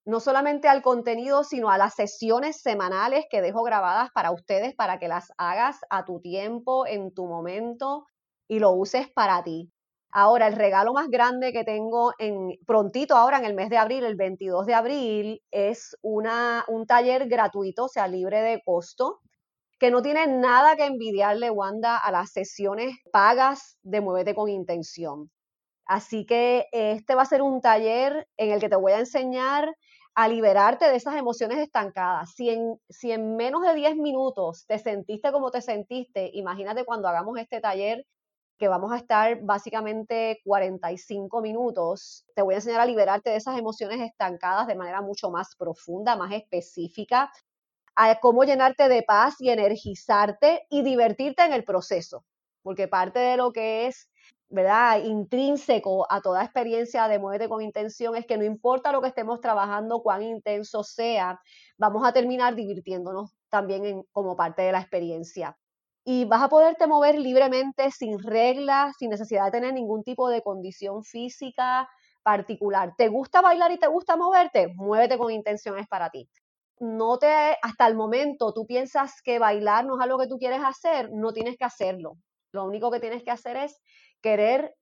no 0.04 0.20
solamente 0.20 0.68
al 0.68 0.82
contenido, 0.82 1.42
sino 1.42 1.68
a 1.68 1.78
las 1.78 1.94
sesiones 1.94 2.62
semanales 2.62 3.26
que 3.28 3.42
dejo 3.42 3.64
grabadas 3.64 4.10
para 4.12 4.30
ustedes 4.30 4.74
para 4.74 4.98
que 4.98 5.08
las 5.08 5.32
hagas 5.36 5.78
a 5.90 6.04
tu 6.04 6.20
tiempo, 6.20 6.86
en 6.86 7.12
tu 7.12 7.26
momento 7.26 8.06
y 8.48 8.60
lo 8.60 8.70
uses 8.70 9.08
para 9.10 9.42
ti. 9.42 9.72
Ahora, 10.18 10.46
el 10.46 10.54
regalo 10.54 10.94
más 10.94 11.10
grande 11.10 11.52
que 11.52 11.62
tengo 11.62 12.14
en 12.18 12.56
prontito 12.66 13.14
ahora 13.16 13.36
en 13.36 13.44
el 13.44 13.52
mes 13.52 13.68
de 13.68 13.76
abril, 13.76 14.02
el 14.02 14.14
22 14.16 14.64
de 14.64 14.72
abril, 14.72 15.42
es 15.50 15.94
una, 16.00 16.64
un 16.68 16.86
taller 16.86 17.28
gratuito, 17.28 17.84
o 17.84 17.88
sea, 17.88 18.08
libre 18.08 18.40
de 18.40 18.62
costo, 18.64 19.20
que 19.78 19.90
no 19.90 20.00
tiene 20.00 20.26
nada 20.26 20.74
que 20.74 20.86
envidiarle, 20.86 21.50
Wanda, 21.50 21.98
a 21.98 22.10
las 22.12 22.30
sesiones 22.30 22.96
pagas 23.12 23.76
de 23.82 24.00
Muévete 24.00 24.34
con 24.34 24.48
Intención. 24.48 25.30
Así 25.84 26.24
que 26.24 26.64
este 26.72 27.14
va 27.14 27.20
a 27.20 27.26
ser 27.26 27.42
un 27.42 27.60
taller 27.60 28.26
en 28.38 28.52
el 28.52 28.58
que 28.58 28.70
te 28.70 28.76
voy 28.76 28.92
a 28.92 29.00
enseñar 29.00 29.76
a 30.14 30.28
liberarte 30.28 30.88
de 30.88 30.96
esas 30.96 31.16
emociones 31.16 31.58
estancadas. 31.58 32.32
Si 32.34 32.48
en, 32.48 32.80
si 32.88 33.12
en 33.12 33.36
menos 33.36 33.60
de 33.60 33.74
10 33.74 33.96
minutos 33.96 34.64
te 34.66 34.78
sentiste 34.78 35.30
como 35.30 35.50
te 35.50 35.60
sentiste, 35.60 36.30
imagínate 36.32 36.86
cuando 36.86 37.06
hagamos 37.06 37.38
este 37.38 37.60
taller 37.60 38.06
que 38.58 38.68
vamos 38.68 38.92
a 38.92 38.96
estar 38.96 39.40
básicamente 39.42 40.40
45 40.44 41.40
minutos. 41.40 42.24
Te 42.34 42.42
voy 42.42 42.54
a 42.54 42.58
enseñar 42.58 42.80
a 42.80 42.86
liberarte 42.86 43.30
de 43.30 43.36
esas 43.36 43.58
emociones 43.58 44.00
estancadas 44.00 44.66
de 44.66 44.74
manera 44.74 45.02
mucho 45.02 45.30
más 45.30 45.54
profunda, 45.56 46.16
más 46.16 46.32
específica, 46.32 47.30
a 47.94 48.20
cómo 48.20 48.44
llenarte 48.44 48.88
de 48.88 49.02
paz 49.02 49.36
y 49.40 49.50
energizarte 49.50 50.66
y 50.70 50.82
divertirte 50.82 51.44
en 51.44 51.52
el 51.52 51.64
proceso, 51.64 52.24
porque 52.62 52.88
parte 52.88 53.18
de 53.18 53.36
lo 53.36 53.52
que 53.52 53.86
es 53.86 54.08
¿verdad? 54.48 55.02
Intrínseco 55.02 56.06
a 56.10 56.20
toda 56.20 56.44
experiencia 56.44 57.08
de 57.08 57.18
Muévete 57.18 57.48
con 57.48 57.62
Intención 57.62 58.14
es 58.16 58.26
que 58.26 58.38
no 58.38 58.44
importa 58.44 58.92
lo 58.92 59.02
que 59.02 59.08
estemos 59.08 59.40
trabajando, 59.40 60.02
cuán 60.02 60.22
intenso 60.22 60.84
sea, 60.84 61.40
vamos 61.78 62.06
a 62.06 62.12
terminar 62.12 62.54
divirtiéndonos 62.54 63.32
también 63.48 64.04
como 64.12 64.36
parte 64.36 64.62
de 64.62 64.72
la 64.72 64.80
experiencia. 64.80 65.56
Y 66.08 66.24
vas 66.24 66.40
a 66.40 66.48
poderte 66.48 66.86
mover 66.86 67.18
libremente, 67.18 67.90
sin 67.90 68.20
reglas, 68.20 68.94
sin 68.96 69.10
necesidad 69.10 69.46
de 69.46 69.50
tener 69.50 69.74
ningún 69.74 70.04
tipo 70.04 70.28
de 70.28 70.40
condición 70.40 71.02
física 71.02 71.88
particular. 72.22 72.94
¿Te 72.96 73.08
gusta 73.08 73.40
bailar 73.40 73.72
y 73.72 73.78
te 73.78 73.88
gusta 73.88 74.16
moverte? 74.16 74.68
Muévete 74.76 75.18
con 75.18 75.32
intenciones 75.32 75.88
para 75.88 76.10
ti. 76.10 76.28
No 76.78 77.18
te, 77.18 77.56
hasta 77.60 77.88
el 77.88 77.96
momento, 77.96 78.52
tú 78.52 78.66
piensas 78.66 79.20
que 79.20 79.40
bailar 79.40 79.84
no 79.84 79.98
es 79.98 80.04
algo 80.04 80.18
que 80.18 80.28
tú 80.28 80.38
quieres 80.38 80.60
hacer, 80.64 81.10
no 81.12 81.32
tienes 81.32 81.56
que 81.56 81.64
hacerlo. 81.64 82.18
Lo 82.52 82.64
único 82.64 82.92
que 82.92 83.00
tienes 83.00 83.24
que 83.24 83.32
hacer 83.32 83.56
es 83.56 83.76
querer 84.22 84.76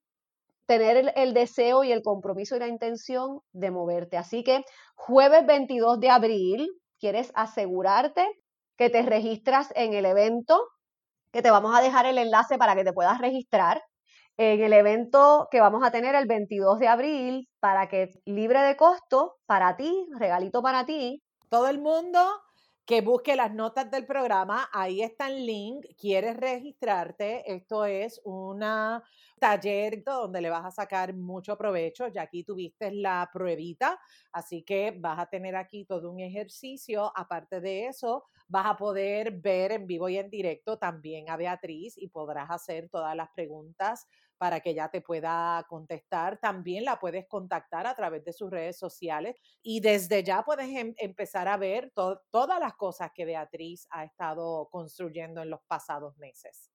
tener 0.66 1.12
el, 1.16 1.34
deseo 1.34 1.84
y 1.84 1.92
el 1.92 2.02
compromiso 2.02 2.56
y 2.56 2.58
la 2.58 2.68
intención 2.68 3.40
de 3.52 3.70
moverte. 3.70 4.18
Así 4.18 4.44
que 4.44 4.62
jueves 4.94 5.46
22 5.46 6.00
de 6.00 6.10
abril, 6.10 6.68
quieres 6.98 7.32
asegurarte 7.34 8.26
que 8.76 8.90
te 8.90 9.02
registras 9.02 9.72
en 9.74 9.94
el 9.94 10.04
evento, 10.04 10.60
que 11.34 11.42
te 11.42 11.50
vamos 11.50 11.76
a 11.76 11.82
dejar 11.82 12.06
el 12.06 12.16
enlace 12.16 12.58
para 12.58 12.76
que 12.76 12.84
te 12.84 12.92
puedas 12.92 13.18
registrar 13.18 13.82
en 14.36 14.62
el 14.62 14.72
evento 14.72 15.48
que 15.50 15.60
vamos 15.60 15.82
a 15.82 15.90
tener 15.90 16.14
el 16.14 16.26
22 16.28 16.78
de 16.78 16.86
abril 16.86 17.48
para 17.58 17.88
que 17.88 18.10
libre 18.24 18.60
de 18.60 18.76
costo 18.76 19.34
para 19.44 19.76
ti, 19.76 20.06
regalito 20.16 20.62
para 20.62 20.86
ti. 20.86 21.24
Todo 21.48 21.66
el 21.66 21.80
mundo 21.80 22.20
que 22.86 23.00
busque 23.00 23.34
las 23.34 23.52
notas 23.52 23.90
del 23.90 24.06
programa, 24.06 24.68
ahí 24.72 25.02
está 25.02 25.26
el 25.26 25.44
link, 25.44 25.84
quieres 25.98 26.36
registrarte, 26.36 27.52
esto 27.52 27.84
es 27.84 28.20
un 28.24 28.62
taller 29.38 30.02
donde 30.04 30.40
le 30.40 30.50
vas 30.50 30.64
a 30.64 30.70
sacar 30.70 31.14
mucho 31.14 31.56
provecho, 31.56 32.08
ya 32.08 32.22
aquí 32.22 32.44
tuviste 32.44 32.90
la 32.92 33.28
pruebita, 33.32 33.98
así 34.32 34.62
que 34.62 34.92
vas 34.98 35.18
a 35.18 35.26
tener 35.26 35.56
aquí 35.56 35.84
todo 35.84 36.10
un 36.10 36.20
ejercicio, 36.20 37.12
aparte 37.16 37.60
de 37.60 37.86
eso, 37.86 38.24
vas 38.48 38.66
a 38.66 38.76
poder 38.76 39.32
ver 39.32 39.72
en 39.72 39.86
vivo 39.86 40.08
y 40.08 40.18
en 40.18 40.30
directo 40.30 40.78
también 40.78 41.30
a 41.30 41.36
Beatriz 41.36 41.96
y 41.96 42.08
podrás 42.08 42.50
hacer 42.50 42.88
todas 42.88 43.16
las 43.16 43.28
preguntas 43.34 44.06
para 44.38 44.60
que 44.60 44.70
ella 44.70 44.88
te 44.90 45.00
pueda 45.00 45.64
contestar. 45.68 46.38
También 46.38 46.84
la 46.84 46.98
puedes 46.98 47.26
contactar 47.26 47.86
a 47.86 47.94
través 47.94 48.24
de 48.24 48.32
sus 48.32 48.50
redes 48.50 48.78
sociales 48.78 49.36
y 49.62 49.80
desde 49.80 50.22
ya 50.22 50.42
puedes 50.44 50.68
em, 50.68 50.94
empezar 50.98 51.48
a 51.48 51.56
ver 51.56 51.92
todas 51.94 52.60
las 52.60 52.74
cosas 52.74 53.10
que 53.14 53.24
Beatriz 53.24 53.86
ha 53.90 54.04
estado 54.04 54.68
construyendo 54.70 55.42
en 55.42 55.50
los 55.50 55.60
pasados 55.66 56.16
meses. 56.18 56.73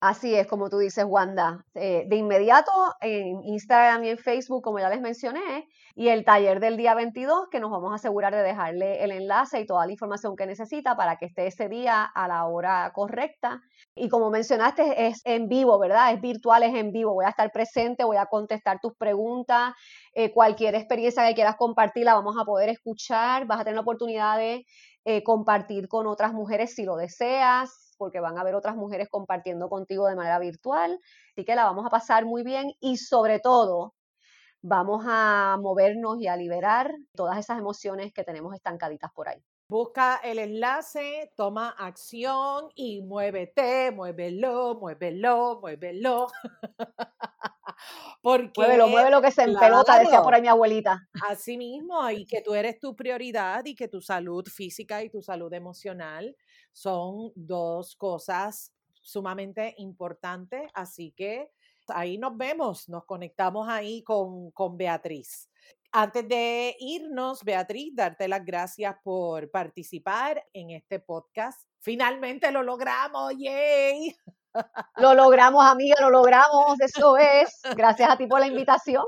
Así 0.00 0.32
es, 0.32 0.46
como 0.46 0.70
tú 0.70 0.78
dices, 0.78 1.04
Wanda. 1.04 1.64
Eh, 1.74 2.04
de 2.06 2.16
inmediato 2.16 2.70
en 3.00 3.42
Instagram 3.42 4.04
y 4.04 4.10
en 4.10 4.18
Facebook, 4.18 4.62
como 4.62 4.78
ya 4.78 4.88
les 4.88 5.00
mencioné, 5.00 5.66
y 5.96 6.06
el 6.08 6.24
taller 6.24 6.60
del 6.60 6.76
día 6.76 6.94
22, 6.94 7.48
que 7.50 7.58
nos 7.58 7.72
vamos 7.72 7.90
a 7.90 7.96
asegurar 7.96 8.32
de 8.32 8.42
dejarle 8.42 9.02
el 9.02 9.10
enlace 9.10 9.58
y 9.58 9.66
toda 9.66 9.86
la 9.86 9.90
información 9.90 10.36
que 10.36 10.46
necesita 10.46 10.96
para 10.96 11.16
que 11.16 11.26
esté 11.26 11.48
ese 11.48 11.68
día 11.68 12.04
a 12.04 12.28
la 12.28 12.46
hora 12.46 12.92
correcta. 12.94 13.60
Y 13.96 14.08
como 14.08 14.30
mencionaste, 14.30 15.08
es 15.08 15.20
en 15.24 15.48
vivo, 15.48 15.76
¿verdad? 15.80 16.12
Es 16.12 16.20
virtual, 16.20 16.62
es 16.62 16.76
en 16.76 16.92
vivo. 16.92 17.14
Voy 17.14 17.24
a 17.24 17.30
estar 17.30 17.50
presente, 17.50 18.04
voy 18.04 18.18
a 18.18 18.26
contestar 18.26 18.78
tus 18.80 18.94
preguntas. 18.96 19.72
Eh, 20.14 20.32
cualquier 20.32 20.76
experiencia 20.76 21.26
que 21.26 21.34
quieras 21.34 21.56
compartir 21.56 22.04
la 22.04 22.14
vamos 22.14 22.36
a 22.40 22.44
poder 22.44 22.68
escuchar. 22.68 23.46
Vas 23.46 23.60
a 23.60 23.64
tener 23.64 23.74
la 23.74 23.82
oportunidad 23.82 24.38
de 24.38 24.64
eh, 25.04 25.24
compartir 25.24 25.88
con 25.88 26.06
otras 26.06 26.32
mujeres 26.32 26.72
si 26.76 26.84
lo 26.84 26.94
deseas 26.94 27.87
porque 27.98 28.20
van 28.20 28.38
a 28.38 28.40
haber 28.40 28.54
otras 28.54 28.76
mujeres 28.76 29.08
compartiendo 29.10 29.68
contigo 29.68 30.06
de 30.06 30.16
manera 30.16 30.38
virtual. 30.38 30.98
Así 31.32 31.44
que 31.44 31.54
la 31.54 31.64
vamos 31.64 31.84
a 31.84 31.90
pasar 31.90 32.24
muy 32.24 32.42
bien 32.42 32.72
y 32.80 32.96
sobre 32.96 33.40
todo 33.40 33.94
vamos 34.62 35.04
a 35.06 35.58
movernos 35.60 36.20
y 36.20 36.28
a 36.28 36.36
liberar 36.36 36.94
todas 37.14 37.38
esas 37.38 37.58
emociones 37.58 38.12
que 38.12 38.24
tenemos 38.24 38.54
estancaditas 38.54 39.10
por 39.12 39.28
ahí. 39.28 39.42
Busca 39.70 40.18
el 40.24 40.38
enlace, 40.38 41.30
toma 41.36 41.68
acción 41.68 42.70
y 42.74 43.02
muévete, 43.02 43.90
muévelo, 43.90 44.78
muévelo, 44.80 45.58
muévelo. 45.60 46.28
Porque, 48.22 48.60
muévelo, 48.62 48.88
muévelo 48.88 49.20
que 49.20 49.30
se 49.30 49.42
empelota, 49.42 49.98
decía 49.98 50.22
por 50.22 50.34
ahí 50.34 50.40
mi 50.40 50.48
abuelita. 50.48 51.06
Así 51.28 51.58
mismo, 51.58 52.10
y 52.10 52.24
que 52.24 52.40
tú 52.40 52.54
eres 52.54 52.80
tu 52.80 52.96
prioridad 52.96 53.62
y 53.66 53.74
que 53.74 53.88
tu 53.88 54.00
salud 54.00 54.44
física 54.46 55.02
y 55.02 55.10
tu 55.10 55.20
salud 55.20 55.52
emocional 55.52 56.34
son 56.78 57.32
dos 57.34 57.96
cosas 57.96 58.72
sumamente 59.02 59.74
importantes, 59.78 60.70
así 60.74 61.12
que 61.16 61.50
ahí 61.88 62.18
nos 62.18 62.36
vemos, 62.36 62.88
nos 62.88 63.04
conectamos 63.04 63.68
ahí 63.68 64.04
con, 64.04 64.52
con 64.52 64.76
Beatriz. 64.76 65.50
Antes 65.90 66.28
de 66.28 66.76
irnos, 66.78 67.42
Beatriz, 67.42 67.96
darte 67.96 68.28
las 68.28 68.44
gracias 68.44 68.94
por 69.02 69.50
participar 69.50 70.44
en 70.52 70.70
este 70.70 71.00
podcast. 71.00 71.66
Finalmente 71.80 72.52
lo 72.52 72.62
logramos, 72.62 73.34
yay. 73.36 74.14
Lo 74.96 75.14
logramos, 75.14 75.64
amiga, 75.64 75.96
lo 76.00 76.10
logramos, 76.10 76.80
eso 76.80 77.16
es. 77.16 77.60
Gracias 77.76 78.10
a 78.10 78.16
ti 78.16 78.26
por 78.26 78.40
la 78.40 78.46
invitación. 78.46 79.04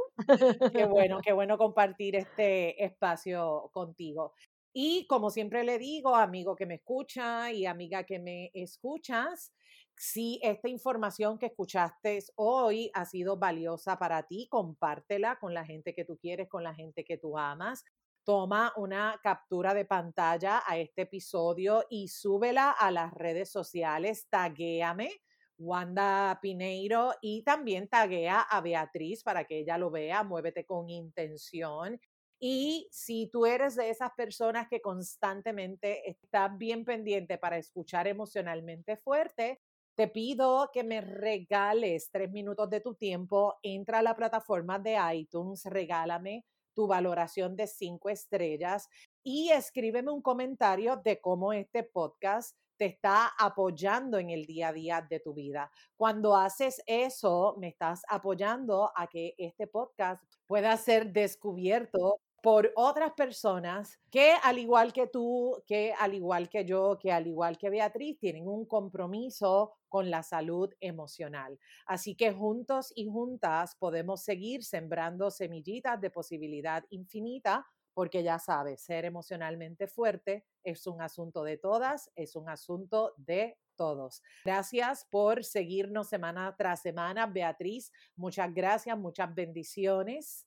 Qué 0.73 0.87
bueno, 0.87 1.21
qué 1.23 1.33
bueno 1.33 1.57
compartir 1.57 2.17
este 2.17 2.85
espacio 2.85 3.71
contigo. 3.73 4.35
Y 4.73 5.07
como 5.09 5.31
siempre 5.31 5.65
le 5.65 5.79
digo, 5.79 6.15
amigo 6.15 6.55
que 6.55 6.67
me 6.67 6.77
escucha 6.77 7.51
y 7.53 7.67
amiga 7.67 8.05
que 8.05 8.19
me 8.19 8.51
escuchas, 8.55 9.53
si 9.97 10.41
esta 10.43 10.69
información 10.69 11.39
que 11.39 11.47
escuchaste 11.47 12.21
hoy 12.37 12.91
ha 12.95 13.05
sido 13.05 13.37
valiosa 13.37 13.99
para 13.99 14.23
ti, 14.23 14.49
compártela 14.49 15.39
con 15.39 15.53
la 15.55 15.65
gente 15.65 15.93
que 15.93 16.05
tú 16.05 16.17
quieres, 16.19 16.49
con 16.49 16.63
la 16.63 16.75
gente 16.75 17.05
que 17.05 17.19
tú 17.19 17.37
amas. 17.37 17.85
Toma 18.25 18.73
una 18.77 19.19
captura 19.23 19.75
de 19.75 19.85
pantalla 19.85 20.63
a 20.67 20.79
este 20.79 21.03
episodio 21.03 21.85
y 21.91 22.09
súbela 22.09 22.71
a 22.71 22.91
las 22.91 23.13
redes 23.13 23.51
sociales, 23.51 24.27
taguéame. 24.31 25.11
Wanda 25.59 26.39
Pineiro 26.41 27.13
y 27.21 27.43
también 27.43 27.87
taguea 27.87 28.41
a 28.41 28.63
Beatriz 28.63 29.23
para 29.23 29.45
que 29.45 29.59
ella 29.59 29.77
lo 29.77 29.91
vea, 29.91 30.25
muévete 30.25 30.65
con 30.65 30.89
intención 30.89 32.01
y 32.41 32.89
si 32.91 33.29
tú 33.31 33.45
eres 33.45 33.77
de 33.77 33.91
esas 33.91 34.13
personas 34.17 34.67
que 34.69 34.81
constantemente 34.81 36.09
estás 36.09 36.57
bien 36.57 36.87
pendiente 36.87 37.37
para 37.37 37.59
escuchar 37.59 38.09
emocionalmente 38.09 38.97
fuerte, 38.97 39.61
te 39.95 40.09
pido 40.09 40.71
que 40.73 40.83
me 40.83 41.03
regales 41.03 42.09
tres 42.11 42.31
minutos 42.31 42.71
de 42.71 42.81
tu 42.81 42.95
tiempo. 42.95 43.59
Entra 43.63 43.99
a 43.99 44.03
la 44.03 44.17
plataforma 44.17 44.79
de 44.79 44.97
iTunes, 45.15 45.67
regálame 45.67 46.47
tu 46.75 46.87
valoración 46.87 47.57
de 47.57 47.67
cinco 47.67 48.09
estrellas 48.09 48.89
y 49.23 49.51
escríbeme 49.51 50.11
un 50.11 50.23
comentario 50.23 50.97
de 50.97 51.21
cómo 51.21 51.53
este 51.53 51.83
podcast 51.83 52.57
te 52.79 52.87
está 52.87 53.35
apoyando 53.39 54.17
en 54.17 54.31
el 54.31 54.47
día 54.47 54.69
a 54.69 54.73
día 54.73 55.07
de 55.11 55.21
tu 55.21 55.35
vida. 55.35 55.71
Cuando 55.95 56.35
haces 56.35 56.83
eso, 56.87 57.55
me 57.59 57.69
estás 57.69 58.01
apoyando 58.09 58.91
a 58.97 59.07
que 59.07 59.35
este 59.37 59.67
podcast 59.67 60.25
pueda 60.47 60.75
ser 60.79 61.13
descubierto 61.13 62.21
por 62.43 62.73
otras 62.77 63.13
personas 63.13 63.99
que 64.11 64.35
al 64.43 64.59
igual 64.59 64.93
que 64.93 65.07
tú, 65.07 65.63
que 65.67 65.93
al 65.99 66.15
igual 66.15 66.49
que 66.49 66.65
yo, 66.65 66.99
que 66.99 67.13
al 67.13 67.27
igual 67.27 67.59
que 67.59 67.71
Beatriz, 67.71 68.19
tienen 68.19 68.49
un 68.49 68.67
compromiso 68.67 69.75
con 69.89 70.11
la 70.11 70.23
salud 70.23 70.73
emocional. 70.81 71.59
Así 71.87 72.15
que 72.15 72.33
juntos 72.33 72.93
y 72.95 73.07
juntas 73.07 73.77
podemos 73.77 74.23
seguir 74.23 74.65
sembrando 74.65 75.31
semillitas 75.31 76.01
de 76.01 76.11
posibilidad 76.11 76.85
infinita 76.91 77.67
porque 77.93 78.23
ya 78.23 78.39
sabes, 78.39 78.83
ser 78.83 79.05
emocionalmente 79.05 79.87
fuerte 79.87 80.47
es 80.63 80.87
un 80.87 81.03
asunto 81.03 81.43
de 81.43 81.59
todas, 81.59 82.11
es 82.15 82.37
un 82.37 82.49
asunto 82.49 83.15
de 83.17 83.59
todos. 83.77 84.23
Gracias 84.45 85.07
por 85.11 85.45
seguirnos 85.45 86.09
semana 86.09 86.55
tras 86.57 86.83
semana, 86.83 87.27
Beatriz. 87.27 87.93
Muchas 88.17 88.53
gracias, 88.55 88.97
muchas 88.97 89.35
bendiciones. 89.35 90.47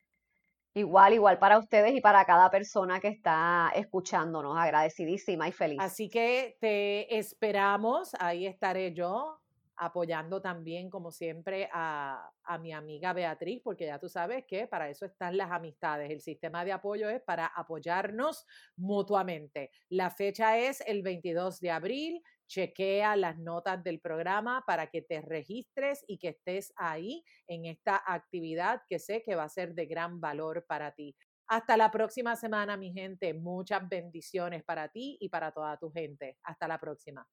Igual, 0.75 1.13
igual 1.13 1.37
para 1.37 1.59
ustedes 1.59 1.93
y 1.93 2.01
para 2.01 2.25
cada 2.25 2.49
persona 2.49 2.99
que 2.99 3.09
está 3.09 3.71
escuchándonos. 3.75 4.57
Agradecidísima 4.57 5.47
y 5.47 5.51
feliz. 5.51 5.79
Así 5.79 6.09
que 6.09 6.57
te 6.59 7.17
esperamos. 7.17 8.15
Ahí 8.19 8.47
estaré 8.47 8.93
yo 8.93 9.39
apoyando 9.75 10.41
también, 10.41 10.89
como 10.89 11.11
siempre, 11.11 11.69
a, 11.71 12.31
a, 12.43 12.57
mi 12.57 12.71
amiga 12.71 13.13
Beatriz, 13.13 13.61
porque 13.63 13.85
ya 13.85 13.99
tú 13.99 14.09
sabes 14.09 14.45
que 14.45 14.67
para 14.67 14.89
eso 14.89 15.05
están 15.05 15.37
las 15.37 15.51
amistades. 15.51 16.09
El 16.09 16.21
sistema 16.21 16.65
de 16.65 16.71
apoyo 16.71 17.09
es 17.09 17.21
para 17.21 17.47
apoyarnos 17.47 18.45
mutuamente. 18.75 19.71
La 19.89 20.09
fecha 20.09 20.57
es 20.57 20.81
el 20.87 21.03
22 21.03 21.59
de 21.59 21.71
abril 21.71 22.23
chequea 22.47 23.15
las 23.15 23.37
notas 23.37 23.83
del 23.83 23.99
programa 23.99 24.63
para 24.65 24.87
que 24.87 25.01
te 25.01 25.21
registres 25.21 26.03
y 26.07 26.17
que 26.17 26.29
estés 26.29 26.73
ahí 26.75 27.23
en 27.47 27.65
esta 27.65 28.01
actividad 28.05 28.81
que 28.87 28.99
sé 28.99 29.23
que 29.23 29.35
va 29.35 29.43
a 29.43 29.49
ser 29.49 29.73
de 29.73 29.85
gran 29.85 30.19
valor 30.19 30.65
para 30.67 30.93
ti. 30.93 31.15
Hasta 31.47 31.77
la 31.77 31.91
próxima 31.91 32.35
semana, 32.35 32.77
mi 32.77 32.93
gente. 32.93 33.33
Muchas 33.33 33.87
bendiciones 33.87 34.63
para 34.63 34.89
ti 34.89 35.17
y 35.19 35.29
para 35.29 35.51
toda 35.51 35.77
tu 35.77 35.91
gente. 35.91 36.37
Hasta 36.43 36.67
la 36.67 36.79
próxima. 36.79 37.27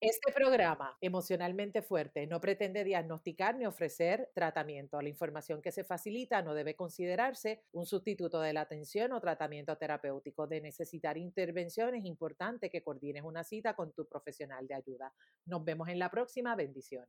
Este 0.00 0.30
programa, 0.32 0.96
emocionalmente 1.00 1.82
fuerte, 1.82 2.26
no 2.26 2.40
pretende 2.40 2.84
diagnosticar 2.84 3.56
ni 3.56 3.66
ofrecer 3.66 4.30
tratamiento. 4.34 5.00
La 5.00 5.08
información 5.08 5.62
que 5.62 5.72
se 5.72 5.84
facilita 5.84 6.42
no 6.42 6.54
debe 6.54 6.76
considerarse 6.76 7.62
un 7.72 7.86
sustituto 7.86 8.40
de 8.40 8.52
la 8.52 8.60
atención 8.62 9.12
o 9.12 9.20
tratamiento 9.20 9.76
terapéutico. 9.78 10.46
De 10.46 10.60
necesitar 10.60 11.16
intervención 11.18 11.94
es 11.94 12.04
importante 12.04 12.70
que 12.70 12.82
coordines 12.82 13.22
una 13.22 13.42
cita 13.44 13.74
con 13.74 13.92
tu 13.92 14.06
profesional 14.06 14.66
de 14.66 14.74
ayuda. 14.74 15.12
Nos 15.46 15.64
vemos 15.64 15.88
en 15.88 15.98
la 15.98 16.10
próxima. 16.10 16.54
Bendiciones. 16.56 17.08